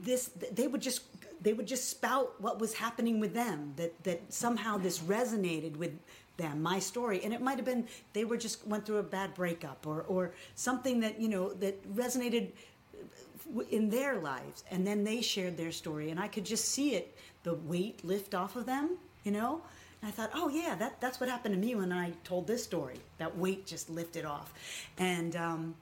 this, 0.04 0.32
they 0.52 0.68
would 0.68 0.82
just, 0.82 1.04
they 1.42 1.54
would 1.54 1.68
just 1.68 1.90
spout 1.90 2.34
what 2.40 2.60
was 2.60 2.74
happening 2.74 3.20
with 3.20 3.34
them, 3.34 3.74
that, 3.76 4.04
that 4.04 4.22
somehow 4.34 4.78
this 4.78 5.00
resonated 5.00 5.78
with 5.78 5.92
them, 6.38 6.62
my 6.62 6.80
story. 6.80 7.22
And 7.24 7.34
it 7.34 7.42
might 7.42 7.58
have 7.58 7.66
been 7.66 7.88
they 8.14 8.26
were 8.26 8.38
just 8.38 8.66
went 8.66 8.86
through 8.86 8.98
a 8.98 9.04
bad 9.04 9.34
breakup 9.36 9.86
or, 9.86 10.04
or 10.04 10.32
something 10.56 11.00
that, 11.02 11.20
you 11.20 11.30
know, 11.30 11.54
that 11.56 11.96
resonated 11.96 12.50
uh, 12.96 13.62
in 13.72 13.90
their 13.90 14.18
lives 14.20 14.64
and 14.70 14.86
then 14.86 15.04
they 15.04 15.22
shared 15.22 15.58
their 15.58 15.72
story 15.72 16.12
and 16.12 16.20
i 16.20 16.28
could 16.28 16.46
just 16.46 16.66
see 16.66 16.94
it 16.94 17.18
the 17.44 17.56
weight 17.56 18.04
lift 18.06 18.36
off 18.36 18.56
of 18.56 18.68
them 18.68 18.96
you 19.24 19.32
know 19.32 19.62
and 20.02 20.10
i 20.10 20.12
thought 20.12 20.30
oh 20.34 20.50
yeah 20.50 20.76
that, 20.76 21.00
that's 21.02 21.20
what 21.20 21.30
happened 21.30 21.54
to 21.54 21.60
me 21.60 21.76
when 21.76 21.92
i 21.92 22.12
told 22.24 22.48
this 22.48 22.64
story. 22.64 23.00
That 23.18 23.38
weight 23.38 23.66
just 23.66 23.90
lifted 23.90 24.26
off. 24.26 24.54
And 24.98 25.36
um, 25.36 25.76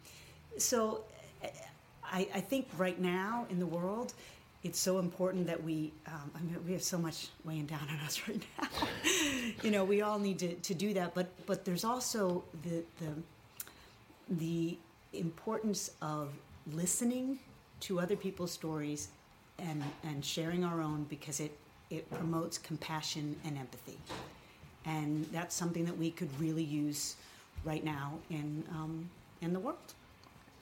so 0.57 1.03
I, 2.03 2.27
I 2.33 2.41
think 2.41 2.67
right 2.77 2.99
now 2.99 3.45
in 3.49 3.59
the 3.59 3.65
world 3.65 4.13
it's 4.63 4.79
so 4.79 4.99
important 4.99 5.45
that 5.47 5.63
we 5.63 5.93
um, 6.07 6.31
I 6.35 6.39
mean, 6.41 6.57
we 6.65 6.73
have 6.73 6.83
so 6.83 6.97
much 6.97 7.29
weighing 7.45 7.65
down 7.67 7.87
on 7.89 7.99
us 8.05 8.21
right 8.27 8.41
now. 8.59 8.67
You 9.63 9.71
know 9.71 9.83
we 9.83 10.01
all 10.01 10.19
need 10.19 10.39
to, 10.39 10.55
to 10.55 10.73
do 10.73 10.93
that. 10.93 11.13
But 11.13 11.27
but 11.45 11.65
there's 11.65 11.83
also 11.83 12.43
the 12.63 12.83
the 12.99 13.11
the 14.29 14.77
importance 15.13 15.91
of 16.01 16.29
listening 16.73 17.39
to 17.79 17.99
other 17.99 18.15
people's 18.15 18.51
stories 18.51 19.09
and, 19.59 19.83
and 20.03 20.23
sharing 20.23 20.63
our 20.63 20.81
own 20.81 21.05
because 21.09 21.39
it, 21.39 21.51
it 21.89 22.09
promotes 22.11 22.57
compassion 22.57 23.35
and 23.45 23.57
empathy. 23.57 23.97
And 24.85 25.25
that's 25.31 25.55
something 25.55 25.85
that 25.85 25.97
we 25.97 26.11
could 26.11 26.29
really 26.39 26.63
use 26.63 27.15
right 27.63 27.83
now 27.83 28.13
in, 28.29 28.63
um, 28.71 29.09
in 29.41 29.53
the 29.53 29.59
world. 29.59 29.77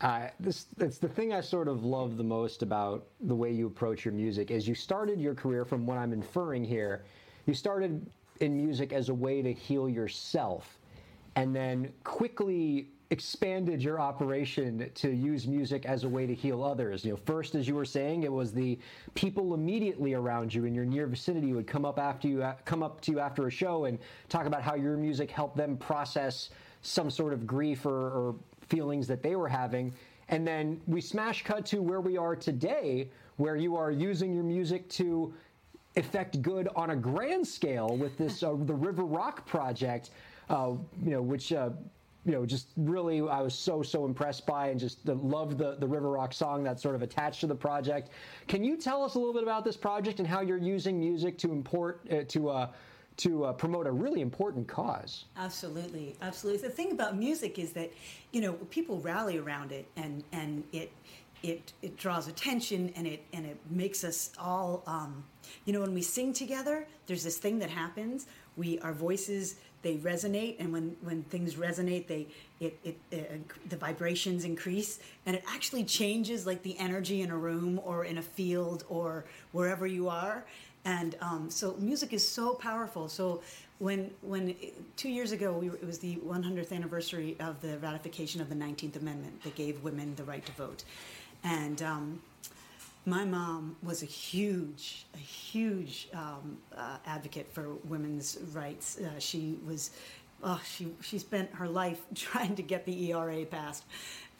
Uh, 0.01 0.27
this 0.39 0.65
it's 0.79 0.97
the 0.97 1.07
thing 1.07 1.33
I 1.33 1.39
sort 1.39 1.67
of 1.67 1.85
love 1.85 2.17
the 2.17 2.23
most 2.23 2.61
about 2.63 3.05
the 3.21 3.35
way 3.35 3.51
you 3.51 3.65
approach 3.65 4.03
your 4.03 4.13
music 4.13 4.51
is 4.51 4.67
you 4.67 4.75
started 4.75 5.21
your 5.21 5.33
career 5.33 5.63
from 5.63 5.85
what 5.85 5.97
I'm 5.97 6.11
inferring 6.11 6.65
here. 6.65 7.05
You 7.45 7.53
started 7.53 8.05
in 8.41 8.57
music 8.57 8.91
as 8.91 9.07
a 9.07 9.13
way 9.13 9.41
to 9.41 9.53
heal 9.53 9.87
yourself, 9.87 10.79
and 11.35 11.55
then 11.55 11.93
quickly 12.03 12.89
expanded 13.11 13.83
your 13.83 13.99
operation 13.99 14.89
to 14.95 15.11
use 15.11 15.47
music 15.47 15.85
as 15.85 16.03
a 16.03 16.09
way 16.09 16.25
to 16.25 16.33
heal 16.33 16.63
others. 16.63 17.05
You 17.05 17.11
know, 17.11 17.19
first, 17.25 17.53
as 17.53 17.67
you 17.67 17.75
were 17.75 17.85
saying, 17.85 18.23
it 18.23 18.31
was 18.31 18.51
the 18.51 18.79
people 19.13 19.53
immediately 19.53 20.13
around 20.13 20.53
you 20.53 20.65
in 20.65 20.73
your 20.73 20.85
near 20.85 21.05
vicinity 21.05 21.53
would 21.53 21.67
come 21.67 21.85
up 21.85 21.99
after 21.99 22.27
you 22.27 22.45
come 22.65 22.81
up 22.81 23.01
to 23.01 23.11
you 23.11 23.19
after 23.19 23.47
a 23.47 23.51
show 23.51 23.85
and 23.85 23.99
talk 24.27 24.47
about 24.47 24.63
how 24.63 24.75
your 24.75 24.97
music 24.97 25.29
helped 25.29 25.55
them 25.55 25.77
process 25.77 26.49
some 26.81 27.09
sort 27.09 27.33
of 27.33 27.45
grief 27.45 27.85
or, 27.85 28.09
or 28.09 28.35
feelings 28.69 29.07
that 29.07 29.21
they 29.21 29.35
were 29.35 29.49
having. 29.49 29.93
And 30.29 30.47
then 30.47 30.81
we 30.87 31.01
smash 31.01 31.43
cut 31.43 31.65
to 31.67 31.81
where 31.81 32.01
we 32.01 32.17
are 32.17 32.35
today, 32.35 33.09
where 33.37 33.55
you 33.55 33.75
are 33.75 33.91
using 33.91 34.33
your 34.33 34.43
music 34.43 34.89
to 34.89 35.33
effect 35.95 36.41
good 36.41 36.67
on 36.75 36.89
a 36.89 36.95
grand 36.95 37.45
scale 37.47 37.95
with 37.95 38.17
this 38.17 38.41
uh, 38.41 38.55
the 38.61 38.73
River 38.73 39.03
Rock 39.03 39.45
project, 39.45 40.09
uh, 40.49 40.73
you 41.03 41.11
know, 41.11 41.21
which. 41.21 41.53
Uh, 41.53 41.69
you 42.25 42.31
know, 42.31 42.45
just 42.45 42.69
really, 42.75 43.21
I 43.21 43.41
was 43.41 43.53
so 43.53 43.83
so 43.83 44.05
impressed 44.05 44.45
by, 44.45 44.69
and 44.69 44.79
just 44.79 45.05
loved 45.07 45.57
the 45.57 45.75
the 45.75 45.87
River 45.87 46.09
Rock 46.09 46.33
song 46.33 46.63
that's 46.63 46.81
sort 46.81 46.95
of 46.95 47.03
attached 47.03 47.41
to 47.41 47.47
the 47.47 47.55
project. 47.55 48.09
Can 48.47 48.63
you 48.63 48.77
tell 48.77 49.03
us 49.03 49.15
a 49.15 49.19
little 49.19 49.33
bit 49.33 49.43
about 49.43 49.63
this 49.63 49.77
project 49.77 50.19
and 50.19 50.27
how 50.27 50.41
you're 50.41 50.57
using 50.57 50.99
music 50.99 51.37
to 51.39 51.51
import 51.51 52.01
uh, 52.11 52.23
to 52.29 52.49
uh, 52.49 52.71
to 53.17 53.45
uh, 53.45 53.53
promote 53.53 53.87
a 53.87 53.91
really 53.91 54.21
important 54.21 54.67
cause? 54.67 55.25
Absolutely, 55.37 56.15
absolutely. 56.21 56.67
The 56.67 56.73
thing 56.73 56.91
about 56.91 57.15
music 57.15 57.59
is 57.59 57.71
that, 57.73 57.91
you 58.31 58.41
know, 58.41 58.53
people 58.53 58.99
rally 58.99 59.37
around 59.37 59.71
it, 59.71 59.85
and 59.95 60.23
and 60.31 60.63
it 60.73 60.91
it 61.43 61.73
it 61.81 61.95
draws 61.95 62.27
attention, 62.27 62.91
and 62.95 63.05
it 63.05 63.23
and 63.33 63.45
it 63.45 63.57
makes 63.69 64.03
us 64.03 64.31
all, 64.39 64.83
um, 64.87 65.23
you 65.65 65.73
know, 65.73 65.81
when 65.81 65.93
we 65.93 66.01
sing 66.01 66.33
together, 66.33 66.87
there's 67.07 67.23
this 67.23 67.37
thing 67.37 67.59
that 67.59 67.69
happens. 67.69 68.25
We 68.57 68.79
our 68.79 68.93
voices 68.93 69.55
they 69.85 69.95
resonate, 69.97 70.55
and 70.59 70.73
when 70.73 70.95
when 71.01 71.23
things 71.23 71.55
resonate, 71.55 72.07
they 72.07 72.27
it 72.59 72.77
it, 72.83 72.97
it 73.11 73.69
the 73.69 73.77
vibrations 73.77 74.43
increase, 74.43 74.99
and 75.25 75.35
it 75.37 75.43
actually 75.47 75.85
changes 75.85 76.45
like 76.45 76.61
the 76.63 76.77
energy 76.77 77.21
in 77.21 77.29
a 77.31 77.37
room 77.37 77.79
or 77.85 78.03
in 78.03 78.17
a 78.17 78.21
field 78.37 78.83
or 78.89 79.25
wherever 79.53 79.87
you 79.87 80.09
are 80.09 80.43
and 80.85 81.15
um, 81.19 81.49
so 81.49 81.75
music 81.79 82.13
is 82.13 82.25
so 82.25 82.53
powerful. 82.53 83.09
So 83.09 83.41
when 83.79 84.11
when 84.21 84.55
two 84.95 85.09
years 85.09 85.31
ago 85.31 85.51
we 85.51 85.69
were, 85.69 85.75
it 85.75 85.85
was 85.85 85.99
the 85.99 86.15
100th 86.17 86.71
anniversary 86.71 87.35
of 87.39 87.59
the 87.61 87.77
ratification 87.79 88.39
of 88.39 88.49
the 88.49 88.55
19th 88.55 88.95
Amendment 88.95 89.43
that 89.43 89.55
gave 89.55 89.83
women 89.83 90.15
the 90.15 90.23
right 90.23 90.45
to 90.45 90.51
vote, 90.53 90.83
and 91.43 91.81
um, 91.81 92.21
my 93.05 93.23
mom 93.25 93.75
was 93.83 94.01
a 94.03 94.05
huge, 94.07 95.05
a 95.13 95.17
huge 95.17 96.07
um, 96.13 96.57
uh, 96.75 96.97
advocate 97.05 97.47
for 97.53 97.73
women's 97.85 98.37
rights. 98.53 98.97
Uh, 98.99 99.19
she 99.19 99.57
was. 99.65 99.91
Oh, 100.43 100.61
she 100.65 100.87
she 101.01 101.17
spent 101.17 101.49
her 101.55 101.67
life 101.67 102.01
trying 102.15 102.55
to 102.55 102.61
get 102.61 102.85
the 102.85 103.11
ERA 103.11 103.45
passed, 103.45 103.85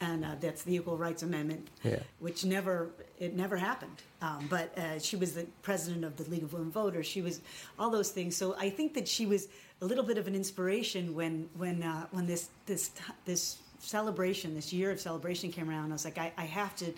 and 0.00 0.24
uh, 0.24 0.34
that's 0.38 0.62
the 0.62 0.74
Equal 0.76 0.96
Rights 0.98 1.22
Amendment, 1.22 1.68
Yeah. 1.82 2.00
which 2.20 2.44
never 2.44 2.90
it 3.18 3.34
never 3.34 3.56
happened. 3.56 4.02
Um, 4.20 4.46
but 4.50 4.76
uh, 4.78 4.98
she 4.98 5.16
was 5.16 5.32
the 5.34 5.46
president 5.62 6.04
of 6.04 6.16
the 6.16 6.28
League 6.30 6.42
of 6.42 6.52
Women 6.52 6.70
Voters. 6.70 7.06
She 7.06 7.22
was 7.22 7.40
all 7.78 7.90
those 7.90 8.10
things. 8.10 8.36
So 8.36 8.54
I 8.58 8.68
think 8.68 8.92
that 8.94 9.08
she 9.08 9.24
was 9.26 9.48
a 9.80 9.86
little 9.86 10.04
bit 10.04 10.18
of 10.18 10.26
an 10.26 10.34
inspiration 10.34 11.14
when 11.14 11.48
when 11.56 11.82
uh, 11.82 12.06
when 12.10 12.26
this 12.26 12.50
this 12.66 12.90
this 13.24 13.58
celebration, 13.78 14.54
this 14.54 14.72
year 14.72 14.90
of 14.90 15.00
celebration 15.00 15.50
came 15.50 15.68
around. 15.70 15.90
I 15.90 15.94
was 15.94 16.04
like, 16.04 16.18
I, 16.18 16.32
I 16.36 16.44
have 16.44 16.76
to, 16.76 16.92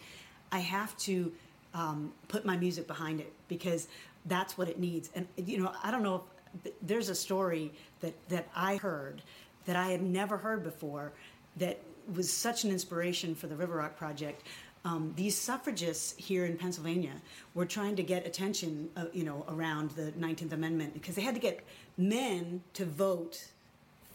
I 0.53 0.59
have 0.59 0.97
to 0.99 1.33
um, 1.75 2.13
put 2.29 2.45
my 2.45 2.57
music 2.57 2.87
behind 2.87 3.21
it 3.21 3.33
because 3.49 3.89
that's 4.27 4.57
what 4.59 4.69
it 4.69 4.79
needs. 4.79 5.11
And 5.15 5.27
you 5.37 5.59
know, 5.59 5.73
I 5.83 5.91
don't 5.91 6.03
know. 6.03 6.17
If, 6.65 6.73
there's 6.83 7.09
a 7.09 7.15
story 7.15 7.73
that 8.01 8.15
that 8.29 8.49
I 8.55 8.77
heard 8.77 9.23
that 9.67 9.77
I 9.77 9.89
had 9.89 10.03
never 10.03 10.39
heard 10.39 10.65
before 10.65 11.13
that 11.57 11.79
was 12.15 12.33
such 12.33 12.65
an 12.65 12.71
inspiration 12.71 13.35
for 13.35 13.47
the 13.47 13.57
River 13.57 13.77
Rock 13.77 13.97
Project. 13.97 14.43
Um, 14.85 15.13
these 15.17 15.37
suffragists 15.37 16.15
here 16.17 16.47
in 16.47 16.57
Pennsylvania 16.57 17.13
were 17.55 17.67
trying 17.67 17.97
to 17.97 18.03
get 18.03 18.27
attention, 18.27 18.89
uh, 18.97 19.07
you 19.13 19.25
know, 19.25 19.45
around 19.49 19.91
the 19.91 20.13
19th 20.13 20.53
Amendment 20.53 20.95
because 20.95 21.15
they 21.15 21.23
had 21.23 21.35
to 21.35 21.41
get 21.41 21.61
men 21.99 22.63
to 22.75 22.87
vote 22.87 23.49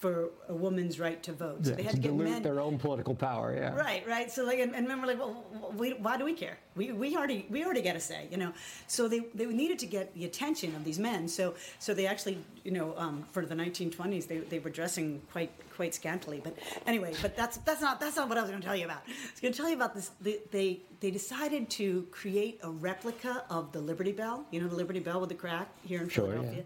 for 0.04 0.32
a 0.50 0.54
woman's 0.54 1.00
right 1.00 1.24
to 1.24 1.32
vote. 1.32 1.66
So 1.66 1.72
they 1.72 1.84
had 1.84 1.96
to 1.96 2.02
to 2.02 2.08
get 2.10 2.14
men. 2.14 2.42
their 2.44 2.60
own 2.60 2.78
political 2.78 3.16
power. 3.16 3.56
Yeah. 3.56 3.74
Right, 3.74 4.04
right. 4.06 4.30
So 4.30 4.44
like, 4.44 4.60
and, 4.60 4.76
and 4.76 4.86
men 4.86 5.00
were 5.00 5.08
like, 5.08 5.18
well, 5.18 5.46
we, 5.78 5.94
why 5.94 6.18
do 6.18 6.26
we 6.26 6.34
care? 6.34 6.58
We, 6.76 6.92
we 6.92 7.16
already 7.16 7.46
we 7.50 7.64
already 7.64 7.82
get 7.82 7.96
a 7.96 8.02
say, 8.02 8.28
you 8.30 8.36
know. 8.36 8.52
So 8.88 9.08
they, 9.08 9.20
they 9.34 9.46
needed 9.46 9.80
to 9.80 9.86
get 9.86 10.14
the 10.14 10.26
attention 10.26 10.76
of 10.76 10.84
these 10.84 11.00
men. 11.00 11.30
So 11.30 11.54
so 11.80 11.94
they 11.94 12.06
actually, 12.06 12.38
you 12.66 12.72
know, 12.72 12.94
um, 12.98 13.24
for 13.32 13.46
the 13.46 13.56
1920s, 13.56 14.28
they, 14.28 14.40
they 14.40 14.60
were 14.60 14.72
dressing 14.72 15.22
quite 15.32 15.52
quite 15.74 15.96
scantily. 15.96 16.42
But 16.44 16.58
anyway, 16.86 17.14
but 17.22 17.38
that's 17.38 17.56
that's 17.68 17.80
not 17.80 18.02
that's 18.02 18.18
not 18.18 18.28
what 18.28 18.38
I 18.38 18.42
was 18.42 18.50
going 18.50 18.62
to 18.62 18.68
tell 18.68 18.76
you 18.76 18.86
about. 18.92 19.04
I 19.08 19.32
was 19.32 19.40
going 19.42 19.54
to 19.54 19.58
tell 19.58 19.70
you 19.70 19.78
about 19.78 19.96
this. 19.96 20.12
They, 20.20 20.40
they 20.52 20.82
they 21.00 21.12
decided 21.12 21.70
to 21.80 22.06
create 22.12 22.60
a 22.62 22.70
replica 22.70 23.46
of 23.50 23.72
the 23.72 23.80
Liberty 23.80 24.12
Bell. 24.12 24.44
You 24.52 24.60
know, 24.60 24.68
the 24.68 24.76
Liberty 24.76 25.00
Bell 25.00 25.22
with 25.22 25.30
the 25.30 25.36
crack 25.36 25.70
here 25.86 26.02
in 26.02 26.10
Sure, 26.10 26.26
yeah. 26.26 26.32
Philadelphia. 26.34 26.64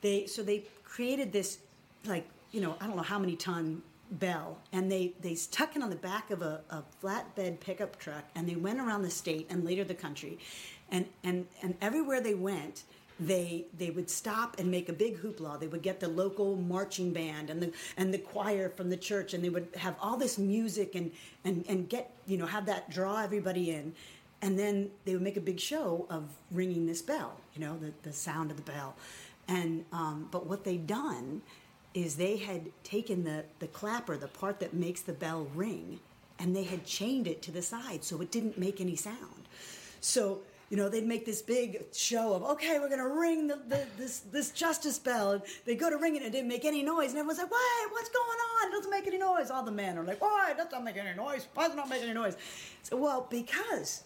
They 0.00 0.26
so 0.26 0.44
they 0.44 0.62
created 0.84 1.32
this 1.32 1.58
like 2.06 2.28
you 2.52 2.60
know 2.60 2.76
I 2.80 2.86
don't 2.86 2.96
know 2.96 3.02
how 3.02 3.18
many 3.18 3.36
ton 3.36 3.82
bell 4.10 4.58
and 4.72 4.90
they 4.90 5.12
they 5.20 5.34
stuck 5.34 5.76
it 5.76 5.82
on 5.82 5.90
the 5.90 5.96
back 5.96 6.30
of 6.30 6.42
a, 6.42 6.60
a 6.70 6.82
flatbed 7.02 7.60
pickup 7.60 7.98
truck 7.98 8.24
and 8.34 8.48
they 8.48 8.56
went 8.56 8.80
around 8.80 9.02
the 9.02 9.10
state 9.10 9.46
and 9.50 9.64
later 9.64 9.84
the 9.84 9.94
country 9.94 10.38
and 10.90 11.06
and 11.24 11.46
and 11.62 11.76
everywhere 11.80 12.20
they 12.20 12.34
went 12.34 12.84
they 13.20 13.66
they 13.76 13.90
would 13.90 14.08
stop 14.08 14.58
and 14.58 14.70
make 14.70 14.88
a 14.88 14.92
big 14.92 15.18
hoopla. 15.18 15.58
They 15.58 15.66
would 15.66 15.82
get 15.82 16.00
the 16.00 16.08
local 16.08 16.56
marching 16.56 17.12
band 17.12 17.50
and 17.50 17.60
the 17.60 17.72
and 17.96 18.14
the 18.14 18.18
choir 18.18 18.70
from 18.70 18.90
the 18.90 18.96
church 18.96 19.34
and 19.34 19.42
they 19.42 19.48
would 19.48 19.68
have 19.76 19.96
all 20.00 20.16
this 20.16 20.38
music 20.38 20.94
and 20.94 21.10
and 21.44 21.64
and 21.68 21.88
get 21.88 22.12
you 22.26 22.36
know 22.36 22.46
have 22.46 22.66
that 22.66 22.90
draw 22.90 23.22
everybody 23.22 23.70
in 23.72 23.92
and 24.40 24.56
then 24.56 24.90
they 25.04 25.14
would 25.14 25.22
make 25.22 25.36
a 25.36 25.40
big 25.40 25.58
show 25.58 26.06
of 26.10 26.28
ringing 26.52 26.86
this 26.86 27.02
bell 27.02 27.36
you 27.54 27.60
know 27.60 27.76
the, 27.78 27.92
the 28.02 28.12
sound 28.12 28.50
of 28.50 28.56
the 28.56 28.70
bell. 28.70 28.94
And 29.48 29.84
um, 29.92 30.28
but 30.30 30.46
what 30.46 30.64
they'd 30.64 30.86
done 30.86 31.42
is 31.94 32.16
they 32.16 32.36
had 32.36 32.70
taken 32.84 33.24
the 33.24 33.44
the 33.58 33.66
clapper 33.68 34.16
the 34.16 34.28
part 34.28 34.60
that 34.60 34.74
makes 34.74 35.02
the 35.02 35.12
bell 35.12 35.48
ring 35.54 35.98
and 36.38 36.54
they 36.54 36.64
had 36.64 36.84
chained 36.84 37.26
it 37.26 37.42
to 37.42 37.50
the 37.50 37.62
side 37.62 38.04
so 38.04 38.20
it 38.20 38.30
didn't 38.30 38.58
make 38.58 38.80
any 38.80 38.96
sound. 38.96 39.48
So 40.00 40.40
you 40.70 40.76
know 40.76 40.88
they'd 40.88 41.06
make 41.06 41.24
this 41.24 41.40
big 41.40 41.84
show 41.92 42.34
of 42.34 42.42
okay 42.42 42.78
we're 42.78 42.90
gonna 42.90 43.08
ring 43.08 43.46
the, 43.48 43.56
the 43.68 43.86
this 43.96 44.20
this 44.20 44.50
justice 44.50 44.98
bell. 44.98 45.32
And 45.32 45.42
they 45.64 45.74
go 45.74 45.90
to 45.90 45.96
ring 45.96 46.14
it 46.14 46.18
and 46.18 46.26
it 46.26 46.32
didn't 46.32 46.48
make 46.48 46.64
any 46.64 46.82
noise. 46.82 47.10
And 47.10 47.18
everyone's 47.18 47.38
like 47.38 47.50
why? 47.50 47.86
What's 47.90 48.10
going 48.10 48.28
on? 48.28 48.68
It 48.68 48.72
doesn't 48.72 48.90
make 48.90 49.06
any 49.06 49.18
noise. 49.18 49.50
All 49.50 49.62
the 49.62 49.72
men 49.72 49.98
are 49.98 50.04
like 50.04 50.20
why? 50.20 50.50
It 50.50 50.56
doesn't 50.58 50.84
make 50.84 50.96
any 50.96 51.16
noise. 51.16 51.46
Why 51.54 51.64
does 51.64 51.72
it 51.72 51.76
not 51.76 51.88
make 51.88 52.02
any 52.02 52.14
noise? 52.14 52.36
So 52.82 52.96
well 52.96 53.26
because 53.30 54.04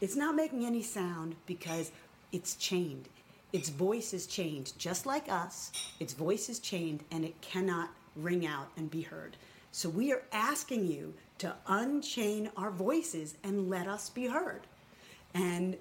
it's 0.00 0.16
not 0.16 0.34
making 0.34 0.66
any 0.66 0.82
sound 0.82 1.36
because 1.46 1.92
it's 2.32 2.56
chained 2.56 3.08
its 3.52 3.68
voice 3.68 4.12
is 4.14 4.26
chained 4.26 4.72
just 4.78 5.06
like 5.06 5.30
us. 5.30 5.72
Its 5.98 6.12
voice 6.12 6.48
is 6.48 6.58
chained 6.58 7.04
and 7.10 7.24
it 7.24 7.40
cannot 7.40 7.90
ring 8.16 8.46
out 8.46 8.68
and 8.76 8.90
be 8.90 9.02
heard. 9.02 9.36
So 9.72 9.88
we 9.88 10.12
are 10.12 10.22
asking 10.32 10.86
you 10.86 11.14
to 11.38 11.54
unchain 11.66 12.50
our 12.56 12.70
voices 12.70 13.34
and 13.42 13.70
let 13.70 13.86
us 13.86 14.10
be 14.10 14.26
heard. 14.26 14.62
And 15.34 15.76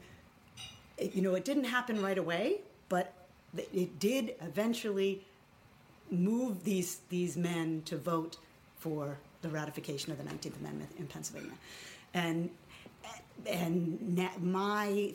you 1.00 1.22
know 1.22 1.36
it 1.36 1.46
didn't 1.46 1.64
happen 1.64 2.02
right 2.02 2.18
away 2.18 2.60
but 2.90 3.14
it 3.56 4.00
did 4.00 4.36
eventually 4.42 5.24
move 6.12 6.64
these 6.64 7.00
these 7.10 7.38
men 7.38 7.82
to 7.86 7.98
vote 7.98 8.38
for 8.80 9.18
the 9.42 9.50
ratification 9.50 10.12
of 10.12 10.18
the 10.18 10.24
19th 10.24 10.60
amendment 10.60 10.90
in 10.98 11.08
pennsylvania. 11.08 11.54
And 12.14 12.50
and 13.46 14.30
my 14.42 15.14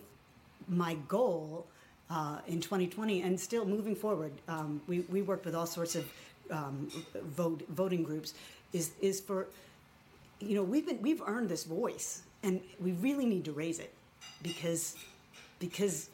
my 0.69 0.95
goal 1.09 1.67
uh, 2.11 2.39
in 2.47 2.61
2020 2.61 3.23
and 3.23 3.39
still 3.39 3.65
moving 3.65 3.95
forward 3.95 4.33
um, 4.49 4.81
we, 4.87 5.01
we 5.01 5.23
work 5.23 5.45
with 5.45 5.55
all 5.55 5.67
sorts 5.67 5.95
of 5.95 6.11
um, 6.51 6.89
vote, 7.15 7.63
voting 7.71 8.03
groups 8.03 8.35
is 8.73 8.93
is 9.01 9.21
for 9.21 9.47
you 10.41 10.55
know 10.55 10.63
we've 10.63 10.87
been 10.87 11.01
we've 11.01 11.23
earned 11.27 11.49
this 11.49 11.65
voice 11.65 12.23
and 12.43 12.61
we 12.81 12.93
really 12.93 13.25
need 13.27 13.45
to 13.45 13.53
raise 13.53 13.79
it 13.79 13.93
because 14.43 14.97
because 15.59 16.11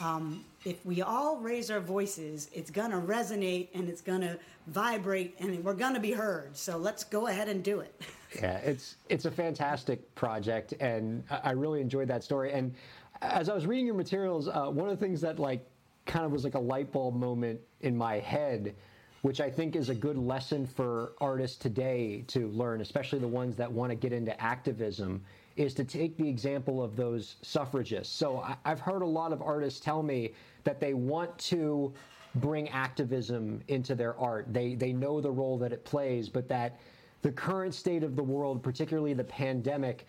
um, 0.00 0.44
if 0.64 0.84
we 0.86 1.02
all 1.02 1.36
raise 1.36 1.70
our 1.70 1.80
voices 1.80 2.48
it's 2.54 2.70
gonna 2.70 3.00
resonate 3.00 3.68
and 3.74 3.88
it's 3.88 4.00
gonna 4.00 4.38
vibrate 4.68 5.34
and 5.40 5.62
we're 5.64 5.74
gonna 5.74 6.00
be 6.00 6.12
heard 6.12 6.56
so 6.56 6.78
let's 6.78 7.04
go 7.04 7.26
ahead 7.26 7.48
and 7.48 7.62
do 7.62 7.80
it 7.80 8.00
Yeah, 8.36 8.58
it's 8.58 8.96
it's 9.08 9.24
a 9.24 9.30
fantastic 9.30 10.14
project, 10.14 10.74
and 10.78 11.24
I 11.30 11.50
really 11.50 11.80
enjoyed 11.80 12.06
that 12.08 12.22
story. 12.22 12.52
And 12.52 12.74
as 13.22 13.48
I 13.48 13.54
was 13.54 13.66
reading 13.66 13.86
your 13.86 13.94
materials, 13.94 14.48
uh, 14.48 14.66
one 14.66 14.88
of 14.88 14.98
the 14.98 15.04
things 15.04 15.20
that 15.20 15.38
like 15.38 15.66
kind 16.06 16.24
of 16.24 16.32
was 16.32 16.44
like 16.44 16.54
a 16.54 16.60
light 16.60 16.92
bulb 16.92 17.14
moment 17.14 17.60
in 17.80 17.96
my 17.96 18.18
head, 18.18 18.74
which 19.22 19.40
I 19.40 19.50
think 19.50 19.76
is 19.76 19.90
a 19.90 19.94
good 19.94 20.16
lesson 20.16 20.66
for 20.66 21.12
artists 21.20 21.58
today 21.58 22.24
to 22.28 22.48
learn, 22.48 22.80
especially 22.80 23.18
the 23.18 23.28
ones 23.28 23.56
that 23.56 23.70
want 23.70 23.90
to 23.90 23.96
get 23.96 24.12
into 24.12 24.38
activism, 24.40 25.22
is 25.56 25.74
to 25.74 25.84
take 25.84 26.16
the 26.16 26.26
example 26.26 26.82
of 26.82 26.96
those 26.96 27.36
suffragists. 27.42 28.14
So 28.14 28.38
I, 28.38 28.56
I've 28.64 28.80
heard 28.80 29.02
a 29.02 29.06
lot 29.06 29.32
of 29.32 29.42
artists 29.42 29.80
tell 29.80 30.02
me 30.02 30.32
that 30.64 30.80
they 30.80 30.94
want 30.94 31.36
to 31.38 31.92
bring 32.36 32.68
activism 32.70 33.60
into 33.68 33.94
their 33.94 34.18
art. 34.18 34.46
They 34.52 34.74
they 34.74 34.92
know 34.92 35.20
the 35.20 35.30
role 35.30 35.58
that 35.58 35.72
it 35.72 35.84
plays, 35.84 36.28
but 36.28 36.48
that 36.48 36.78
the 37.22 37.32
current 37.32 37.74
state 37.74 38.02
of 38.02 38.16
the 38.16 38.22
world, 38.22 38.62
particularly 38.62 39.12
the 39.12 39.24
pandemic, 39.24 40.06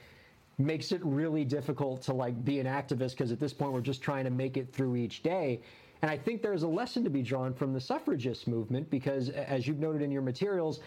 makes 0.66 0.91
it 0.91 1.01
really 1.03 1.45
difficult 1.45 2.01
to 2.03 2.14
like 2.14 2.43
be 2.43 2.59
an 2.59 2.68
activist 2.68 3.12
because 3.12 3.32
at 3.32 3.39
this 3.39 3.53
point 3.53 3.74
we're 3.74 3.82
just 3.82 4.01
trying 4.01 4.24
to 4.26 4.30
make 4.30 4.57
it 4.57 4.74
through 4.74 4.95
each 4.95 5.24
day. 5.24 5.62
And 6.01 6.09
I 6.09 6.18
think 6.18 6.41
there's 6.41 6.64
a 6.64 6.68
lesson 6.68 7.03
to 7.03 7.09
be 7.09 7.22
drawn 7.22 7.53
from 7.53 7.74
the 7.74 7.80
suffragist 7.80 8.47
movement 8.47 8.89
because, 8.89 9.30
as 9.30 9.68
you've 9.68 9.80
noted 9.80 10.01
in 10.01 10.12
your 10.12 10.24
materials, 10.24 10.80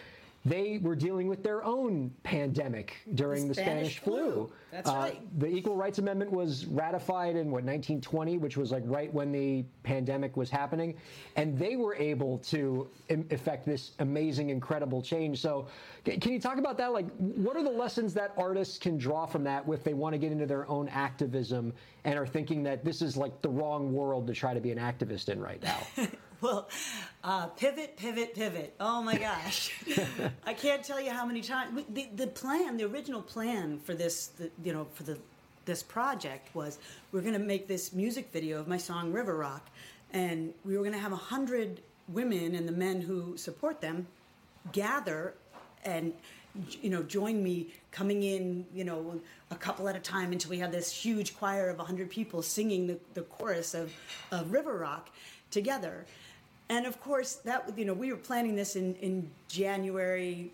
they 0.45 0.77
were 0.77 0.95
dealing 0.95 1.27
with 1.27 1.41
their 1.41 1.63
own 1.63 2.11
pandemic 2.21 2.97
during 3.15 3.47
the, 3.47 3.53
Spanish 3.55 3.97
Spanish, 3.97 3.99
flu. 3.99 4.31
flu. 4.31 4.51
That's 4.71 4.89
Uh, 4.89 4.93
right. 4.93 5.39
The 5.39 5.47
Equal 5.47 5.75
Rights 5.75 5.97
Amendment 5.97 6.31
was 6.31 6.67
ratified 6.67 7.35
in 7.35 7.47
what 7.49 7.63
1920, 7.63 8.37
which 8.37 8.55
was 8.55 8.71
like 8.71 8.83
right 8.85 9.11
when 9.11 9.31
the 9.31 9.65
pandemic 9.81 10.37
was 10.37 10.51
happening, 10.51 10.95
and 11.35 11.57
they 11.57 11.75
were 11.75 11.95
able 11.95 12.37
to 12.39 12.87
em- 13.09 13.25
effect 13.31 13.65
this 13.65 13.93
amazing, 13.99 14.51
incredible 14.51 15.01
change. 15.01 15.41
So, 15.41 15.67
c- 16.05 16.17
can 16.17 16.31
you 16.31 16.39
talk 16.39 16.59
about 16.59 16.77
that? 16.77 16.93
Like, 16.93 17.09
what 17.17 17.57
are 17.57 17.63
the 17.63 17.69
lessons 17.71 18.13
that 18.13 18.31
artists 18.37 18.77
can 18.77 18.97
draw 18.97 19.25
from 19.25 19.43
that 19.45 19.63
if 19.67 19.83
they 19.83 19.93
want 19.95 20.13
to 20.13 20.19
get 20.19 20.31
into 20.31 20.45
their 20.45 20.67
own 20.69 20.87
activism 20.89 21.73
and 22.03 22.19
are 22.19 22.27
thinking 22.27 22.61
that 22.63 22.85
this 22.85 23.01
is 23.01 23.17
like 23.17 23.41
the 23.41 23.49
wrong 23.49 23.91
world 23.93 24.27
to 24.27 24.33
try 24.33 24.53
to 24.53 24.59
be 24.61 24.71
an 24.71 24.77
activist 24.77 25.29
in 25.29 25.39
right 25.39 25.63
now? 25.63 25.77
Well, 26.41 26.67
uh, 27.23 27.47
pivot, 27.47 27.95
pivot, 27.97 28.35
pivot. 28.35 28.75
Oh 28.79 29.01
my 29.01 29.17
gosh, 29.17 29.71
I 30.45 30.53
can't 30.53 30.83
tell 30.83 30.99
you 30.99 31.11
how 31.11 31.25
many 31.25 31.41
times 31.41 31.83
the 31.89 32.09
the 32.15 32.27
plan, 32.27 32.77
the 32.77 32.83
original 32.83 33.21
plan 33.21 33.79
for 33.79 33.93
this, 33.93 34.27
the, 34.27 34.51
you 34.63 34.73
know, 34.73 34.85
for 34.93 35.03
the 35.03 35.17
this 35.65 35.81
project 35.81 36.53
was 36.53 36.77
we're 37.11 37.21
going 37.21 37.33
to 37.33 37.39
make 37.39 37.67
this 37.67 37.93
music 37.93 38.31
video 38.31 38.59
of 38.59 38.67
my 38.67 38.77
song 38.77 39.11
River 39.11 39.37
Rock, 39.37 39.69
and 40.13 40.53
we 40.63 40.77
were 40.77 40.83
going 40.83 40.93
to 40.93 40.99
have 40.99 41.13
a 41.13 41.15
hundred 41.15 41.81
women 42.09 42.53
and 42.55 42.67
the 42.67 42.73
men 42.73 43.01
who 43.01 43.35
support 43.37 43.81
them 43.81 44.05
gather 44.71 45.33
and 45.83 46.13
you 46.81 46.89
know 46.89 47.03
join 47.03 47.43
me 47.43 47.67
coming 47.91 48.23
in 48.23 48.65
you 48.73 48.83
know 48.83 49.19
a 49.51 49.55
couple 49.55 49.87
at 49.89 49.95
a 49.95 49.99
time 49.99 50.31
until 50.31 50.49
we 50.49 50.57
had 50.57 50.71
this 50.71 50.91
huge 50.91 51.35
choir 51.35 51.69
of 51.69 51.77
100 51.77 52.09
people 52.09 52.41
singing 52.41 52.87
the, 52.87 52.97
the 53.13 53.21
chorus 53.23 53.73
of, 53.73 53.91
of 54.31 54.51
river 54.51 54.77
rock 54.77 55.09
together 55.51 56.05
and 56.69 56.85
of 56.85 56.99
course 57.01 57.35
that 57.35 57.71
you 57.77 57.85
know 57.85 57.93
we 57.93 58.11
were 58.11 58.17
planning 58.17 58.55
this 58.55 58.75
in, 58.75 58.95
in 58.95 59.29
january 59.47 60.51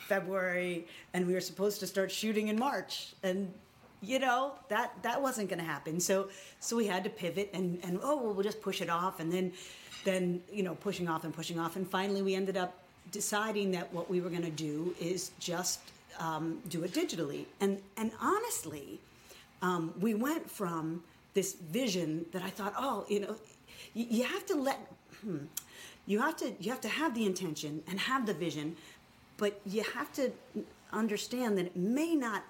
february 0.00 0.86
and 1.14 1.26
we 1.26 1.34
were 1.34 1.40
supposed 1.40 1.80
to 1.80 1.86
start 1.86 2.10
shooting 2.10 2.48
in 2.48 2.58
march. 2.58 3.14
And 3.22 3.52
you 4.02 4.18
know 4.18 4.54
that 4.68 4.94
that 5.02 5.20
wasn't 5.20 5.48
going 5.50 5.58
to 5.58 5.64
happen. 5.64 6.00
So 6.00 6.28
so 6.58 6.76
we 6.76 6.86
had 6.86 7.04
to 7.04 7.10
pivot 7.10 7.50
and 7.52 7.78
and 7.84 8.00
oh 8.02 8.16
well 8.22 8.34
we'll 8.34 8.44
just 8.44 8.62
push 8.62 8.80
it 8.80 8.90
off. 8.90 9.20
And 9.20 9.32
then 9.32 9.52
then 10.04 10.42
you 10.52 10.62
know 10.62 10.74
pushing 10.74 11.08
off 11.08 11.24
and 11.24 11.34
pushing 11.34 11.58
off. 11.58 11.76
And 11.76 11.88
finally 11.88 12.22
we 12.22 12.34
ended 12.34 12.56
up 12.56 12.72
deciding 13.12 13.70
that 13.72 13.92
what 13.92 14.10
we 14.10 14.20
were 14.20 14.30
going 14.30 14.42
to 14.42 14.50
do 14.50 14.94
is 15.00 15.32
just 15.38 15.80
um, 16.18 16.60
do 16.68 16.82
it 16.84 16.92
digitally. 16.92 17.44
And 17.60 17.80
and 17.96 18.10
honestly 18.20 18.98
um, 19.62 19.92
we 20.00 20.14
went 20.14 20.50
from 20.50 21.02
this 21.34 21.54
vision 21.54 22.24
that 22.32 22.42
I 22.42 22.50
thought, 22.50 22.74
oh, 22.76 23.04
you 23.08 23.20
know, 23.20 23.36
you, 23.94 24.06
you 24.10 24.24
have 24.24 24.44
to 24.46 24.54
let, 24.56 24.78
hmm, 25.22 25.44
you 26.06 26.20
have 26.20 26.36
to 26.38 26.52
you 26.60 26.70
have 26.70 26.80
to 26.82 26.88
have 26.88 27.14
the 27.14 27.26
intention 27.26 27.82
and 27.88 27.98
have 28.00 28.26
the 28.26 28.34
vision, 28.34 28.76
but 29.36 29.60
you 29.64 29.82
have 29.94 30.12
to 30.14 30.32
understand 30.92 31.56
that 31.58 31.66
it 31.66 31.76
may 31.76 32.14
not 32.14 32.44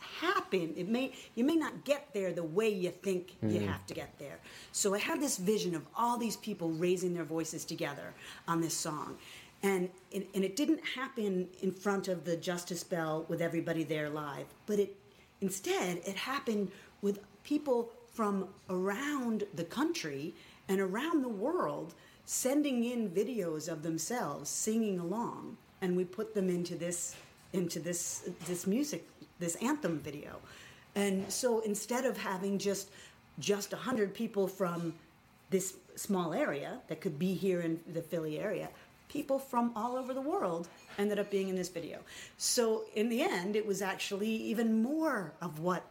happen. 0.00 0.74
It 0.76 0.88
may 0.88 1.12
you 1.34 1.44
may 1.44 1.56
not 1.56 1.84
get 1.84 2.08
there 2.12 2.32
the 2.32 2.42
way 2.42 2.68
you 2.68 2.90
think 2.90 3.36
you 3.42 3.60
have 3.60 3.86
to 3.86 3.94
get 3.94 4.18
there. 4.18 4.38
So 4.72 4.94
I 4.94 4.98
had 4.98 5.20
this 5.20 5.36
vision 5.36 5.74
of 5.74 5.86
all 5.96 6.18
these 6.18 6.36
people 6.36 6.70
raising 6.70 7.14
their 7.14 7.24
voices 7.24 7.64
together 7.64 8.14
on 8.46 8.60
this 8.60 8.74
song. 8.74 9.16
And, 9.62 9.90
and 10.14 10.24
and 10.34 10.44
it 10.44 10.54
didn't 10.54 10.84
happen 10.86 11.48
in 11.62 11.72
front 11.72 12.06
of 12.08 12.24
the 12.24 12.36
Justice 12.36 12.84
Bell 12.84 13.24
with 13.28 13.42
everybody 13.42 13.82
there 13.82 14.08
live, 14.08 14.46
but 14.66 14.78
it 14.78 14.94
instead 15.40 16.00
it 16.06 16.14
happened 16.14 16.70
with 17.02 17.20
people 17.42 17.90
from 18.12 18.48
around 18.68 19.44
the 19.54 19.64
country 19.64 20.34
and 20.68 20.80
around 20.80 21.22
the 21.22 21.28
world 21.28 21.94
sending 22.28 22.84
in 22.84 23.08
videos 23.08 23.72
of 23.72 23.82
themselves 23.82 24.50
singing 24.50 25.00
along 25.00 25.56
and 25.80 25.96
we 25.96 26.04
put 26.04 26.34
them 26.34 26.50
into 26.50 26.74
this 26.74 27.16
into 27.54 27.80
this 27.80 28.28
this 28.44 28.66
music 28.66 29.08
this 29.38 29.54
anthem 29.56 29.98
video. 29.98 30.36
And 30.94 31.32
so 31.32 31.60
instead 31.60 32.04
of 32.04 32.18
having 32.18 32.58
just 32.58 32.90
just 33.38 33.72
100 33.72 34.12
people 34.12 34.46
from 34.46 34.92
this 35.48 35.76
small 35.96 36.34
area 36.34 36.80
that 36.88 37.00
could 37.00 37.18
be 37.18 37.32
here 37.32 37.62
in 37.62 37.80
the 37.94 38.02
Philly 38.02 38.38
area 38.38 38.68
people 39.08 39.38
from 39.38 39.72
all 39.74 39.96
over 39.96 40.12
the 40.12 40.20
world 40.20 40.68
ended 40.98 41.18
up 41.18 41.30
being 41.30 41.48
in 41.48 41.56
this 41.56 41.70
video. 41.70 41.98
So 42.36 42.84
in 42.94 43.08
the 43.08 43.22
end 43.22 43.56
it 43.56 43.66
was 43.66 43.80
actually 43.80 44.28
even 44.28 44.82
more 44.82 45.32
of 45.40 45.60
what 45.60 45.82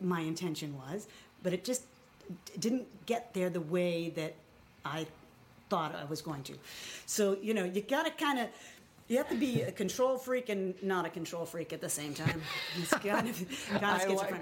my 0.00 0.22
intention 0.22 0.76
was 0.76 1.06
but 1.44 1.52
it 1.52 1.62
just 1.62 1.84
didn't 2.58 2.88
get 3.06 3.32
there 3.32 3.48
the 3.48 3.60
way 3.60 4.10
that 4.16 4.34
I 4.84 5.06
thought 5.68 5.94
I 5.94 6.04
was 6.04 6.22
going 6.22 6.42
to. 6.44 6.54
So, 7.06 7.36
you 7.40 7.54
know, 7.54 7.64
you 7.64 7.82
got 7.82 8.04
to 8.04 8.10
kind 8.10 8.38
of 8.38 8.48
you 9.08 9.16
have 9.16 9.28
to 9.30 9.36
be 9.36 9.62
a 9.62 9.72
control 9.72 10.18
freak 10.18 10.50
and 10.50 10.74
not 10.82 11.06
a 11.06 11.08
control 11.08 11.46
freak 11.46 11.72
at 11.72 11.80
the 11.80 11.88
same 11.88 12.12
time. 12.12 12.42
It's 12.78 12.92
kind 12.92 13.26
of, 13.26 13.68
kind 13.80 13.82
of 13.82 13.82
I 13.82 14.06
like. 14.06 14.34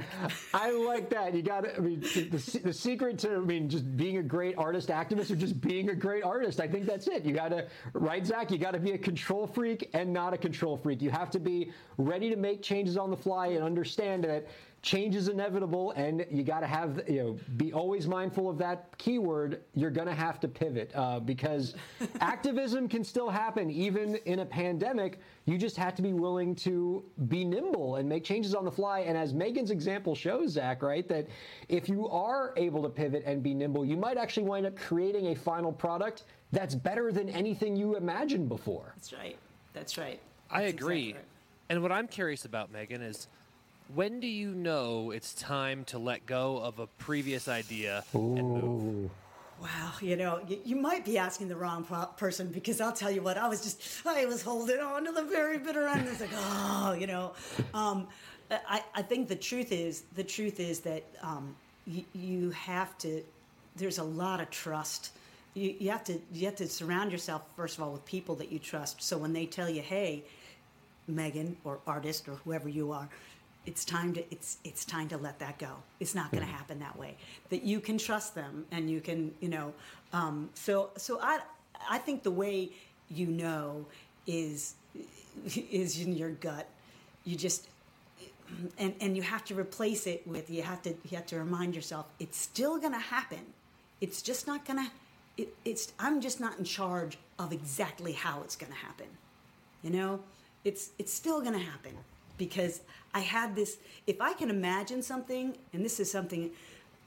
I 0.52 0.70
like 0.72 1.10
that. 1.10 1.34
You 1.34 1.42
got 1.42 1.62
to. 1.62 1.76
I 1.76 1.78
mean, 1.78 2.00
the, 2.00 2.60
the 2.64 2.72
secret 2.72 3.18
to, 3.20 3.36
I 3.36 3.38
mean, 3.38 3.68
just 3.68 3.96
being 3.96 4.18
a 4.18 4.24
great 4.24 4.58
artist 4.58 4.88
activist 4.88 5.30
or 5.30 5.36
just 5.36 5.60
being 5.60 5.90
a 5.90 5.94
great 5.94 6.24
artist. 6.24 6.58
I 6.58 6.66
think 6.66 6.84
that's 6.84 7.06
it. 7.06 7.24
You 7.24 7.32
got 7.32 7.50
to, 7.50 7.68
right, 7.92 8.26
Zach? 8.26 8.50
You 8.50 8.58
got 8.58 8.72
to 8.72 8.80
be 8.80 8.92
a 8.92 8.98
control 8.98 9.46
freak 9.46 9.88
and 9.94 10.12
not 10.12 10.34
a 10.34 10.38
control 10.38 10.76
freak. 10.76 11.00
You 11.00 11.10
have 11.10 11.30
to 11.30 11.38
be 11.38 11.70
ready 11.96 12.28
to 12.28 12.36
make 12.36 12.60
changes 12.60 12.96
on 12.96 13.10
the 13.12 13.16
fly 13.16 13.48
and 13.48 13.62
understand 13.62 14.24
that 14.24 14.48
change 14.86 15.16
is 15.16 15.26
inevitable 15.26 15.90
and 15.96 16.24
you 16.30 16.44
got 16.44 16.60
to 16.60 16.66
have 16.66 17.02
you 17.08 17.18
know 17.18 17.38
be 17.56 17.72
always 17.72 18.06
mindful 18.06 18.48
of 18.48 18.56
that 18.56 18.96
keyword 18.98 19.60
you're 19.74 19.90
going 19.90 20.06
to 20.06 20.14
have 20.14 20.38
to 20.38 20.46
pivot 20.46 20.92
uh, 20.94 21.18
because 21.18 21.74
activism 22.20 22.88
can 22.88 23.02
still 23.02 23.28
happen 23.28 23.68
even 23.68 24.14
in 24.26 24.38
a 24.38 24.46
pandemic 24.46 25.18
you 25.44 25.58
just 25.58 25.76
have 25.76 25.96
to 25.96 26.02
be 26.02 26.12
willing 26.12 26.54
to 26.54 27.04
be 27.26 27.44
nimble 27.44 27.96
and 27.96 28.08
make 28.08 28.22
changes 28.22 28.54
on 28.54 28.64
the 28.64 28.70
fly 28.70 29.00
and 29.00 29.18
as 29.18 29.32
meghan's 29.34 29.72
example 29.72 30.14
shows 30.14 30.52
zach 30.52 30.84
right 30.84 31.08
that 31.08 31.26
if 31.68 31.88
you 31.88 32.08
are 32.08 32.54
able 32.56 32.80
to 32.80 32.88
pivot 32.88 33.24
and 33.26 33.42
be 33.42 33.52
nimble 33.52 33.84
you 33.84 33.96
might 33.96 34.16
actually 34.16 34.44
wind 34.44 34.64
up 34.66 34.76
creating 34.76 35.26
a 35.26 35.34
final 35.34 35.72
product 35.72 36.22
that's 36.52 36.76
better 36.76 37.10
than 37.10 37.28
anything 37.30 37.74
you 37.74 37.96
imagined 37.96 38.48
before 38.48 38.92
That's 38.94 39.12
right. 39.12 39.36
That's 39.72 39.98
right. 39.98 40.20
I 40.48 40.62
agree. 40.62 41.08
exactly 41.08 41.12
right. 41.14 41.24
And 41.68 41.82
what 41.82 41.90
I'm 41.90 42.06
curious 42.06 42.44
about, 42.44 42.72
Meghan, 42.72 43.02
is 43.02 43.26
when 43.94 44.20
do 44.20 44.26
you 44.26 44.52
know 44.52 45.10
it's 45.10 45.34
time 45.34 45.84
to 45.86 45.98
let 45.98 46.26
go 46.26 46.58
of 46.58 46.78
a 46.78 46.86
previous 46.86 47.48
idea 47.48 48.04
and 48.12 48.62
move? 48.62 49.10
Wow, 49.60 49.92
you 50.02 50.16
know, 50.16 50.40
you, 50.46 50.58
you 50.64 50.76
might 50.76 51.04
be 51.04 51.16
asking 51.16 51.48
the 51.48 51.56
wrong 51.56 51.84
pro- 51.84 52.06
person 52.06 52.48
because 52.48 52.80
I'll 52.80 52.92
tell 52.92 53.10
you 53.10 53.22
what, 53.22 53.38
I 53.38 53.48
was 53.48 53.62
just, 53.62 54.06
I 54.06 54.26
was 54.26 54.42
holding 54.42 54.80
on 54.80 55.06
to 55.06 55.12
the 55.12 55.22
very 55.22 55.58
bitter 55.58 55.86
end. 55.86 56.06
It's 56.08 56.20
like, 56.20 56.30
oh, 56.34 56.92
you 56.98 57.06
know. 57.06 57.32
Um, 57.72 58.08
I, 58.50 58.82
I 58.94 59.02
think 59.02 59.28
the 59.28 59.36
truth 59.36 59.72
is, 59.72 60.02
the 60.14 60.24
truth 60.24 60.60
is 60.60 60.80
that 60.80 61.04
um, 61.22 61.56
you, 61.86 62.04
you 62.12 62.50
have 62.50 62.96
to, 62.98 63.22
there's 63.76 63.98
a 63.98 64.04
lot 64.04 64.40
of 64.40 64.50
trust. 64.50 65.12
You, 65.54 65.74
you 65.78 65.90
have 65.90 66.04
to, 66.04 66.20
you 66.32 66.44
have 66.46 66.56
to 66.56 66.68
surround 66.68 67.10
yourself, 67.10 67.42
first 67.56 67.78
of 67.78 67.82
all, 67.82 67.92
with 67.92 68.04
people 68.04 68.34
that 68.36 68.52
you 68.52 68.58
trust. 68.58 69.02
So 69.02 69.16
when 69.16 69.32
they 69.32 69.46
tell 69.46 69.70
you, 69.70 69.80
hey, 69.80 70.22
Meghan 71.10 71.54
or 71.64 71.78
artist 71.86 72.28
or 72.28 72.34
whoever 72.44 72.68
you 72.68 72.92
are, 72.92 73.08
it's 73.66 73.84
time 73.84 74.12
to 74.14 74.24
it's 74.30 74.58
it's 74.64 74.84
time 74.84 75.08
to 75.08 75.16
let 75.16 75.38
that 75.40 75.58
go. 75.58 75.72
It's 76.00 76.14
not 76.14 76.30
going 76.30 76.44
to 76.44 76.50
happen 76.50 76.78
that 76.80 76.96
way. 76.96 77.16
That 77.50 77.62
you 77.62 77.80
can 77.80 77.98
trust 77.98 78.34
them 78.34 78.66
and 78.70 78.90
you 78.90 79.00
can 79.00 79.34
you 79.40 79.48
know. 79.48 79.72
Um, 80.12 80.50
so 80.54 80.90
so 80.96 81.18
I 81.20 81.40
I 81.90 81.98
think 81.98 82.22
the 82.22 82.30
way 82.30 82.70
you 83.10 83.26
know 83.26 83.86
is 84.26 84.74
is 85.70 86.00
in 86.00 86.14
your 86.14 86.30
gut. 86.30 86.68
You 87.24 87.36
just 87.36 87.68
and 88.78 88.94
and 89.00 89.16
you 89.16 89.22
have 89.22 89.44
to 89.46 89.54
replace 89.54 90.06
it 90.06 90.26
with 90.26 90.48
you 90.48 90.62
have 90.62 90.82
to 90.82 90.90
you 90.90 91.16
have 91.16 91.26
to 91.26 91.38
remind 91.38 91.74
yourself 91.74 92.06
it's 92.18 92.38
still 92.38 92.78
going 92.78 92.92
to 92.92 92.98
happen. 92.98 93.40
It's 94.00 94.22
just 94.22 94.46
not 94.46 94.64
going 94.64 94.84
to. 94.86 94.90
It, 95.36 95.54
it's 95.64 95.92
I'm 95.98 96.20
just 96.20 96.40
not 96.40 96.58
in 96.58 96.64
charge 96.64 97.18
of 97.38 97.52
exactly 97.52 98.12
how 98.12 98.40
it's 98.42 98.56
going 98.56 98.72
to 98.72 98.78
happen 98.78 99.06
you 99.86 99.90
know 99.90 100.20
it's 100.64 100.90
it's 100.98 101.12
still 101.12 101.40
going 101.40 101.52
to 101.52 101.64
happen 101.72 101.92
because 102.36 102.80
i 103.14 103.20
had 103.20 103.54
this 103.54 103.78
if 104.06 104.20
i 104.20 104.32
can 104.32 104.50
imagine 104.50 105.02
something 105.02 105.56
and 105.72 105.84
this 105.84 106.00
is 106.00 106.10
something 106.10 106.50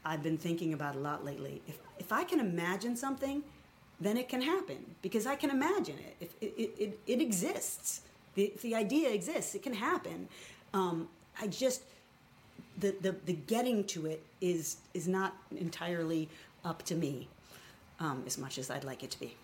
i've 0.05 0.23
been 0.23 0.37
thinking 0.37 0.73
about 0.73 0.95
a 0.95 0.99
lot 0.99 1.25
lately 1.25 1.61
if 1.67 1.77
if 1.97 2.11
i 2.11 2.23
can 2.23 2.39
imagine 2.39 2.95
something 2.95 3.43
then 3.99 4.17
it 4.17 4.29
can 4.29 4.41
happen 4.41 4.95
because 5.01 5.25
i 5.27 5.35
can 5.35 5.49
imagine 5.49 5.97
it. 5.99 6.15
If 6.19 6.29
it, 6.41 6.71
it, 6.79 6.99
it, 7.05 7.21
exists. 7.21 8.01
The, 8.35 8.53
the 8.61 8.75
idea 8.75 9.09
exists. 9.11 9.55
It 9.55 9.63
can 9.63 9.73
happen. 9.73 10.27
Um, 10.73 11.09
i 11.41 11.47
just 11.47 11.81
the, 12.77 12.95
the 13.01 13.15
the 13.25 13.33
getting 13.33 13.83
to 13.85 14.05
it 14.05 14.23
is 14.41 14.77
is 14.93 15.07
not 15.07 15.35
entirely 15.57 16.29
up 16.63 16.83
to 16.83 16.95
me 16.95 17.27
um, 17.99 18.23
as 18.25 18.37
much 18.37 18.57
as 18.57 18.69
i'd 18.69 18.83
like 18.83 19.03
it 19.03 19.11
to 19.11 19.19
be 19.19 19.35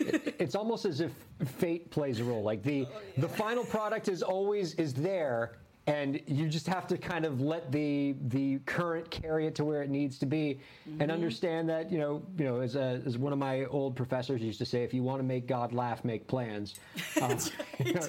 it's 0.38 0.54
almost 0.54 0.84
as 0.84 1.00
if 1.00 1.12
fate 1.44 1.90
plays 1.90 2.20
a 2.20 2.24
role. 2.24 2.42
Like 2.42 2.62
the 2.62 2.86
the 3.18 3.28
final 3.28 3.64
product 3.64 4.08
is 4.08 4.22
always 4.22 4.74
is 4.74 4.94
there, 4.94 5.58
and 5.86 6.20
you 6.26 6.48
just 6.48 6.66
have 6.66 6.86
to 6.88 6.98
kind 6.98 7.24
of 7.24 7.40
let 7.40 7.70
the 7.72 8.14
the 8.28 8.58
current 8.66 9.10
carry 9.10 9.46
it 9.46 9.54
to 9.56 9.64
where 9.64 9.82
it 9.82 9.90
needs 9.90 10.18
to 10.18 10.26
be, 10.26 10.60
and 11.00 11.10
understand 11.10 11.68
that 11.68 11.90
you 11.90 11.98
know 11.98 12.22
you 12.38 12.44
know 12.44 12.60
as 12.60 12.76
a, 12.76 13.00
as 13.06 13.18
one 13.18 13.32
of 13.32 13.38
my 13.38 13.64
old 13.66 13.96
professors 13.96 14.42
used 14.42 14.58
to 14.58 14.66
say, 14.66 14.82
if 14.82 14.92
you 14.92 15.02
want 15.02 15.18
to 15.18 15.24
make 15.24 15.46
God 15.46 15.72
laugh, 15.72 16.04
make 16.04 16.26
plans. 16.26 16.74
Um, 17.22 17.38
you 17.84 17.94
know, 17.94 18.08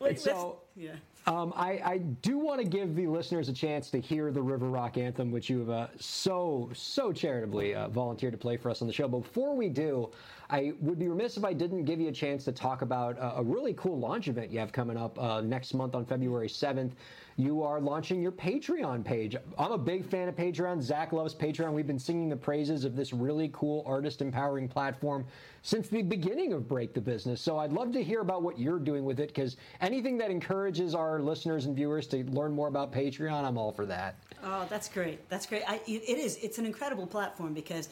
Wait, 0.00 0.18
so- 0.18 0.60
yeah 0.74 0.96
um, 1.26 1.52
I, 1.56 1.80
I 1.84 1.98
do 1.98 2.38
want 2.38 2.60
to 2.60 2.66
give 2.66 2.94
the 2.94 3.08
listeners 3.08 3.48
a 3.48 3.52
chance 3.52 3.90
to 3.90 4.00
hear 4.00 4.30
the 4.30 4.42
River 4.42 4.68
Rock 4.68 4.96
anthem, 4.96 5.32
which 5.32 5.50
you 5.50 5.58
have 5.58 5.70
uh, 5.70 5.86
so, 5.98 6.70
so 6.72 7.12
charitably 7.12 7.74
uh, 7.74 7.88
volunteered 7.88 8.32
to 8.32 8.38
play 8.38 8.56
for 8.56 8.70
us 8.70 8.80
on 8.80 8.86
the 8.86 8.94
show. 8.94 9.08
But 9.08 9.20
before 9.20 9.56
we 9.56 9.68
do, 9.68 10.10
I 10.48 10.72
would 10.80 10.98
be 10.98 11.08
remiss 11.08 11.36
if 11.36 11.44
I 11.44 11.52
didn't 11.52 11.84
give 11.84 12.00
you 12.00 12.08
a 12.08 12.12
chance 12.12 12.44
to 12.44 12.52
talk 12.52 12.82
about 12.82 13.18
uh, 13.18 13.34
a 13.36 13.42
really 13.42 13.74
cool 13.74 13.98
launch 13.98 14.28
event 14.28 14.50
you 14.50 14.58
have 14.60 14.72
coming 14.72 14.96
up 14.96 15.18
uh, 15.18 15.40
next 15.40 15.74
month 15.74 15.94
on 15.94 16.04
February 16.04 16.48
7th. 16.48 16.92
You 17.38 17.62
are 17.62 17.80
launching 17.80 18.22
your 18.22 18.32
Patreon 18.32 19.04
page. 19.04 19.36
I'm 19.58 19.72
a 19.72 19.78
big 19.78 20.06
fan 20.06 20.28
of 20.28 20.36
Patreon. 20.36 20.80
Zach 20.80 21.12
loves 21.12 21.34
Patreon. 21.34 21.72
We've 21.72 21.86
been 21.86 21.98
singing 21.98 22.28
the 22.28 22.36
praises 22.36 22.84
of 22.84 22.96
this 22.96 23.12
really 23.12 23.50
cool 23.52 23.82
artist 23.86 24.22
empowering 24.22 24.68
platform 24.68 25.26
since 25.62 25.88
the 25.88 26.00
beginning 26.02 26.52
of 26.54 26.66
Break 26.66 26.94
the 26.94 27.00
Business. 27.00 27.40
So 27.40 27.58
I'd 27.58 27.72
love 27.72 27.92
to 27.92 28.02
hear 28.02 28.20
about 28.20 28.42
what 28.42 28.58
you're 28.58 28.78
doing 28.78 29.04
with 29.04 29.20
it 29.20 29.28
because 29.28 29.56
anything 29.80 30.16
that 30.18 30.30
encourages 30.30 30.94
our 30.94 31.20
listeners 31.20 31.66
and 31.66 31.76
viewers 31.76 32.06
to 32.08 32.24
learn 32.30 32.52
more 32.52 32.68
about 32.68 32.92
Patreon, 32.92 33.44
I'm 33.44 33.58
all 33.58 33.72
for 33.72 33.84
that. 33.84 34.16
Oh, 34.42 34.66
that's 34.70 34.88
great. 34.88 35.28
That's 35.28 35.44
great. 35.44 35.62
I, 35.66 35.80
it 35.86 36.18
is. 36.18 36.36
It's 36.36 36.58
an 36.58 36.66
incredible 36.66 37.06
platform 37.06 37.52
because 37.52 37.88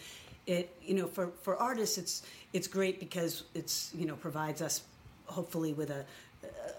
it, 0.46 0.76
you 0.82 0.94
know, 0.94 1.06
for, 1.06 1.28
for 1.42 1.56
artists, 1.56 1.98
it's 1.98 2.22
it's 2.52 2.68
great 2.68 3.00
because 3.00 3.44
it's 3.54 3.92
you 3.96 4.06
know 4.06 4.14
provides 4.16 4.62
us 4.62 4.82
hopefully 5.26 5.72
with 5.72 5.90
a 5.90 6.04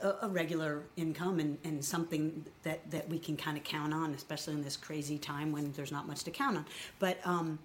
a, 0.03 0.15
a 0.23 0.27
regular 0.27 0.83
income 0.97 1.39
and, 1.39 1.57
and 1.63 1.83
something 1.83 2.45
that, 2.63 2.79
that 2.91 3.09
we 3.09 3.17
can 3.17 3.35
kind 3.35 3.57
of 3.57 3.63
count 3.63 3.93
on, 3.93 4.13
especially 4.13 4.53
in 4.53 4.63
this 4.63 4.77
crazy 4.77 5.17
time 5.17 5.51
when 5.51 5.71
there's 5.73 5.91
not 5.91 6.07
much 6.07 6.23
to 6.23 6.31
count 6.31 6.57
on. 6.57 6.65
But 6.99 7.17
um, 7.25 7.59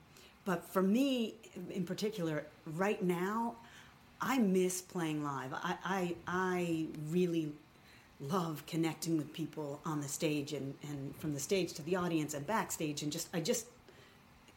but 0.44 0.64
for 0.64 0.82
me 0.82 1.34
in 1.70 1.84
particular, 1.84 2.46
right 2.74 3.02
now, 3.02 3.56
I 4.20 4.38
miss 4.38 4.80
playing 4.80 5.22
live. 5.22 5.52
I 5.52 5.76
I, 5.84 6.14
I 6.26 6.86
really 7.10 7.52
love 8.20 8.64
connecting 8.66 9.16
with 9.16 9.32
people 9.32 9.80
on 9.86 10.00
the 10.00 10.08
stage 10.08 10.52
and, 10.52 10.74
and 10.82 11.16
from 11.16 11.32
the 11.32 11.40
stage 11.40 11.72
to 11.72 11.82
the 11.82 11.96
audience 11.96 12.34
and 12.34 12.46
backstage 12.46 13.02
and 13.02 13.10
just 13.10 13.28
I 13.32 13.40
just 13.40 13.66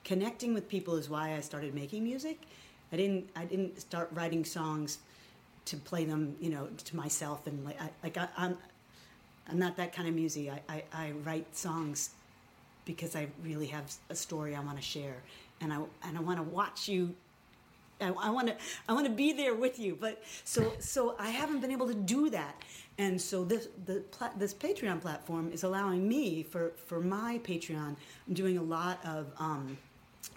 connecting 0.04 0.54
with 0.54 0.68
people 0.68 0.96
is 0.96 1.10
why 1.10 1.36
I 1.36 1.40
started 1.40 1.74
making 1.74 2.04
music. 2.04 2.42
I 2.92 2.98
didn't 2.98 3.30
I 3.36 3.46
didn't 3.46 3.80
start 3.80 4.10
writing 4.14 4.46
songs 4.46 5.00
to 5.66 5.78
play 5.78 6.06
them, 6.06 6.36
you 6.40 6.50
know, 6.50 6.68
to 6.86 6.96
myself 6.96 7.48
and 7.48 7.64
like 7.66 7.82
I, 7.82 7.90
like 8.04 8.18
I, 8.18 8.28
I'm 8.38 8.58
I'm 9.50 9.60
not 9.60 9.76
that 9.78 9.94
kind 9.94 10.08
of 10.08 10.16
music. 10.16 10.50
I, 10.50 10.74
I, 10.74 10.84
I 10.94 11.12
write 11.24 11.56
songs 11.56 12.12
because 12.86 13.16
I 13.16 13.28
really 13.44 13.68
have 13.68 13.92
a 14.10 14.16
story 14.16 14.56
I 14.56 14.60
want 14.60 14.78
to 14.78 14.84
share 14.84 15.16
and 15.62 15.74
I 15.74 15.80
and 16.04 16.18
I 16.18 16.22
want 16.22 16.38
to 16.38 16.44
watch 16.44 16.88
you 16.88 17.16
I, 18.02 18.30
want 18.30 18.48
to 18.48 18.56
I 18.90 18.94
want 18.94 19.06
to 19.06 19.12
be 19.12 19.34
there 19.34 19.56
with 19.56 19.80
you. 19.80 19.98
But 20.00 20.24
so 20.44 20.74
so 20.80 21.16
I 21.20 21.30
haven't 21.30 21.62
been 21.62 21.72
able 21.72 21.88
to 21.88 21.94
do 21.94 22.30
that, 22.32 22.62
and 22.98 23.22
so 23.22 23.44
this 23.44 23.68
the 23.86 24.04
this 24.38 24.54
Patreon 24.54 25.02
platform 25.02 25.52
is 25.52 25.64
allowing 25.64 26.08
me 26.08 26.44
for 26.44 26.74
for 26.86 27.00
my 27.00 27.40
Patreon. 27.44 27.96
I'm 28.28 28.34
doing 28.34 28.58
a 28.58 28.64
lot 28.64 29.00
of 29.06 29.32
um, 29.38 29.78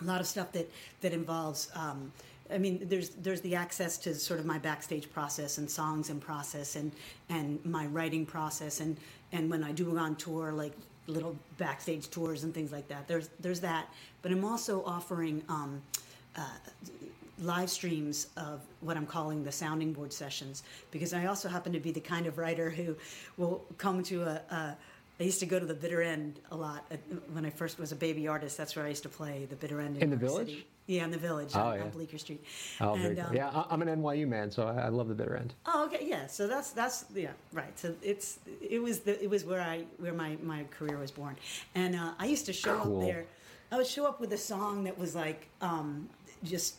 a 0.00 0.04
lot 0.04 0.20
of 0.20 0.26
stuff 0.26 0.52
that 0.52 0.70
that 1.00 1.12
involves. 1.12 1.70
Um, 1.74 2.12
I 2.50 2.58
mean, 2.58 2.86
there's 2.88 3.10
there's 3.10 3.40
the 3.40 3.54
access 3.54 3.98
to 3.98 4.14
sort 4.14 4.40
of 4.40 4.46
my 4.46 4.58
backstage 4.58 5.10
process 5.10 5.58
and 5.58 5.70
songs 5.70 6.10
and 6.10 6.20
process 6.20 6.76
and 6.76 6.92
and 7.28 7.64
my 7.64 7.86
writing 7.86 8.26
process 8.26 8.80
and 8.80 8.96
and 9.32 9.50
when 9.50 9.64
I 9.64 9.72
do 9.72 9.96
on 9.98 10.16
tour, 10.16 10.52
like 10.52 10.72
little 11.06 11.36
backstage 11.58 12.10
tours 12.10 12.44
and 12.44 12.54
things 12.54 12.72
like 12.72 12.88
that. 12.88 13.08
There's 13.08 13.30
there's 13.40 13.60
that, 13.60 13.88
but 14.22 14.32
I'm 14.32 14.44
also 14.44 14.84
offering. 14.84 15.42
Um, 15.48 15.82
live 17.38 17.68
streams 17.68 18.28
of 18.36 18.62
what 18.80 18.96
I'm 18.96 19.06
calling 19.06 19.44
the 19.44 19.52
sounding 19.52 19.92
board 19.92 20.12
sessions 20.12 20.62
because 20.90 21.12
I 21.12 21.26
also 21.26 21.48
happen 21.48 21.72
to 21.72 21.80
be 21.80 21.90
the 21.90 22.00
kind 22.00 22.26
of 22.26 22.38
writer 22.38 22.70
who 22.70 22.96
will 23.36 23.64
come 23.78 24.02
to 24.04 24.22
a. 24.22 24.40
a 24.50 24.76
I 25.18 25.22
used 25.22 25.40
to 25.40 25.46
go 25.46 25.58
to 25.58 25.64
the 25.64 25.74
bitter 25.74 26.02
end 26.02 26.40
a 26.50 26.56
lot 26.56 26.84
when 27.32 27.46
I 27.46 27.50
first 27.50 27.78
was 27.78 27.90
a 27.92 27.96
baby 27.96 28.28
artist. 28.28 28.56
That's 28.58 28.76
where 28.76 28.84
I 28.84 28.88
used 28.90 29.02
to 29.04 29.08
play 29.08 29.46
the 29.48 29.56
bitter 29.56 29.80
end 29.80 29.96
in, 29.96 30.02
In 30.04 30.10
the 30.10 30.16
village? 30.16 30.48
City. 30.48 30.66
Yeah, 30.86 31.04
in 31.04 31.10
the 31.10 31.18
village 31.18 31.50
Oh, 31.54 31.60
on, 31.60 31.76
yeah. 31.78 31.82
on 31.84 31.90
Bleecker 31.90 32.18
Street. 32.18 32.44
Oh, 32.80 32.94
And, 32.94 33.18
um, 33.18 33.34
yeah, 33.34 33.64
I'm 33.70 33.82
an 33.82 33.88
NYU 33.88 34.28
man, 34.28 34.50
so 34.50 34.68
I, 34.68 34.82
I 34.82 34.88
love 34.88 35.08
the 35.08 35.14
bitter 35.14 35.34
end. 35.36 35.54
Oh, 35.66 35.86
okay, 35.86 36.06
yeah. 36.06 36.26
So 36.28 36.46
that's 36.46 36.70
that's 36.70 37.06
yeah, 37.14 37.30
right. 37.52 37.76
So 37.78 37.94
it's 38.02 38.38
it 38.60 38.80
was 38.80 39.00
the 39.00 39.20
it 39.22 39.28
was 39.28 39.44
where 39.44 39.60
I 39.62 39.84
where 39.98 40.12
my 40.12 40.36
my 40.42 40.64
career 40.70 40.96
was 40.98 41.10
born, 41.10 41.36
and 41.74 41.96
uh, 41.96 42.12
I 42.18 42.26
used 42.26 42.46
to 42.46 42.52
show 42.52 42.78
Cool. 42.78 43.00
up 43.00 43.06
there. 43.06 43.24
I 43.72 43.78
would 43.78 43.86
show 43.86 44.06
up 44.06 44.20
with 44.20 44.32
a 44.32 44.38
song 44.38 44.84
that 44.84 44.96
was 44.96 45.16
like 45.16 45.48
um, 45.60 46.08
just 46.44 46.76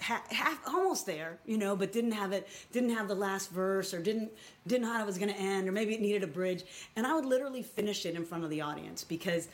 ha- 0.00 0.24
half 0.30 0.58
almost 0.66 1.06
there, 1.06 1.38
you 1.46 1.58
know, 1.58 1.76
but 1.76 1.92
didn't 1.92 2.12
have 2.12 2.32
it, 2.32 2.48
didn't 2.72 2.90
have 2.90 3.08
the 3.08 3.14
last 3.14 3.50
verse, 3.50 3.92
or 3.94 4.00
didn't 4.00 4.30
didn't 4.66 4.82
know 4.82 4.92
how 4.92 5.02
it 5.02 5.06
was 5.06 5.18
going 5.18 5.32
to 5.32 5.38
end, 5.38 5.68
or 5.68 5.72
maybe 5.72 5.94
it 5.94 6.00
needed 6.00 6.22
a 6.22 6.26
bridge, 6.26 6.64
and 6.96 7.06
I 7.06 7.14
would 7.14 7.24
literally 7.24 7.62
finish 7.62 8.06
it 8.06 8.14
in 8.14 8.24
front 8.24 8.44
of 8.44 8.50
the 8.50 8.60
audience 8.60 9.04
because 9.04 9.48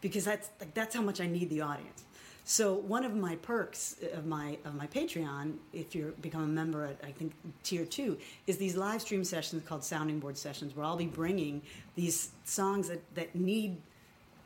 because 0.00 0.24
that's 0.24 0.50
like 0.60 0.74
that's 0.74 0.94
how 0.94 1.02
much 1.02 1.20
I 1.20 1.26
need 1.26 1.48
the 1.50 1.60
audience. 1.60 2.04
So 2.44 2.74
one 2.74 3.04
of 3.04 3.14
my 3.14 3.36
perks 3.36 3.96
of 4.12 4.26
my 4.26 4.58
of 4.64 4.74
my 4.74 4.86
Patreon, 4.88 5.54
if 5.72 5.94
you 5.94 6.14
become 6.20 6.42
a 6.42 6.46
member 6.46 6.84
at 6.84 6.98
I 7.04 7.12
think 7.12 7.32
tier 7.62 7.84
two, 7.84 8.18
is 8.46 8.56
these 8.56 8.74
live 8.74 9.00
stream 9.00 9.24
sessions 9.24 9.62
called 9.64 9.84
sounding 9.84 10.18
board 10.18 10.36
sessions, 10.36 10.74
where 10.74 10.84
I'll 10.84 10.96
be 10.96 11.06
bringing 11.06 11.62
these 11.94 12.30
songs 12.44 12.88
that, 12.88 13.02
that 13.14 13.34
need 13.34 13.76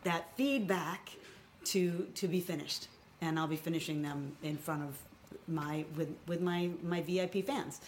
that 0.04 0.36
feedback 0.36 1.10
to 1.64 2.06
to 2.14 2.28
be 2.28 2.40
finished, 2.40 2.88
and 3.22 3.38
I'll 3.38 3.48
be 3.48 3.56
finishing 3.56 4.02
them 4.02 4.36
in 4.42 4.58
front 4.58 4.82
of 4.82 4.98
my 5.48 5.84
with 5.96 6.14
with 6.26 6.40
my 6.40 6.70
my 6.82 7.00
VIP 7.02 7.44
fans. 7.46 7.80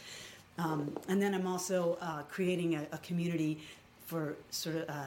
Um, 0.59 0.93
and 1.09 1.23
then 1.23 1.35
I'm 1.35 1.47
also 1.47 1.97
uh, 2.01 2.23
creating 2.23 2.75
a, 2.75 2.87
a 2.93 2.99
community 2.99 3.59
for 4.07 4.37
sort 4.51 4.77
of 4.77 4.89
uh, 4.89 5.05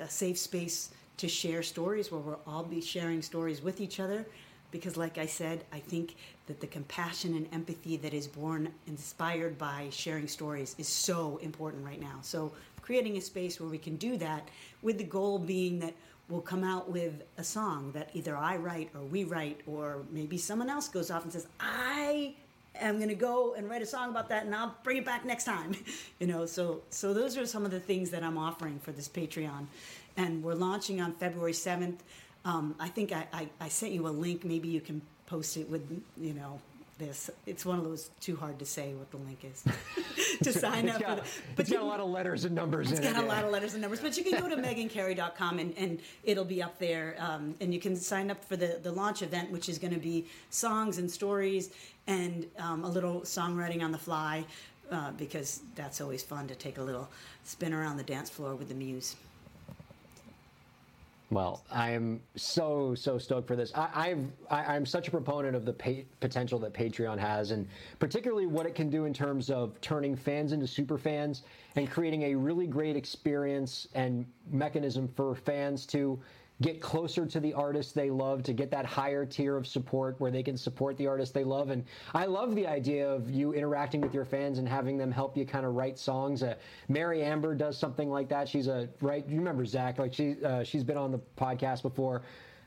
a 0.00 0.08
safe 0.08 0.38
space 0.38 0.90
to 1.18 1.28
share 1.28 1.62
stories 1.62 2.10
where 2.10 2.20
we'll 2.20 2.40
all 2.46 2.64
be 2.64 2.80
sharing 2.80 3.22
stories 3.22 3.62
with 3.62 3.80
each 3.80 4.00
other. 4.00 4.26
Because, 4.70 4.96
like 4.96 5.18
I 5.18 5.26
said, 5.26 5.64
I 5.72 5.80
think 5.80 6.16
that 6.46 6.60
the 6.60 6.66
compassion 6.66 7.34
and 7.34 7.46
empathy 7.52 7.96
that 7.98 8.14
is 8.14 8.26
born 8.26 8.72
inspired 8.86 9.58
by 9.58 9.88
sharing 9.90 10.28
stories 10.28 10.74
is 10.78 10.88
so 10.88 11.38
important 11.42 11.84
right 11.84 12.00
now. 12.00 12.20
So, 12.22 12.52
creating 12.80 13.16
a 13.16 13.20
space 13.20 13.60
where 13.60 13.68
we 13.68 13.78
can 13.78 13.96
do 13.96 14.16
that 14.16 14.48
with 14.80 14.96
the 14.96 15.04
goal 15.04 15.38
being 15.38 15.80
that 15.80 15.94
we'll 16.30 16.40
come 16.40 16.64
out 16.64 16.90
with 16.90 17.22
a 17.38 17.44
song 17.44 17.92
that 17.92 18.10
either 18.14 18.36
I 18.36 18.56
write 18.56 18.90
or 18.94 19.02
we 19.02 19.24
write, 19.24 19.60
or 19.66 20.02
maybe 20.10 20.38
someone 20.38 20.70
else 20.70 20.88
goes 20.88 21.10
off 21.10 21.24
and 21.24 21.32
says, 21.32 21.46
I 21.58 22.34
am 22.76 22.96
going 22.96 23.08
to 23.08 23.14
go 23.14 23.54
and 23.54 23.68
write 23.68 23.82
a 23.82 23.86
song 23.86 24.10
about 24.10 24.28
that 24.28 24.46
and 24.46 24.54
I'll 24.54 24.74
bring 24.84 24.96
it 24.98 25.04
back 25.04 25.24
next 25.24 25.44
time. 25.44 25.74
You 26.20 26.26
know, 26.26 26.44
so 26.44 26.82
so 26.90 27.14
those 27.14 27.38
are 27.38 27.46
some 27.46 27.64
of 27.64 27.70
the 27.70 27.80
things 27.80 28.10
that 28.10 28.22
I'm 28.22 28.36
offering 28.36 28.78
for 28.78 28.92
this 28.92 29.08
Patreon. 29.08 29.66
And 30.18 30.42
we're 30.42 30.54
launching 30.54 31.00
on 31.00 31.14
February 31.14 31.52
7th. 31.52 32.00
Um, 32.44 32.74
I 32.78 32.88
think 32.88 33.10
I, 33.10 33.26
I, 33.32 33.48
I 33.58 33.68
sent 33.68 33.92
you 33.92 34.06
a 34.06 34.10
link. 34.10 34.44
Maybe 34.44 34.68
you 34.68 34.82
can 34.82 35.00
post 35.24 35.56
it 35.56 35.70
with, 35.70 35.82
you 36.18 36.34
know, 36.34 36.60
this. 37.00 37.28
It's 37.46 37.66
one 37.66 37.78
of 37.78 37.84
those 37.84 38.10
too 38.20 38.36
hard 38.36 38.60
to 38.60 38.64
say 38.64 38.94
what 38.94 39.10
the 39.10 39.16
link 39.16 39.44
is 39.44 39.64
to 40.44 40.52
sign 40.52 40.88
up 40.88 41.00
got, 41.00 41.26
for 41.26 41.56
the. 41.56 41.62
it's 41.62 41.70
got 41.72 41.82
a 41.82 41.84
lot 41.84 41.98
of 41.98 42.08
letters 42.08 42.44
and 42.44 42.54
numbers 42.54 42.92
It's 42.92 43.00
got 43.00 43.16
it. 43.16 43.24
a 43.24 43.26
lot 43.26 43.44
of 43.44 43.50
letters 43.50 43.72
and 43.72 43.82
numbers, 43.82 44.00
but 44.00 44.16
you 44.16 44.22
can 44.22 44.38
go 44.40 44.48
to 44.48 44.56
meghancary.com 44.62 45.58
and, 45.58 45.74
and 45.76 46.00
it'll 46.22 46.44
be 46.44 46.62
up 46.62 46.78
there. 46.78 47.16
Um, 47.18 47.56
and 47.60 47.74
you 47.74 47.80
can 47.80 47.96
sign 47.96 48.30
up 48.30 48.44
for 48.44 48.56
the, 48.56 48.78
the 48.80 48.92
launch 48.92 49.22
event, 49.22 49.50
which 49.50 49.68
is 49.68 49.78
going 49.78 49.94
to 49.94 50.00
be 50.00 50.26
songs 50.50 50.98
and 50.98 51.10
stories 51.10 51.70
and 52.06 52.46
um, 52.58 52.84
a 52.84 52.88
little 52.88 53.22
songwriting 53.22 53.82
on 53.82 53.90
the 53.90 53.98
fly, 53.98 54.44
uh, 54.92 55.10
because 55.12 55.62
that's 55.74 56.00
always 56.00 56.22
fun 56.22 56.46
to 56.48 56.54
take 56.54 56.78
a 56.78 56.82
little 56.82 57.08
spin 57.44 57.72
around 57.72 57.96
the 57.96 58.02
dance 58.04 58.30
floor 58.30 58.54
with 58.54 58.68
the 58.68 58.74
muse. 58.74 59.16
Well, 61.32 61.64
I 61.70 61.90
am 61.92 62.20
so 62.34 62.92
so 62.96 63.16
stoked 63.16 63.46
for 63.46 63.54
this. 63.54 63.72
I, 63.76 63.88
I've 63.94 64.26
I, 64.50 64.74
I'm 64.74 64.84
such 64.84 65.06
a 65.06 65.12
proponent 65.12 65.54
of 65.54 65.64
the 65.64 66.04
potential 66.18 66.58
that 66.58 66.74
Patreon 66.74 67.18
has, 67.18 67.52
and 67.52 67.68
particularly 68.00 68.46
what 68.46 68.66
it 68.66 68.74
can 68.74 68.90
do 68.90 69.04
in 69.04 69.14
terms 69.14 69.48
of 69.48 69.80
turning 69.80 70.16
fans 70.16 70.50
into 70.50 70.66
super 70.66 70.98
fans 70.98 71.42
and 71.76 71.88
creating 71.88 72.22
a 72.22 72.34
really 72.34 72.66
great 72.66 72.96
experience 72.96 73.86
and 73.94 74.26
mechanism 74.50 75.06
for 75.06 75.36
fans 75.36 75.86
to 75.86 76.18
get 76.62 76.80
closer 76.80 77.26
to 77.26 77.40
the 77.40 77.52
artists 77.54 77.92
they 77.92 78.10
love, 78.10 78.42
to 78.42 78.52
get 78.52 78.70
that 78.70 78.84
higher 78.84 79.24
tier 79.24 79.56
of 79.56 79.66
support 79.66 80.16
where 80.18 80.30
they 80.30 80.42
can 80.42 80.56
support 80.56 80.96
the 80.96 81.06
artists 81.06 81.32
they 81.32 81.44
love. 81.44 81.70
And 81.70 81.84
I 82.14 82.26
love 82.26 82.54
the 82.54 82.66
idea 82.66 83.08
of 83.08 83.30
you 83.30 83.52
interacting 83.52 84.00
with 84.00 84.14
your 84.14 84.24
fans 84.24 84.58
and 84.58 84.68
having 84.68 84.98
them 84.98 85.10
help 85.10 85.36
you 85.36 85.46
kind 85.46 85.64
of 85.64 85.74
write 85.74 85.98
songs. 85.98 86.42
Uh, 86.42 86.54
Mary 86.88 87.22
Amber 87.22 87.54
does 87.54 87.78
something 87.78 88.10
like 88.10 88.28
that. 88.28 88.48
She's 88.48 88.66
a 88.66 88.88
right. 89.00 89.26
You 89.28 89.38
remember 89.38 89.64
Zach? 89.64 89.98
Like 89.98 90.12
she 90.12 90.36
uh, 90.44 90.62
she's 90.64 90.84
been 90.84 90.96
on 90.96 91.12
the 91.12 91.20
podcast 91.38 91.82
before. 91.82 92.22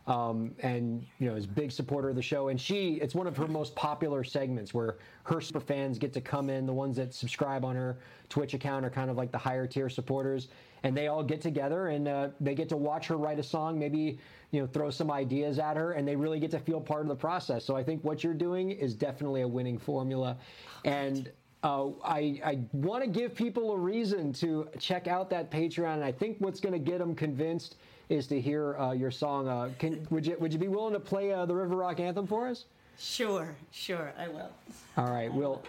Um, 0.05 0.53
and 0.59 1.05
you 1.19 1.29
know 1.29 1.35
is 1.35 1.45
big 1.45 1.71
supporter 1.71 2.09
of 2.09 2.15
the 2.15 2.21
show. 2.21 2.49
And 2.49 2.59
she 2.59 2.95
it's 2.95 3.15
one 3.15 3.25
of 3.25 3.37
her 3.37 3.47
most 3.47 3.73
popular 3.75 4.23
segments 4.23 4.73
where 4.73 4.97
her 5.23 5.39
super 5.39 5.61
fans 5.61 5.97
get 5.97 6.11
to 6.13 6.21
come 6.21 6.49
in. 6.49 6.65
The 6.65 6.73
ones 6.73 6.97
that 6.97 7.13
subscribe 7.13 7.63
on 7.63 7.75
her 7.75 7.97
twitch 8.27 8.53
account 8.53 8.85
are 8.85 8.89
kind 8.89 9.09
of 9.09 9.15
like 9.15 9.31
the 9.31 9.37
higher 9.37 9.65
tier 9.65 9.89
supporters. 9.89 10.49
And 10.83 10.97
they 10.97 11.07
all 11.07 11.23
get 11.23 11.39
together 11.39 11.87
and 11.87 12.09
uh, 12.09 12.29
they 12.41 12.53
get 12.53 12.67
to 12.69 12.77
watch 12.77 13.07
her 13.07 13.15
write 13.15 13.39
a 13.39 13.43
song 13.43 13.79
maybe 13.79 14.19
you 14.51 14.59
know 14.59 14.67
throw 14.67 14.89
some 14.89 15.09
ideas 15.09 15.57
at 15.57 15.77
her 15.77 15.93
and 15.93 16.05
they 16.05 16.17
really 16.17 16.39
get 16.39 16.51
to 16.51 16.59
feel 16.59 16.81
part 16.81 17.03
of 17.03 17.07
the 17.07 17.15
process. 17.15 17.63
So 17.63 17.75
i 17.77 17.83
think 17.83 18.03
what 18.03 18.23
you're 18.23 18.33
doing 18.33 18.71
is 18.71 18.93
definitely 18.93 19.41
a 19.41 19.47
winning 19.47 19.77
formula. 19.77 20.37
And 20.83 21.31
uh, 21.63 21.91
I, 22.03 22.41
I 22.43 22.59
want 22.73 23.03
to 23.03 23.09
give 23.09 23.33
people 23.33 23.71
a 23.71 23.77
reason 23.77 24.33
to 24.33 24.67
check 24.79 25.07
out 25.07 25.29
that 25.29 25.49
Patreon, 25.49 25.93
and 25.93 26.03
I 26.03 26.11
think 26.11 26.37
what's 26.39 26.59
going 26.59 26.73
to 26.73 26.79
get 26.79 26.99
them 26.99 27.15
convinced 27.15 27.77
is 28.09 28.27
to 28.27 28.39
hear 28.39 28.77
uh, 28.77 28.91
your 28.91 29.11
song. 29.11 29.47
Uh, 29.47 29.69
can, 29.79 30.05
would 30.09 30.25
you 30.25 30.37
would 30.39 30.53
you 30.53 30.59
be 30.59 30.67
willing 30.67 30.93
to 30.93 30.99
play 30.99 31.31
uh, 31.31 31.45
the 31.45 31.55
River 31.55 31.75
Rock 31.75 31.99
anthem 31.99 32.27
for 32.27 32.47
us? 32.47 32.65
Sure, 32.99 33.55
sure, 33.71 34.13
I 34.17 34.27
will. 34.27 34.51
All 34.97 35.09
right. 35.09 35.33
Well, 35.33 35.63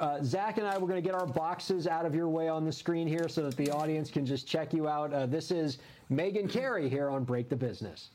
uh, 0.00 0.22
Zach 0.22 0.58
and 0.58 0.66
I 0.66 0.78
we're 0.78 0.88
going 0.88 1.02
to 1.02 1.06
get 1.06 1.14
our 1.14 1.26
boxes 1.26 1.86
out 1.86 2.06
of 2.06 2.14
your 2.14 2.28
way 2.28 2.48
on 2.48 2.64
the 2.64 2.72
screen 2.72 3.06
here 3.06 3.28
so 3.28 3.42
that 3.42 3.56
the 3.56 3.70
audience 3.70 4.10
can 4.10 4.24
just 4.24 4.48
check 4.48 4.72
you 4.72 4.88
out. 4.88 5.12
Uh, 5.12 5.26
this 5.26 5.50
is 5.50 5.78
Meghan 6.10 6.48
Cary 6.48 6.88
here 6.88 7.08
on 7.10 7.24
Break 7.24 7.48
the 7.48 7.56
Business. 7.56 8.08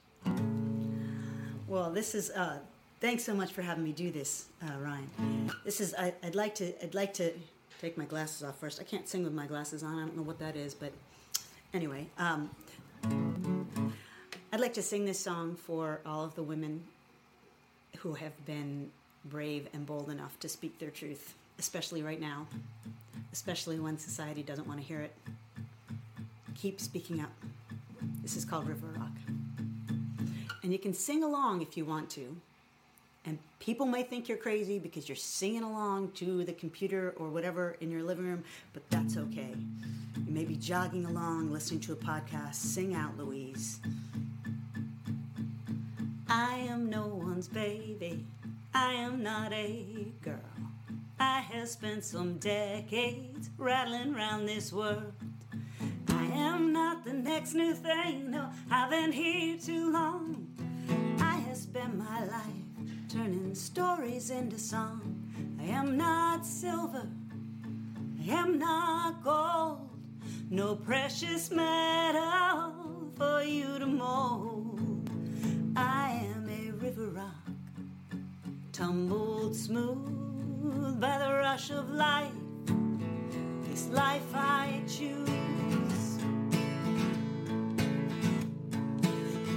Well, 1.67 1.91
this 1.91 2.15
is. 2.15 2.31
Uh, 2.31 2.59
thanks 2.99 3.23
so 3.23 3.33
much 3.33 3.51
for 3.51 3.61
having 3.61 3.83
me 3.83 3.91
do 3.91 4.11
this, 4.11 4.45
uh, 4.63 4.79
Ryan. 4.79 5.51
This 5.63 5.79
is. 5.79 5.93
I, 5.93 6.13
I'd 6.23 6.35
like 6.35 6.55
to. 6.55 6.83
I'd 6.83 6.95
like 6.95 7.13
to 7.15 7.33
take 7.79 7.97
my 7.97 8.05
glasses 8.05 8.43
off 8.43 8.59
first. 8.59 8.79
I 8.79 8.83
can't 8.83 9.07
sing 9.07 9.23
with 9.23 9.33
my 9.33 9.45
glasses 9.45 9.83
on. 9.83 9.95
I 9.95 9.99
don't 10.01 10.17
know 10.17 10.23
what 10.23 10.39
that 10.39 10.55
is, 10.55 10.73
but 10.73 10.91
anyway, 11.73 12.07
um, 12.17 12.49
I'd 14.55 14.61
like 14.61 14.75
to 14.75 14.81
sing 14.81 15.03
this 15.03 15.19
song 15.19 15.57
for 15.57 15.99
all 16.05 16.23
of 16.23 16.33
the 16.35 16.41
women 16.41 16.81
who 17.97 18.13
have 18.13 18.31
been 18.45 18.89
brave 19.25 19.67
and 19.73 19.85
bold 19.85 20.09
enough 20.09 20.39
to 20.39 20.47
speak 20.47 20.79
their 20.79 20.91
truth, 20.91 21.33
especially 21.59 22.01
right 22.01 22.21
now, 22.21 22.47
especially 23.33 23.81
when 23.81 23.97
society 23.97 24.43
doesn't 24.43 24.65
want 24.65 24.79
to 24.79 24.85
hear 24.85 25.01
it. 25.01 25.13
Keep 26.55 26.79
speaking 26.79 27.19
up. 27.19 27.33
This 28.21 28.37
is 28.37 28.45
called 28.45 28.65
River 28.69 28.87
Rock. 28.95 29.11
And 30.63 30.71
you 30.71 30.79
can 30.79 30.93
sing 30.93 31.21
along 31.21 31.61
if 31.61 31.75
you 31.75 31.83
want 31.83 32.09
to. 32.11 32.37
And 33.25 33.37
people 33.59 33.85
may 33.85 34.03
think 34.03 34.29
you're 34.29 34.37
crazy 34.37 34.79
because 34.79 35.09
you're 35.09 35.17
singing 35.17 35.63
along 35.63 36.11
to 36.11 36.45
the 36.45 36.53
computer 36.53 37.13
or 37.17 37.27
whatever 37.27 37.75
in 37.81 37.91
your 37.91 38.03
living 38.03 38.25
room, 38.25 38.45
but 38.71 38.89
that's 38.89 39.17
okay. 39.17 39.53
You 40.25 40.33
may 40.33 40.45
be 40.45 40.55
jogging 40.55 41.05
along, 41.05 41.51
listening 41.51 41.81
to 41.81 41.91
a 41.91 41.97
podcast. 41.97 42.55
Sing 42.55 42.95
out, 42.95 43.17
Louise. 43.17 43.81
I 46.37 46.57
am 46.67 46.89
no 46.89 47.07
one's 47.07 47.47
baby. 47.47 48.25
I 48.73 48.91
am 48.91 49.23
not 49.23 49.53
a 49.53 50.11
girl. 50.21 50.51
I 51.17 51.39
have 51.39 51.69
spent 51.69 52.03
some 52.03 52.39
decades 52.39 53.49
rattling 53.57 54.13
around 54.13 54.45
this 54.45 54.73
world. 54.73 55.13
I 56.09 56.25
am 56.25 56.73
not 56.73 57.05
the 57.05 57.13
next 57.13 57.53
new 57.53 57.73
thing. 57.73 58.31
No, 58.31 58.49
I've 58.69 58.89
been 58.89 59.13
here 59.13 59.57
too 59.57 59.93
long. 59.93 60.45
I 61.21 61.37
have 61.37 61.55
spent 61.55 61.97
my 61.97 62.25
life 62.25 62.67
turning 63.07 63.55
stories 63.55 64.29
into 64.29 64.59
song. 64.59 65.01
I 65.61 65.67
am 65.67 65.95
not 65.95 66.45
silver. 66.45 67.07
I 68.27 68.33
am 68.33 68.59
not 68.59 69.23
gold. 69.23 69.87
No 70.49 70.75
precious 70.75 71.49
metal 71.49 72.73
for 73.15 73.41
you 73.41 73.79
to 73.79 73.85
mold. 73.85 74.54
Tumbled 78.75 79.55
smooth 79.55 80.99
by 80.99 81.17
the 81.17 81.33
rush 81.33 81.71
of 81.71 81.89
life. 81.91 82.33
This 83.69 83.87
life 83.87 84.35
I 84.35 84.81
choose. 84.85 86.19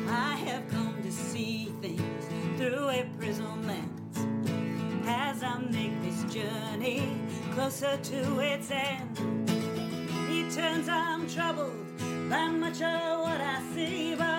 I 0.08 0.36
have 0.46 0.68
come 0.70 1.02
to 1.02 1.10
see 1.10 1.74
things 1.82 2.26
through 2.58 2.90
a 2.90 3.10
prism 3.18 3.66
lens 3.66 4.18
as 5.08 5.42
I 5.42 5.58
make 5.68 6.00
this 6.00 6.22
journey 6.32 7.10
closer 7.54 7.96
to 7.96 8.38
its 8.38 8.70
end. 8.70 9.18
It 10.30 10.52
turns 10.52 10.88
I'm 10.88 11.28
troubled 11.28 11.98
by 12.30 12.46
much 12.46 12.80
of 12.82 13.18
what 13.18 13.40
I 13.40 13.60
see, 13.74 14.14
but 14.14 14.37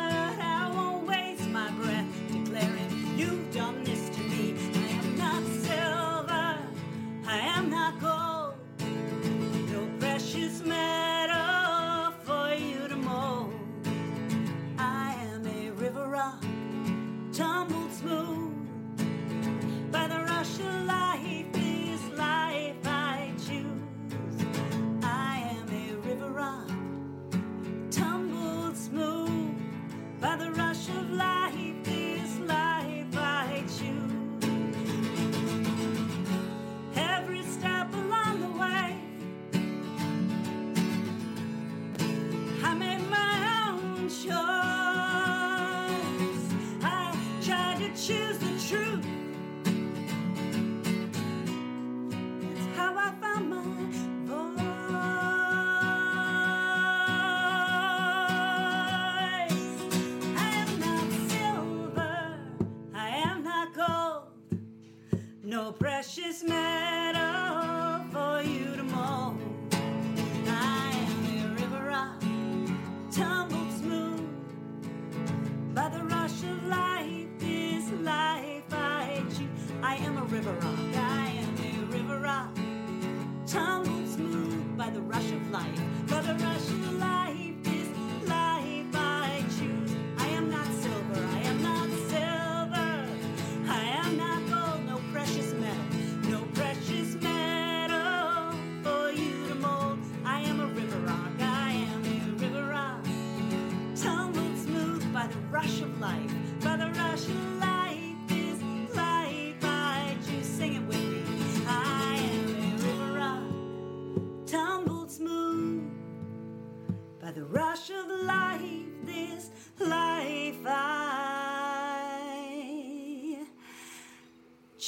no 65.70 65.74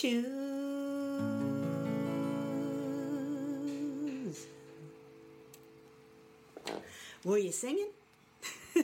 choose. 0.01 0.25
Were 7.23 7.37
you 7.37 7.51
singing? 7.51 7.89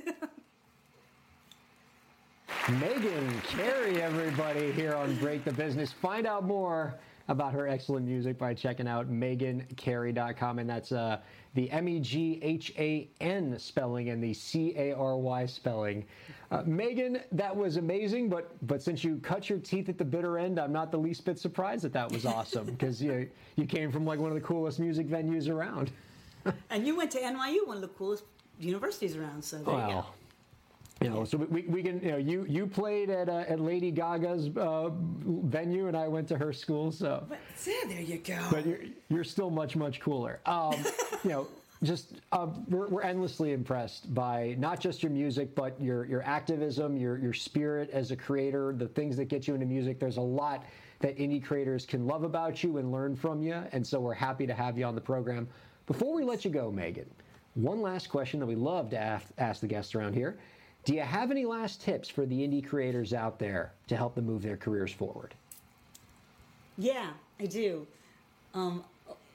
Meghan 2.68 3.44
Cary, 3.46 4.00
everybody, 4.02 4.72
here 4.74 4.94
on 4.94 5.16
Break 5.16 5.44
the 5.44 5.54
Business. 5.54 5.92
Find 5.92 6.28
out 6.28 6.44
more 6.44 7.00
about 7.30 7.52
her 7.54 7.68
excellent 7.68 8.06
music 8.06 8.38
by 8.38 8.54
checking 8.54 8.88
out 8.88 9.10
meghancary.com. 9.10 10.60
And 10.60 10.70
that's 10.70 10.92
uh, 10.92 11.18
the 11.56 11.72
M 11.72 11.88
E 11.88 12.00
G 12.00 12.40
H 12.44 12.74
A 12.78 13.10
N 13.22 13.58
spelling 13.58 14.10
and 14.10 14.24
the 14.24 14.34
C 14.36 14.74
A 14.78 14.94
R 14.94 15.18
Y 15.18 15.48
spelling. 15.48 16.06
Uh, 16.50 16.64
Meghan, 16.64 17.22
that 17.34 17.54
was 17.56 17.76
amazing, 17.76 18.30
but 18.30 18.52
but 18.68 18.82
since 18.82 19.04
you 19.04 19.18
cut 19.18 19.50
your 19.50 19.60
teeth 19.60 19.90
at 19.90 19.98
the 19.98 20.06
bitter 20.06 20.38
end, 20.38 20.60
I'm 20.60 20.72
not 20.72 20.92
the 20.92 20.98
least 20.98 21.26
bit 21.26 21.38
surprised 21.38 21.84
that 21.84 21.94
that 21.94 22.10
was 22.12 22.26
awesome 22.26 22.66
because 22.66 23.02
you, 23.02 23.30
you 23.58 23.66
came 23.66 23.92
from 23.92 24.06
like 24.06 24.20
one 24.20 24.32
of 24.32 24.36
the 24.36 24.46
coolest 24.46 24.80
music 24.80 25.08
venues 25.08 25.50
around. 25.50 25.92
And 26.70 26.88
you 26.88 26.96
went 26.96 27.12
to 27.12 27.20
NYU, 27.20 27.68
one 27.68 27.76
of 27.76 27.82
the 27.82 27.90
coolest 27.90 28.24
universities 28.58 29.18
around. 29.18 29.44
So 29.44 29.58
there 29.58 29.76
you 29.76 29.94
go. 29.96 30.06
You 31.02 31.10
know, 31.10 31.26
so 31.26 31.38
we, 31.38 31.64
we 31.64 31.84
can, 31.84 32.00
you 32.02 32.12
know, 32.12 32.18
you, 32.18 32.46
you 32.48 32.66
played 32.66 33.10
at, 33.10 33.28
uh, 33.28 33.44
at 33.48 33.60
Lady 33.60 33.92
Gaga's 33.92 34.50
uh, 34.56 34.90
venue 34.90 35.88
and 35.88 35.98
I 35.98 36.08
went 36.08 36.28
to 36.30 36.38
her 36.38 36.52
school, 36.54 36.92
so. 36.92 37.26
But 37.28 37.40
yeah, 37.66 37.74
there 37.88 38.02
you 38.02 38.18
go. 38.18 38.40
But 38.50 38.66
you're, 38.66 38.80
you're 39.10 39.24
still 39.24 39.50
much, 39.50 39.76
much 39.76 40.00
cooler. 40.00 40.40
Um, 40.46 40.74
you 41.24 41.30
know, 41.30 41.48
just 41.84 42.22
uh, 42.32 42.48
we're, 42.70 42.88
we're 42.88 43.04
endlessly 43.04 43.54
impressed 43.54 44.14
by 44.14 44.56
not 44.58 44.80
just 44.80 45.04
your 45.04 45.12
music, 45.12 45.54
but 45.54 45.80
your, 45.80 46.06
your 46.06 46.24
activism, 46.24 46.98
your, 46.98 47.18
your 47.18 47.34
spirit 47.34 47.90
as 47.92 48.12
a 48.12 48.16
creator, 48.16 48.74
the 48.76 48.88
things 48.88 49.16
that 49.18 49.26
get 49.26 49.48
you 49.48 49.54
into 49.54 49.66
music. 49.66 50.00
There's 50.00 50.18
a 50.18 50.22
lot 50.22 50.66
that 51.00 51.18
indie 51.18 51.44
creators 51.44 51.86
can 51.86 52.08
love 52.08 52.24
about 52.24 52.64
you 52.64 52.78
and 52.78 52.92
learn 52.92 53.16
from 53.16 53.44
you. 53.44 53.62
And 53.72 53.86
so 53.86 54.00
we're 54.00 54.14
happy 54.14 54.48
to 54.48 54.54
have 54.54 54.78
you 54.78 54.86
on 54.86 54.96
the 54.96 55.02
program. 55.02 55.48
Before 55.86 56.14
we 56.14 56.24
let 56.24 56.44
you 56.44 56.52
go, 56.52 56.72
Megan, 56.72 57.10
one 57.54 57.82
last 57.82 58.10
question 58.10 58.40
that 58.40 58.46
we 58.48 58.56
love 58.56 58.90
to 58.90 58.98
ask, 58.98 59.28
ask 59.38 59.62
the 59.62 59.68
guests 59.68 59.94
around 59.94 60.14
here. 60.14 60.38
Do 60.86 60.96
you 60.96 61.02
have 61.02 61.32
any 61.32 61.46
last 61.46 61.82
tips 61.82 62.10
for 62.10 62.26
the 62.26 62.36
indie 62.36 62.66
creators 62.66 63.14
out 63.14 63.40
there 63.40 63.74
to 63.88 63.96
help 63.96 64.16
them 64.16 64.26
move 64.26 64.42
their 64.42 64.58
careers 64.58 64.92
forward? 64.92 65.34
Yeah, 66.78 67.10
I 67.40 67.46
do. 67.46 67.86
Um, 68.54 68.84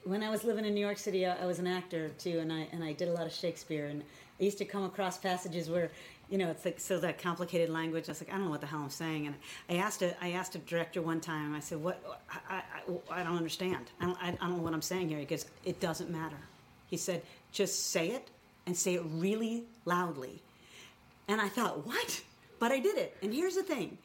when 0.05 0.23
I 0.23 0.29
was 0.29 0.43
living 0.43 0.65
in 0.65 0.73
New 0.73 0.81
York 0.81 0.97
City, 0.97 1.25
I, 1.25 1.35
I 1.35 1.45
was 1.45 1.59
an 1.59 1.67
actor 1.67 2.09
too, 2.17 2.39
and 2.39 2.51
I 2.51 2.67
and 2.71 2.83
I 2.83 2.93
did 2.93 3.07
a 3.07 3.11
lot 3.11 3.25
of 3.25 3.33
Shakespeare. 3.33 3.87
And 3.87 4.03
I 4.39 4.43
used 4.43 4.57
to 4.57 4.65
come 4.65 4.83
across 4.83 5.17
passages 5.17 5.69
where, 5.69 5.91
you 6.29 6.37
know, 6.37 6.49
it's 6.49 6.65
like 6.65 6.79
so 6.79 6.99
that 6.99 7.17
complicated 7.19 7.69
language. 7.69 8.05
I 8.07 8.11
was 8.11 8.21
like, 8.21 8.29
I 8.29 8.33
don't 8.33 8.45
know 8.45 8.51
what 8.51 8.61
the 8.61 8.67
hell 8.67 8.81
I'm 8.81 8.89
saying. 8.89 9.27
And 9.27 9.35
I 9.69 9.75
asked 9.75 10.01
a 10.01 10.15
I 10.23 10.31
asked 10.31 10.55
a 10.55 10.59
director 10.59 11.01
one 11.01 11.21
time. 11.21 11.55
I 11.55 11.59
said, 11.59 11.81
What? 11.81 12.03
I 12.49 12.61
I, 13.09 13.21
I 13.21 13.23
don't 13.23 13.37
understand. 13.37 13.91
I 13.99 14.05
don't 14.05 14.17
I, 14.21 14.29
I 14.29 14.47
don't 14.47 14.57
know 14.57 14.63
what 14.63 14.73
I'm 14.73 14.81
saying 14.81 15.09
here. 15.09 15.19
He 15.19 15.25
goes, 15.25 15.45
It 15.65 15.79
doesn't 15.79 16.09
matter. 16.09 16.37
He 16.87 16.97
said, 16.97 17.21
Just 17.51 17.91
say 17.91 18.09
it 18.09 18.29
and 18.65 18.75
say 18.75 18.95
it 18.95 19.03
really 19.05 19.63
loudly. 19.85 20.41
And 21.27 21.39
I 21.39 21.47
thought, 21.47 21.85
What? 21.85 22.21
But 22.59 22.71
I 22.71 22.79
did 22.79 22.97
it. 22.97 23.15
And 23.21 23.33
here's 23.33 23.55
the 23.55 23.63
thing 23.63 23.97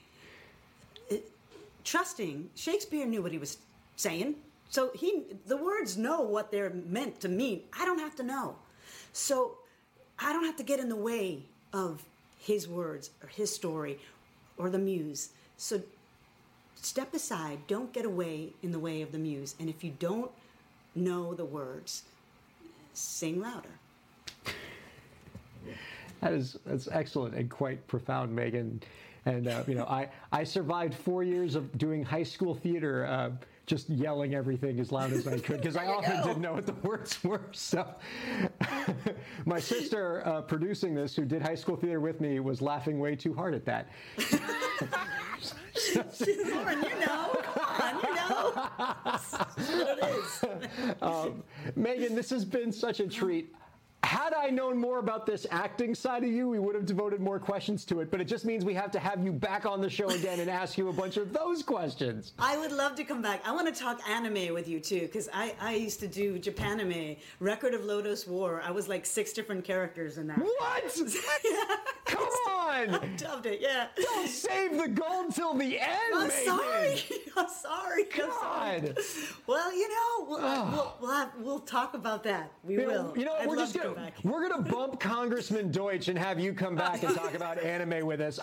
trusting 1.85 2.51
Shakespeare 2.55 3.07
knew 3.07 3.23
what 3.23 3.33
he 3.33 3.39
was 3.39 3.59
saying. 3.97 4.35
So 4.71 4.91
he 4.95 5.25
the 5.47 5.57
words 5.57 5.97
know 5.97 6.21
what 6.21 6.51
they're 6.51 6.71
meant 6.71 7.21
to 7.21 7.29
mean. 7.29 7.63
I 7.79 7.85
don't 7.85 7.99
have 7.99 8.17
to 8.17 8.23
know. 8.23 8.57
So 9.13 9.57
I 10.19 10.33
don't 10.33 10.45
have 10.45 10.57
to 10.57 10.63
get 10.63 10.81
in 10.81 10.89
the 10.89 10.97
way 10.97 11.43
of 11.73 12.03
his 12.39 12.69
words 12.69 13.11
or 13.23 13.29
his 13.29 13.55
story 13.55 13.99
or 14.57 14.71
the 14.71 14.79
muse. 14.79 15.31
So 15.57 15.81
step 16.77 17.15
aside, 17.15 17.59
don't 17.67 17.93
get 17.93 18.05
away 18.05 18.51
in 18.63 18.73
the 18.73 18.79
way 18.79 19.03
of 19.03 19.13
the 19.13 19.19
muse. 19.19 19.55
And 19.59 19.69
if 19.69 19.83
you 19.83 19.93
don't 19.99 20.31
know 20.95 21.35
the 21.35 21.45
words, 21.45 22.03
sing 22.95 23.41
louder. 23.41 23.69
That 26.21 26.33
is 26.33 26.59
that's 26.67 26.89
excellent 26.89 27.35
and 27.35 27.49
quite 27.49 27.87
profound, 27.87 28.37
Meghan. 28.37 28.81
And 29.25 29.47
uh, 29.47 29.63
you 29.67 29.75
know, 29.75 29.85
I 29.85 30.09
I 30.33 30.45
survived 30.45 30.95
four 30.95 31.23
years 31.23 31.55
of 31.55 31.77
doing 31.79 32.05
high 32.05 32.23
school 32.23 32.55
theater, 32.55 33.07
uh, 33.07 33.31
just 33.69 33.89
yelling 33.91 34.35
everything 34.35 34.81
as 34.81 34.91
loud 34.91 35.13
as 35.13 35.29
I 35.29 35.39
could 35.39 35.59
because 35.59 35.77
I 35.77 35.87
often 35.87 36.23
didn't 36.27 36.41
know 36.41 36.55
what 36.55 36.67
the 36.67 36.73
words 36.83 37.23
were. 37.23 37.43
So, 37.53 37.87
my 39.45 39.61
sister 39.61 40.27
uh, 40.27 40.41
producing 40.43 40.95
this, 40.95 41.15
who 41.15 41.25
did 41.25 41.43
high 41.43 41.55
school 41.55 41.77
theater 41.77 42.01
with 42.01 42.21
me, 42.21 42.41
was 42.41 42.63
laughing 42.63 42.99
way 42.99 43.15
too 43.15 43.35
hard 43.35 43.55
at 43.55 43.65
that. 43.67 43.91
Lauren, 45.97 46.83
you 46.83 47.01
know, 47.01 47.41
come 47.43 47.65
on, 47.81 48.01
you 48.03 48.15
know. 48.15 48.71
That's 49.05 49.33
what 49.33 49.99
it 49.99 50.05
is. 50.05 50.45
Meghan, 51.77 52.15
this 52.15 52.31
has 52.31 52.45
been 52.45 52.73
such 52.73 53.01
a 53.01 53.07
treat. 53.07 53.55
Had 54.05 54.33
I 54.33 54.49
known 54.51 54.79
more 54.79 55.01
about 55.01 55.27
this 55.27 55.45
acting 55.51 55.95
side 55.95 56.23
of 56.23 56.31
you, 56.31 56.49
we 56.49 56.59
would 56.61 56.75
have 56.77 56.87
devoted 56.87 57.21
more 57.21 57.39
questions 57.41 57.85
to 57.87 58.01
it. 58.01 58.11
But 58.11 58.21
it 58.21 58.25
just 58.27 58.45
means 58.45 58.65
we 58.65 58.73
have 58.75 58.91
to 58.93 58.99
have 58.99 59.23
you 59.25 59.33
back 59.33 59.67
on 59.67 59.81
the 59.81 59.91
show 59.91 60.09
again 60.09 60.39
and 60.41 60.49
ask 60.49 60.79
you 60.79 60.89
a 60.89 60.93
bunch 60.93 61.17
of 61.17 61.33
those 61.33 61.63
questions. 61.65 62.33
I 62.39 62.57
would 62.57 62.71
love 62.73 62.95
to 62.97 63.05
come 63.05 63.21
back. 63.23 63.43
I 63.47 63.53
want 63.53 63.73
to 63.73 63.79
talk 63.79 64.01
anime 64.09 64.55
with 64.55 64.69
you 64.69 64.79
too, 64.79 65.01
because 65.01 65.29
I, 65.35 65.53
I 65.61 65.75
used 65.75 65.99
to 66.01 66.07
do 66.09 66.39
Japanime, 66.39 67.19
Record 67.41 67.75
of 67.75 67.83
Lodoss 67.83 68.27
War. 68.29 68.63
I 68.65 68.71
was 68.71 68.89
like 68.89 69.05
six 69.05 69.33
different 69.33 69.65
characters 69.65 70.17
in 70.17 70.29
that. 70.29 70.39
What? 70.39 70.85
Come 72.05 72.23
on! 72.49 72.95
I 72.95 73.07
dubbed 73.17 73.47
it, 73.47 73.61
yeah. 73.61 73.89
Don't 73.97 74.29
save 74.29 74.79
the 74.79 74.89
gold 74.89 75.35
till 75.35 75.55
the 75.55 75.79
end, 75.79 75.91
I'm 76.15 76.31
Meghan. 76.31 76.45
sorry. 76.45 77.03
I'm 77.37 77.49
sorry. 77.49 78.05
I'm 78.23 78.31
sorry. 78.31 78.89
God. 78.89 78.99
Well, 79.47 79.73
you 79.75 79.89
know, 79.89 80.27
we'll, 80.29 80.39
ah. 80.43 80.71
we'll, 80.71 80.95
we'll, 81.01 81.17
have, 81.17 81.31
we'll 81.41 81.59
talk 81.61 81.95
about 81.95 82.23
that. 82.25 82.53
We 82.63 82.75
You 82.75 82.81
know, 82.81 82.87
will. 82.87 83.19
you 83.19 83.25
know? 83.25 83.35
I'd 83.35 83.49
we're 83.49 83.57
just 83.57 83.73
to 83.75 83.88
gonna 83.95 84.07
back. 84.07 84.15
we're 84.23 84.49
gonna 84.49 84.63
bump 84.63 85.01
Congressman 85.01 85.71
Deutch 85.71 86.09
and 86.09 86.19
have 86.19 86.39
you 86.41 86.53
come 86.53 86.75
back 86.75 87.03
and 87.03 87.15
talk 87.15 87.35
about 87.35 87.63
anime 87.63 88.07
with 88.07 88.21
us. 88.21 88.39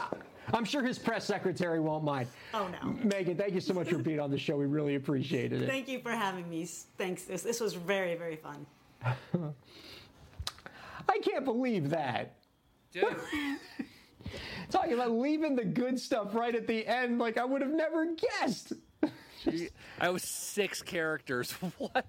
I'm 0.54 0.66
sure 0.66 0.84
his 0.84 1.00
press 1.00 1.26
secretary 1.26 1.80
won't 1.80 2.04
mind. 2.04 2.28
Oh, 2.54 2.68
no. 2.68 2.92
Megan, 3.04 3.36
thank 3.36 3.54
you 3.54 3.62
so 3.62 3.74
much 3.74 3.90
for 3.90 3.98
being 3.98 4.20
on 4.20 4.30
the 4.30 4.38
show. 4.38 4.56
We 4.58 4.66
really 4.66 4.96
appreciated 4.96 5.62
it. 5.62 5.68
Thank 5.68 5.88
you 5.88 6.00
for 6.00 6.12
having 6.12 6.48
me. 6.50 6.66
Thanks. 6.98 7.24
This, 7.24 7.42
this 7.42 7.60
was 7.60 7.74
very, 7.74 8.16
very 8.16 8.36
fun. 8.36 8.66
I 11.10 11.20
can't 11.20 11.46
believe 11.46 11.90
that. 11.90 12.36
Dude, 12.92 13.16
Talking 14.70 14.94
about 14.94 15.12
leaving 15.12 15.56
the 15.56 15.66
good 15.66 16.00
stuff 16.00 16.34
right 16.34 16.56
at 16.56 16.68
the 16.68 16.86
end, 16.88 17.20
like 17.20 17.38
I 17.38 17.46
would 17.46 17.62
have 17.62 17.72
never 17.72 18.08
guessed. 18.16 18.74
I 20.00 20.10
was 20.10 20.24
six 20.24 20.82
characters. 20.82 21.54
What? 21.78 22.06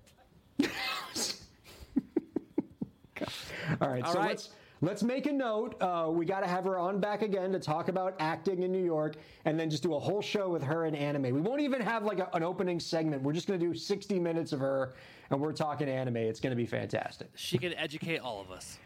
All 3.80 3.88
right, 3.88 4.04
All 4.04 4.12
so 4.12 4.18
right. 4.18 4.28
let's 4.30 4.50
let's 4.80 5.02
make 5.02 5.26
a 5.26 5.32
note. 5.32 5.80
Uh, 5.80 6.08
we 6.10 6.24
got 6.24 6.40
to 6.40 6.46
have 6.46 6.64
her 6.64 6.78
on 6.78 7.00
back 7.00 7.22
again 7.22 7.52
to 7.52 7.58
talk 7.58 7.88
about 7.88 8.14
acting 8.18 8.62
in 8.62 8.72
New 8.72 8.84
York, 8.84 9.16
and 9.44 9.58
then 9.58 9.70
just 9.70 9.82
do 9.82 9.94
a 9.94 9.98
whole 9.98 10.22
show 10.22 10.48
with 10.48 10.62
her 10.62 10.84
in 10.86 10.94
anime. 10.94 11.22
We 11.22 11.40
won't 11.40 11.60
even 11.60 11.80
have 11.80 12.04
like 12.04 12.18
a, 12.18 12.28
an 12.34 12.42
opening 12.42 12.80
segment. 12.80 13.22
We're 13.22 13.32
just 13.32 13.46
going 13.46 13.58
to 13.58 13.66
do 13.66 13.74
60 13.74 14.18
minutes 14.18 14.52
of 14.52 14.60
her, 14.60 14.94
and 15.30 15.40
we're 15.40 15.52
talking 15.52 15.88
anime. 15.88 16.16
It's 16.16 16.40
going 16.40 16.50
to 16.50 16.56
be 16.56 16.66
fantastic. 16.66 17.28
She 17.34 17.58
can 17.58 17.74
educate 17.74 18.18
all 18.18 18.40
of 18.40 18.50
us. 18.50 18.78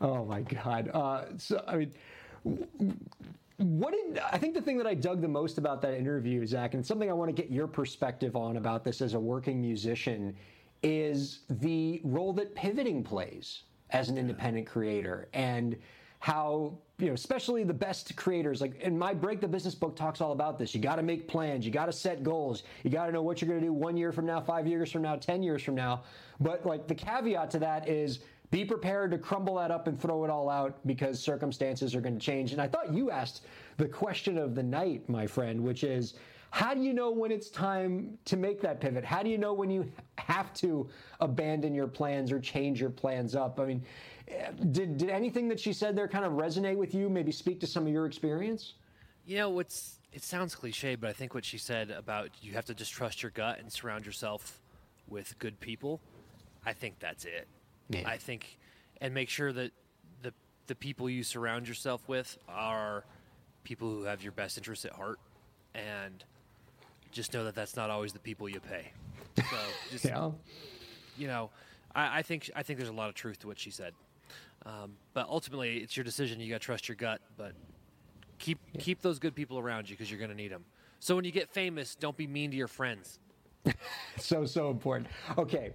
Oh 0.00 0.24
my 0.24 0.42
god. 0.42 0.90
Uh, 0.92 1.24
so 1.38 1.62
I 1.66 1.76
mean, 1.76 1.92
w- 2.44 2.66
what 3.58 3.92
did 3.94 4.18
I 4.18 4.36
think 4.36 4.54
the 4.54 4.60
thing 4.60 4.76
that 4.78 4.86
I 4.86 4.94
dug 4.94 5.22
the 5.22 5.28
most 5.28 5.56
about 5.58 5.80
that 5.82 5.94
interview, 5.94 6.44
Zach, 6.46 6.74
and 6.74 6.84
something 6.84 7.08
I 7.08 7.14
want 7.14 7.34
to 7.34 7.42
get 7.42 7.50
your 7.50 7.66
perspective 7.66 8.36
on 8.36 8.56
about 8.58 8.84
this 8.84 9.00
as 9.00 9.14
a 9.14 9.20
working 9.20 9.60
musician, 9.60 10.36
is 10.82 11.40
the 11.48 12.00
role 12.04 12.32
that 12.34 12.54
pivoting 12.54 13.02
plays 13.02 13.62
as 13.90 14.08
an 14.08 14.18
independent 14.18 14.66
creator 14.66 15.28
and 15.32 15.76
how 16.18 16.76
you 16.98 17.06
know 17.08 17.12
especially 17.12 17.62
the 17.62 17.74
best 17.74 18.16
creators 18.16 18.60
like 18.60 18.80
in 18.80 18.98
my 18.98 19.12
break 19.12 19.40
the 19.40 19.46
business 19.46 19.74
book 19.74 19.94
talks 19.94 20.20
all 20.20 20.32
about 20.32 20.58
this. 20.58 20.74
You 20.74 20.80
got 20.80 20.96
to 20.96 21.02
make 21.02 21.28
plans. 21.28 21.64
You 21.64 21.70
got 21.70 21.86
to 21.86 21.92
set 21.92 22.22
goals. 22.22 22.62
You 22.82 22.90
got 22.90 23.06
to 23.06 23.12
know 23.12 23.22
what 23.22 23.40
you're 23.40 23.48
going 23.48 23.60
to 23.60 23.66
do 23.66 23.72
one 23.72 23.96
year 23.96 24.12
from 24.12 24.26
now 24.26 24.40
five 24.40 24.66
years 24.66 24.90
from 24.90 25.02
now 25.02 25.16
ten 25.16 25.42
years 25.42 25.62
from 25.62 25.74
now. 25.74 26.02
But 26.40 26.64
like 26.64 26.88
the 26.88 26.94
caveat 26.94 27.50
to 27.52 27.58
that 27.60 27.88
is 27.88 28.20
be 28.50 28.64
prepared 28.64 29.10
to 29.10 29.18
crumble 29.18 29.56
that 29.56 29.70
up 29.70 29.88
and 29.88 30.00
throw 30.00 30.24
it 30.24 30.30
all 30.30 30.48
out 30.48 30.78
because 30.86 31.20
circumstances 31.22 31.94
are 31.94 32.00
going 32.00 32.18
to 32.18 32.24
change. 32.24 32.52
And 32.52 32.62
i 32.62 32.66
thought 32.66 32.92
you 32.92 33.10
asked 33.10 33.44
the 33.76 33.86
question 33.86 34.38
of 34.38 34.54
the 34.54 34.62
night 34.62 35.08
my 35.08 35.26
friend 35.26 35.60
which 35.60 35.84
is 35.84 36.14
how 36.50 36.74
do 36.74 36.80
you 36.80 36.92
know 36.92 37.10
when 37.10 37.30
it's 37.30 37.50
time 37.50 38.18
to 38.24 38.36
make 38.36 38.60
that 38.62 38.80
pivot? 38.80 39.04
How 39.04 39.22
do 39.22 39.28
you 39.28 39.38
know 39.38 39.52
when 39.52 39.70
you 39.70 39.90
have 40.18 40.52
to 40.54 40.88
abandon 41.20 41.74
your 41.74 41.86
plans 41.86 42.32
or 42.32 42.40
change 42.40 42.80
your 42.80 42.90
plans 42.90 43.34
up? 43.34 43.60
I 43.60 43.66
mean, 43.66 43.82
did, 44.70 44.96
did 44.98 45.10
anything 45.10 45.48
that 45.48 45.60
she 45.60 45.72
said 45.72 45.96
there 45.96 46.08
kind 46.08 46.24
of 46.24 46.32
resonate 46.32 46.76
with 46.76 46.94
you? 46.94 47.08
Maybe 47.08 47.32
speak 47.32 47.60
to 47.60 47.66
some 47.66 47.86
of 47.86 47.92
your 47.92 48.06
experience? 48.06 48.74
You 49.26 49.38
know, 49.38 49.50
what's 49.50 49.98
it 50.12 50.22
sounds 50.22 50.54
cliche, 50.54 50.94
but 50.94 51.10
I 51.10 51.12
think 51.12 51.34
what 51.34 51.44
she 51.44 51.58
said 51.58 51.90
about 51.90 52.30
you 52.40 52.52
have 52.52 52.64
to 52.66 52.74
just 52.74 52.92
trust 52.92 53.22
your 53.22 53.30
gut 53.30 53.58
and 53.58 53.70
surround 53.70 54.06
yourself 54.06 54.60
with 55.08 55.38
good 55.38 55.60
people. 55.60 56.00
I 56.64 56.72
think 56.72 56.98
that's 56.98 57.24
it. 57.24 57.46
Yeah. 57.90 58.08
I 58.08 58.16
think, 58.16 58.58
and 59.00 59.12
make 59.12 59.28
sure 59.28 59.52
that 59.52 59.72
the 60.22 60.32
the 60.68 60.74
people 60.74 61.10
you 61.10 61.22
surround 61.22 61.68
yourself 61.68 62.08
with 62.08 62.38
are 62.48 63.04
people 63.62 63.90
who 63.90 64.04
have 64.04 64.22
your 64.22 64.32
best 64.32 64.56
interests 64.56 64.84
at 64.84 64.92
heart, 64.92 65.18
and 65.74 66.24
just 67.16 67.32
know 67.34 67.44
that 67.44 67.54
that's 67.54 67.74
not 67.74 67.88
always 67.90 68.12
the 68.12 68.18
people 68.20 68.48
you 68.48 68.60
pay. 68.60 68.92
So 69.38 69.56
just 69.90 70.04
Yeah. 70.04 70.30
you 71.16 71.26
know, 71.26 71.50
I, 71.94 72.18
I 72.18 72.22
think 72.22 72.50
I 72.54 72.62
think 72.62 72.78
there's 72.78 72.90
a 72.90 72.92
lot 72.92 73.08
of 73.08 73.14
truth 73.14 73.38
to 73.40 73.46
what 73.48 73.58
she 73.58 73.70
said. 73.70 73.92
Um, 74.66 74.92
but 75.14 75.26
ultimately, 75.28 75.78
it's 75.78 75.96
your 75.96 76.04
decision. 76.04 76.38
You 76.40 76.50
got 76.50 76.60
to 76.60 76.64
trust 76.66 76.88
your 76.88 76.96
gut, 76.96 77.20
but 77.36 77.52
keep 78.38 78.58
keep 78.78 79.00
those 79.00 79.18
good 79.18 79.34
people 79.34 79.58
around 79.58 79.88
you 79.88 79.96
because 79.96 80.10
you're 80.10 80.18
going 80.18 80.30
to 80.30 80.36
need 80.36 80.52
them. 80.52 80.64
So 81.00 81.16
when 81.16 81.24
you 81.24 81.32
get 81.32 81.48
famous, 81.48 81.94
don't 81.94 82.16
be 82.16 82.26
mean 82.26 82.50
to 82.52 82.56
your 82.56 82.68
friends. 82.68 83.18
So, 84.18 84.46
so 84.46 84.70
important. 84.70 85.08
Okay. 85.36 85.72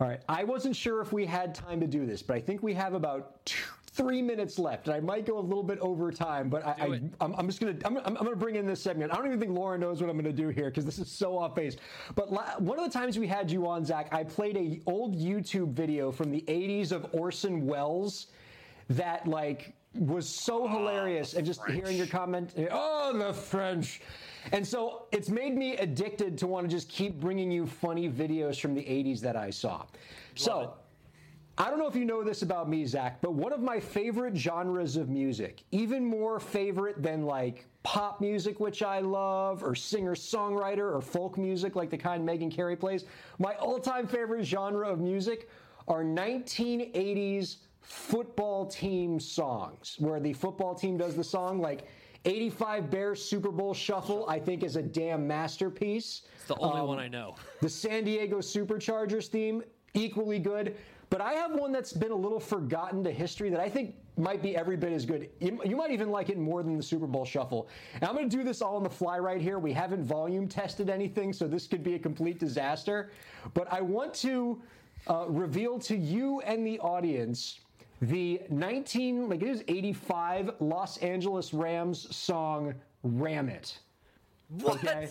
All 0.00 0.06
right. 0.08 0.20
I 0.28 0.44
wasn't 0.44 0.76
sure 0.76 1.00
if 1.00 1.12
we 1.12 1.24
had 1.24 1.54
time 1.54 1.80
to 1.80 1.86
do 1.86 2.04
this, 2.04 2.22
but 2.22 2.36
I 2.36 2.40
think 2.40 2.62
we 2.62 2.74
have 2.74 2.92
about 2.94 3.44
two, 3.46 3.56
three 3.92 4.22
minutes 4.22 4.58
left. 4.58 4.88
And 4.88 4.96
I 4.96 5.00
might 5.00 5.26
go 5.26 5.38
a 5.38 5.40
little 5.40 5.62
bit 5.62 5.78
over 5.80 6.10
time, 6.10 6.48
but 6.48 6.66
I, 6.66 6.70
I, 6.70 6.86
I'm, 7.20 7.34
I'm 7.34 7.46
just 7.46 7.60
to, 7.60 7.86
I'm, 7.86 7.98
I'm 7.98 8.26
to 8.26 8.36
bring 8.36 8.56
in 8.56 8.66
this 8.66 8.80
segment. 8.80 9.12
I 9.12 9.16
don't 9.16 9.26
even 9.26 9.38
think 9.38 9.52
Laura 9.52 9.76
knows 9.76 10.00
what 10.00 10.08
I'm 10.08 10.16
to 10.22 10.32
do 10.32 10.48
here 10.48 10.70
because 10.70 10.84
this 10.84 10.98
is 10.98 11.10
so 11.10 11.36
off 11.36 11.54
base. 11.54 11.76
But 12.14 12.32
la- 12.32 12.58
one 12.58 12.78
of 12.78 12.84
the 12.84 12.90
times 12.90 13.18
we 13.18 13.26
had 13.26 13.50
you 13.50 13.66
on, 13.66 13.84
Zach, 13.84 14.08
I 14.12 14.24
played 14.24 14.56
a 14.56 14.80
old 14.86 15.16
YouTube 15.16 15.72
video 15.72 16.10
from 16.10 16.30
the 16.30 16.42
80s 16.48 16.92
of 16.92 17.06
Orson 17.12 17.66
Welles 17.66 18.28
that 18.88 19.26
like 19.26 19.74
was 19.94 20.26
so 20.28 20.66
hilarious 20.66 21.34
and 21.34 21.44
just 21.44 21.60
hearing 21.68 21.96
your 21.96 22.06
comment 22.06 22.54
eh, 22.56 22.66
oh 22.70 23.16
the 23.16 23.32
french 23.32 24.00
and 24.52 24.66
so 24.66 25.06
it's 25.12 25.28
made 25.28 25.54
me 25.54 25.76
addicted 25.76 26.38
to 26.38 26.46
want 26.46 26.68
to 26.68 26.74
just 26.74 26.88
keep 26.88 27.20
bringing 27.20 27.50
you 27.50 27.66
funny 27.66 28.08
videos 28.08 28.58
from 28.58 28.74
the 28.74 28.80
80s 28.80 29.20
that 29.20 29.36
i 29.36 29.50
saw 29.50 29.84
so 30.34 30.74
I 31.58 31.68
don't 31.68 31.78
know 31.78 31.86
if 31.86 31.94
you 31.94 32.04
know 32.06 32.24
this 32.24 32.42
about 32.42 32.68
me, 32.68 32.86
Zach, 32.86 33.20
but 33.20 33.34
one 33.34 33.52
of 33.52 33.60
my 33.60 33.78
favorite 33.78 34.34
genres 34.36 34.96
of 34.96 35.10
music, 35.10 35.64
even 35.70 36.04
more 36.04 36.40
favorite 36.40 37.02
than 37.02 37.24
like 37.26 37.66
pop 37.82 38.20
music, 38.20 38.58
which 38.58 38.82
I 38.82 39.00
love, 39.00 39.62
or 39.62 39.74
singer 39.74 40.14
songwriter, 40.14 40.94
or 40.94 41.00
folk 41.02 41.36
music, 41.36 41.76
like 41.76 41.90
the 41.90 41.98
kind 41.98 42.26
Meghan 42.26 42.50
Cary 42.50 42.74
plays, 42.76 43.04
my 43.38 43.54
all 43.56 43.78
time 43.78 44.06
favorite 44.06 44.44
genre 44.44 44.88
of 44.88 44.98
music 44.98 45.50
are 45.88 46.02
1980s 46.02 47.56
football 47.82 48.64
team 48.66 49.20
songs, 49.20 49.96
where 49.98 50.20
the 50.20 50.32
football 50.32 50.74
team 50.74 50.96
does 50.96 51.14
the 51.16 51.24
song 51.24 51.60
like 51.60 51.86
85 52.24 52.88
Bears 52.90 53.22
Super 53.22 53.50
Bowl 53.50 53.74
Shuffle, 53.74 54.26
I 54.28 54.38
think 54.38 54.62
is 54.62 54.76
a 54.76 54.82
damn 54.82 55.26
masterpiece. 55.26 56.22
It's 56.36 56.46
the 56.46 56.56
only 56.56 56.80
Um, 56.80 56.86
one 56.88 56.98
I 56.98 57.08
know. 57.08 57.34
The 57.60 57.68
San 57.68 58.04
Diego 58.04 58.38
Superchargers 58.38 59.26
theme, 59.26 59.62
equally 59.94 60.38
good. 60.38 60.76
But 61.12 61.20
I 61.20 61.34
have 61.34 61.52
one 61.52 61.72
that's 61.72 61.92
been 61.92 62.10
a 62.10 62.16
little 62.16 62.40
forgotten 62.40 63.04
to 63.04 63.10
history 63.10 63.50
that 63.50 63.60
I 63.60 63.68
think 63.68 63.96
might 64.16 64.40
be 64.42 64.56
every 64.56 64.78
bit 64.78 64.94
as 64.94 65.04
good. 65.04 65.28
You, 65.40 65.60
you 65.62 65.76
might 65.76 65.90
even 65.90 66.10
like 66.10 66.30
it 66.30 66.38
more 66.38 66.62
than 66.62 66.78
the 66.78 66.82
Super 66.82 67.06
Bowl 67.06 67.26
Shuffle. 67.26 67.68
And 67.96 68.04
I'm 68.04 68.14
going 68.14 68.30
to 68.30 68.34
do 68.34 68.42
this 68.42 68.62
all 68.62 68.76
on 68.76 68.82
the 68.82 68.88
fly 68.88 69.18
right 69.18 69.38
here. 69.38 69.58
We 69.58 69.74
haven't 69.74 70.04
volume 70.04 70.48
tested 70.48 70.88
anything, 70.88 71.34
so 71.34 71.46
this 71.46 71.66
could 71.66 71.84
be 71.84 71.96
a 71.96 71.98
complete 71.98 72.38
disaster. 72.38 73.10
But 73.52 73.70
I 73.70 73.82
want 73.82 74.14
to 74.14 74.62
uh, 75.06 75.26
reveal 75.28 75.78
to 75.80 75.94
you 75.94 76.40
and 76.46 76.66
the 76.66 76.80
audience 76.80 77.60
the 78.00 78.40
19, 78.48 79.28
like 79.28 79.42
it 79.42 79.48
is 79.48 79.62
85 79.68 80.52
Los 80.60 80.96
Angeles 80.96 81.52
Rams 81.52 82.16
song 82.16 82.74
"Ram 83.02 83.50
It." 83.50 83.78
Okay. 84.64 85.10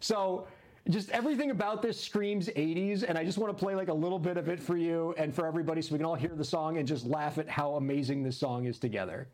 So 0.00 0.46
just 0.90 1.10
everything 1.10 1.50
about 1.50 1.82
this 1.82 2.00
screams 2.00 2.48
80s, 2.48 3.02
and 3.06 3.18
I 3.18 3.24
just 3.24 3.38
want 3.38 3.56
to 3.56 3.62
play 3.62 3.74
like 3.74 3.88
a 3.88 3.94
little 3.94 4.18
bit 4.18 4.36
of 4.36 4.48
it 4.48 4.60
for 4.60 4.76
you 4.76 5.14
and 5.18 5.34
for 5.34 5.46
everybody 5.46 5.82
so 5.82 5.92
we 5.92 5.98
can 5.98 6.06
all 6.06 6.14
hear 6.14 6.34
the 6.34 6.44
song 6.44 6.78
and 6.78 6.88
just 6.88 7.04
laugh 7.04 7.38
at 7.38 7.48
how 7.48 7.74
amazing 7.74 8.22
this 8.22 8.38
song 8.38 8.64
is 8.64 8.78
together. 8.78 9.28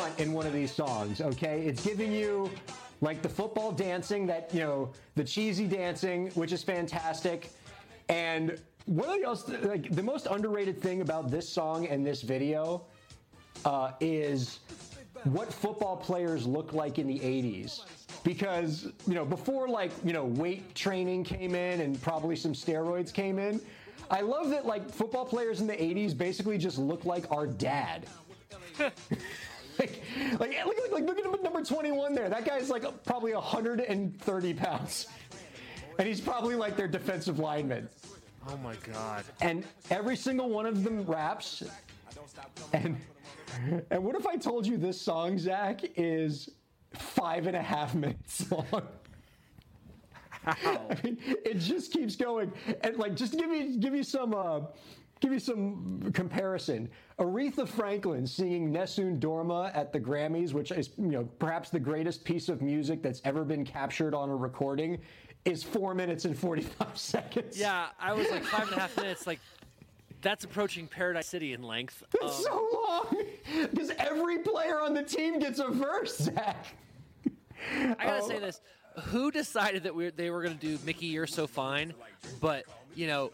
Want 0.00 0.18
in 0.18 0.32
one 0.32 0.46
of 0.46 0.52
these 0.54 0.72
songs, 0.72 1.20
okay? 1.20 1.60
It's 1.66 1.84
giving 1.84 2.10
you 2.10 2.50
like 3.02 3.20
the 3.20 3.28
football 3.28 3.70
dancing, 3.70 4.26
that, 4.26 4.52
you 4.52 4.60
know, 4.60 4.92
the 5.14 5.24
cheesy 5.24 5.66
dancing, 5.66 6.30
which 6.30 6.52
is 6.52 6.62
fantastic. 6.62 7.50
And 8.08 8.58
one 8.86 9.10
of 9.10 9.16
the 9.20 9.26
else, 9.26 9.48
like 9.62 9.90
the 9.90 10.02
most 10.02 10.26
underrated 10.26 10.80
thing 10.80 11.02
about 11.02 11.30
this 11.30 11.46
song 11.46 11.86
and 11.86 12.04
this 12.04 12.22
video 12.22 12.82
uh, 13.66 13.92
is 14.00 14.60
what 15.24 15.52
football 15.52 15.98
players 15.98 16.46
look 16.46 16.72
like 16.72 16.98
in 16.98 17.06
the 17.06 17.18
80s. 17.18 17.82
Because, 18.24 18.88
you 19.06 19.14
know, 19.14 19.26
before 19.26 19.68
like, 19.68 19.92
you 20.02 20.14
know, 20.14 20.24
weight 20.24 20.74
training 20.74 21.24
came 21.24 21.54
in 21.54 21.82
and 21.82 22.00
probably 22.00 22.36
some 22.36 22.54
steroids 22.54 23.12
came 23.12 23.38
in, 23.38 23.60
I 24.10 24.22
love 24.22 24.48
that 24.48 24.64
like 24.64 24.90
football 24.90 25.26
players 25.26 25.60
in 25.60 25.66
the 25.66 25.76
80s 25.76 26.16
basically 26.16 26.56
just 26.56 26.78
look 26.78 27.04
like 27.04 27.30
our 27.30 27.46
dad. 27.46 28.06
like, 29.78 30.02
like, 30.38 30.54
look, 30.64 30.76
look, 30.76 30.92
like, 30.92 31.04
look 31.04 31.18
at 31.18 31.42
number 31.42 31.62
21 31.62 32.14
there. 32.14 32.28
That 32.28 32.44
guy's 32.44 32.70
like 32.70 32.84
probably 33.04 33.34
130 33.34 34.54
pounds. 34.54 35.06
And 35.98 36.08
he's 36.08 36.20
probably 36.20 36.54
like 36.54 36.76
their 36.76 36.88
defensive 36.88 37.38
lineman. 37.38 37.88
Oh 38.48 38.56
my 38.58 38.74
god. 38.92 39.24
And 39.40 39.64
every 39.90 40.16
single 40.16 40.48
one 40.48 40.66
of 40.66 40.82
them 40.82 41.04
raps. 41.04 41.62
And 42.72 42.96
and 43.90 44.04
what 44.04 44.16
if 44.16 44.26
I 44.26 44.36
told 44.36 44.66
you 44.66 44.76
this 44.76 45.00
song, 45.00 45.38
Zach, 45.38 45.80
is 45.96 46.50
five 46.94 47.46
and 47.46 47.56
a 47.56 47.62
half 47.62 47.94
minutes 47.94 48.50
long? 48.50 48.82
I 50.46 50.96
mean, 51.04 51.18
it 51.26 51.58
just 51.58 51.92
keeps 51.92 52.16
going. 52.16 52.52
And 52.82 52.96
like, 52.96 53.14
just 53.14 53.32
to 53.32 53.38
give 53.38 53.50
you 53.50 53.78
give 53.78 53.94
you 53.94 54.02
some 54.02 54.34
uh, 54.34 54.60
give 55.20 55.32
you 55.32 55.38
some 55.38 56.10
comparison. 56.14 56.88
Aretha 57.18 57.68
Franklin 57.68 58.26
singing 58.26 58.72
Nessun 58.72 59.20
Dorma 59.20 59.70
at 59.76 59.92
the 59.92 60.00
Grammys, 60.00 60.52
which 60.52 60.70
is 60.72 60.90
you 60.96 61.06
know 61.08 61.24
perhaps 61.38 61.70
the 61.70 61.78
greatest 61.80 62.24
piece 62.24 62.48
of 62.48 62.62
music 62.62 63.02
that's 63.02 63.20
ever 63.24 63.44
been 63.44 63.64
captured 63.64 64.14
on 64.14 64.30
a 64.30 64.36
recording, 64.36 64.98
is 65.44 65.62
four 65.62 65.94
minutes 65.94 66.24
and 66.24 66.36
forty 66.36 66.62
five 66.62 66.96
seconds. 66.98 67.58
Yeah, 67.58 67.88
I 68.00 68.12
was 68.12 68.30
like 68.30 68.44
five 68.44 68.68
and 68.68 68.76
a 68.76 68.80
half 68.80 68.96
minutes. 68.96 69.26
Like 69.26 69.40
that's 70.22 70.44
approaching 70.44 70.86
Paradise 70.86 71.26
City 71.26 71.52
in 71.52 71.62
length. 71.62 72.02
Um, 72.20 72.28
It's 72.28 72.42
so 72.44 72.68
long 72.88 73.24
because 73.70 73.90
every 73.98 74.38
player 74.38 74.80
on 74.80 74.94
the 74.94 75.02
team 75.02 75.38
gets 75.38 75.58
a 75.60 75.68
verse, 75.68 76.16
Zach. 76.18 76.66
I 77.76 77.94
gotta 77.98 78.22
Oh. 78.22 78.28
say 78.28 78.38
this: 78.38 78.60
Who 79.04 79.30
decided 79.30 79.82
that 79.82 79.94
we 79.94 80.08
they 80.10 80.30
were 80.30 80.42
gonna 80.42 80.54
do 80.54 80.78
Mickey, 80.86 81.06
you're 81.06 81.26
so 81.26 81.46
fine, 81.46 81.92
but 82.40 82.64
you 82.94 83.06
know, 83.06 83.30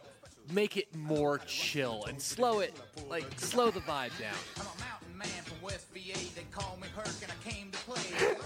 make 0.52 0.76
it 0.76 0.94
more 0.94 1.38
chill 1.46 2.04
and 2.08 2.20
slow 2.20 2.60
it, 2.60 2.74
like 3.08 3.24
slow 3.38 3.70
the 3.70 3.80
vibe 3.80 4.18
down. 4.18 4.34
I'm 4.58 4.66
a 4.66 4.80
mountain 4.80 5.18
Man 5.18 5.42
from 5.44 5.62
West 5.62 5.86
VA. 5.94 6.18
They 6.34 6.44
call 6.52 6.76
me 6.80 6.88
Herc 6.94 7.06
and 7.22 7.32
I 7.32 7.48
came 7.50 7.70
to 7.70 7.78
play. 7.78 8.36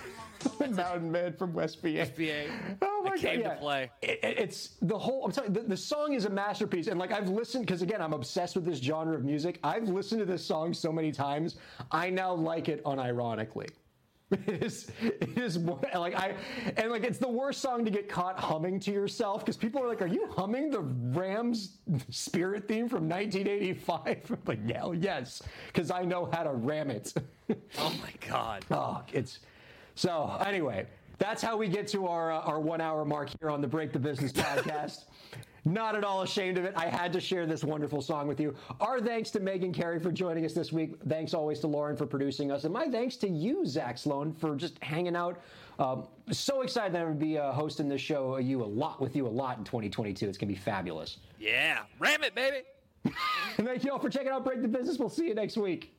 Mountain 0.70 1.11
Man 1.11 1.32
from 1.32 1.53
West 1.53 1.80
VA. 1.82 2.05
VA. 2.16 2.46
Oh 2.82 3.03
my 3.03 3.12
I 3.12 3.18
came 3.18 3.42
god! 3.42 3.55
to 3.55 3.57
play. 3.61 3.90
It- 4.03 4.20
it- 4.22 4.38
it's 4.38 4.76
the 4.82 4.98
whole. 4.98 5.24
I'm 5.24 5.32
telling 5.32 5.55
you, 5.55 5.62
the, 5.62 5.68
the 5.70 5.76
song 5.76 6.12
is 6.12 6.26
a 6.26 6.30
masterpiece, 6.30 6.86
and 6.86 7.01
like 7.01 7.12
I've 7.12 7.28
listened 7.30 7.64
because 7.66 7.80
again, 7.80 8.03
I'm 8.03 8.12
obsessed 8.12 8.55
with 8.57 8.66
this 8.66 8.78
genre 8.78 9.14
of 9.16 9.24
music. 9.24 9.59
I've 9.64 9.88
listened 9.88 10.18
to 10.20 10.26
this 10.26 10.44
song 10.44 10.74
so 10.74 10.92
many 10.92 11.11
times. 11.11 11.57
I 11.90 12.11
now 12.11 12.34
like 12.34 12.68
it 12.68 12.84
unironically. 12.84 13.70
It 14.47 14.62
is. 14.62 14.91
It 15.01 15.37
is 15.37 15.57
like 15.59 16.14
I 16.14 16.35
and 16.76 16.91
like 16.91 17.03
it's 17.03 17.18
the 17.18 17.28
worst 17.28 17.61
song 17.61 17.85
to 17.85 17.91
get 17.91 18.09
caught 18.09 18.39
humming 18.39 18.78
to 18.81 18.93
yourself 18.93 19.45
because 19.45 19.57
people 19.57 19.83
are 19.83 19.89
like, 19.89 20.03
"Are 20.03 20.07
you 20.07 20.28
humming 20.28 20.70
the 20.70 20.81
Rams 20.81 21.78
Spirit 22.11 22.68
theme 22.68 22.89
from 22.89 23.09
1985?" 23.09 24.31
I'm 24.31 24.39
like, 24.47 24.61
"Yeah, 24.64 24.93
yes," 24.93 25.43
because 25.66 25.91
I 25.91 26.05
know 26.05 26.26
how 26.33 26.45
to 26.45 26.53
ram 26.53 26.91
it. 26.91 27.12
Oh 27.78 27.93
my 28.01 28.12
god. 28.28 28.64
Oh, 28.70 29.03
it's 29.12 29.41
so. 29.97 30.37
Anyway, 30.47 30.87
that's 31.18 31.43
how 31.43 31.57
we 31.57 31.66
get 31.66 31.89
to 31.89 32.07
our 32.07 32.31
uh, 32.31 32.39
our 32.43 32.61
one 32.61 32.81
hour 32.81 33.05
mark 33.05 33.31
here 33.41 33.51
on 33.51 33.61
the 33.61 33.66
Break 33.66 33.93
the 33.93 33.99
Business 33.99 34.31
podcast. 34.33 35.07
Not 35.64 35.94
at 35.94 36.04
all 36.04 36.22
ashamed 36.22 36.58
of 36.58 36.64
it. 36.64 36.72
I 36.76 36.86
had 36.86 37.12
to 37.12 37.20
share 37.20 37.46
this 37.46 37.62
wonderful 37.64 38.00
song 38.00 38.26
with 38.26 38.40
you. 38.40 38.54
Our 38.80 39.00
thanks 39.00 39.30
to 39.30 39.40
Meghan 39.40 39.74
Cary 39.74 39.98
for 39.98 40.11
joining 40.11 40.44
us 40.44 40.52
this 40.52 40.72
week. 40.72 40.94
Thanks 41.08 41.34
always 41.34 41.61
to 41.61 41.66
Lauren 41.66 41.96
for 41.96 42.06
producing 42.06 42.50
us, 42.50 42.64
and 42.64 42.72
my 42.72 42.86
thanks 42.88 43.16
to 43.16 43.28
you, 43.28 43.66
Zach 43.66 43.98
Sloan, 43.98 44.32
for 44.32 44.56
just 44.56 44.82
hanging 44.82 45.16
out. 45.16 45.40
Um, 45.78 46.06
so 46.30 46.61
excited 46.61 46.92
that 46.92 47.00
I'm 47.00 47.06
going 47.08 47.18
to 47.18 47.24
be 47.24 47.38
uh, 47.38 47.52
hosting 47.52 47.88
this 47.88 48.00
show, 48.02 48.34
uh, 48.34 48.38
you 48.38 48.62
a 48.62 48.64
lot 48.64 49.00
with 49.00 49.16
you 49.16 49.26
a 49.26 49.28
lot 49.28 49.58
in 49.58 49.64
2022. 49.64 50.28
It's 50.28 50.36
going 50.36 50.48
to 50.48 50.54
be 50.54 50.61
fabulous. 50.61 51.18
Yeah. 51.38 51.80
Ram 51.98 52.22
it, 52.22 52.34
baby. 52.34 52.58
Thank 53.56 53.84
you 53.84 53.92
all 53.92 53.98
for 53.98 54.11
checking 54.11 54.28
out 54.28 54.44
Break 54.44 54.61
the 54.61 54.68
Business. 54.68 54.98
We'll 54.98 55.08
see 55.08 55.28
you 55.28 55.34
next 55.34 55.56
week. 55.56 55.94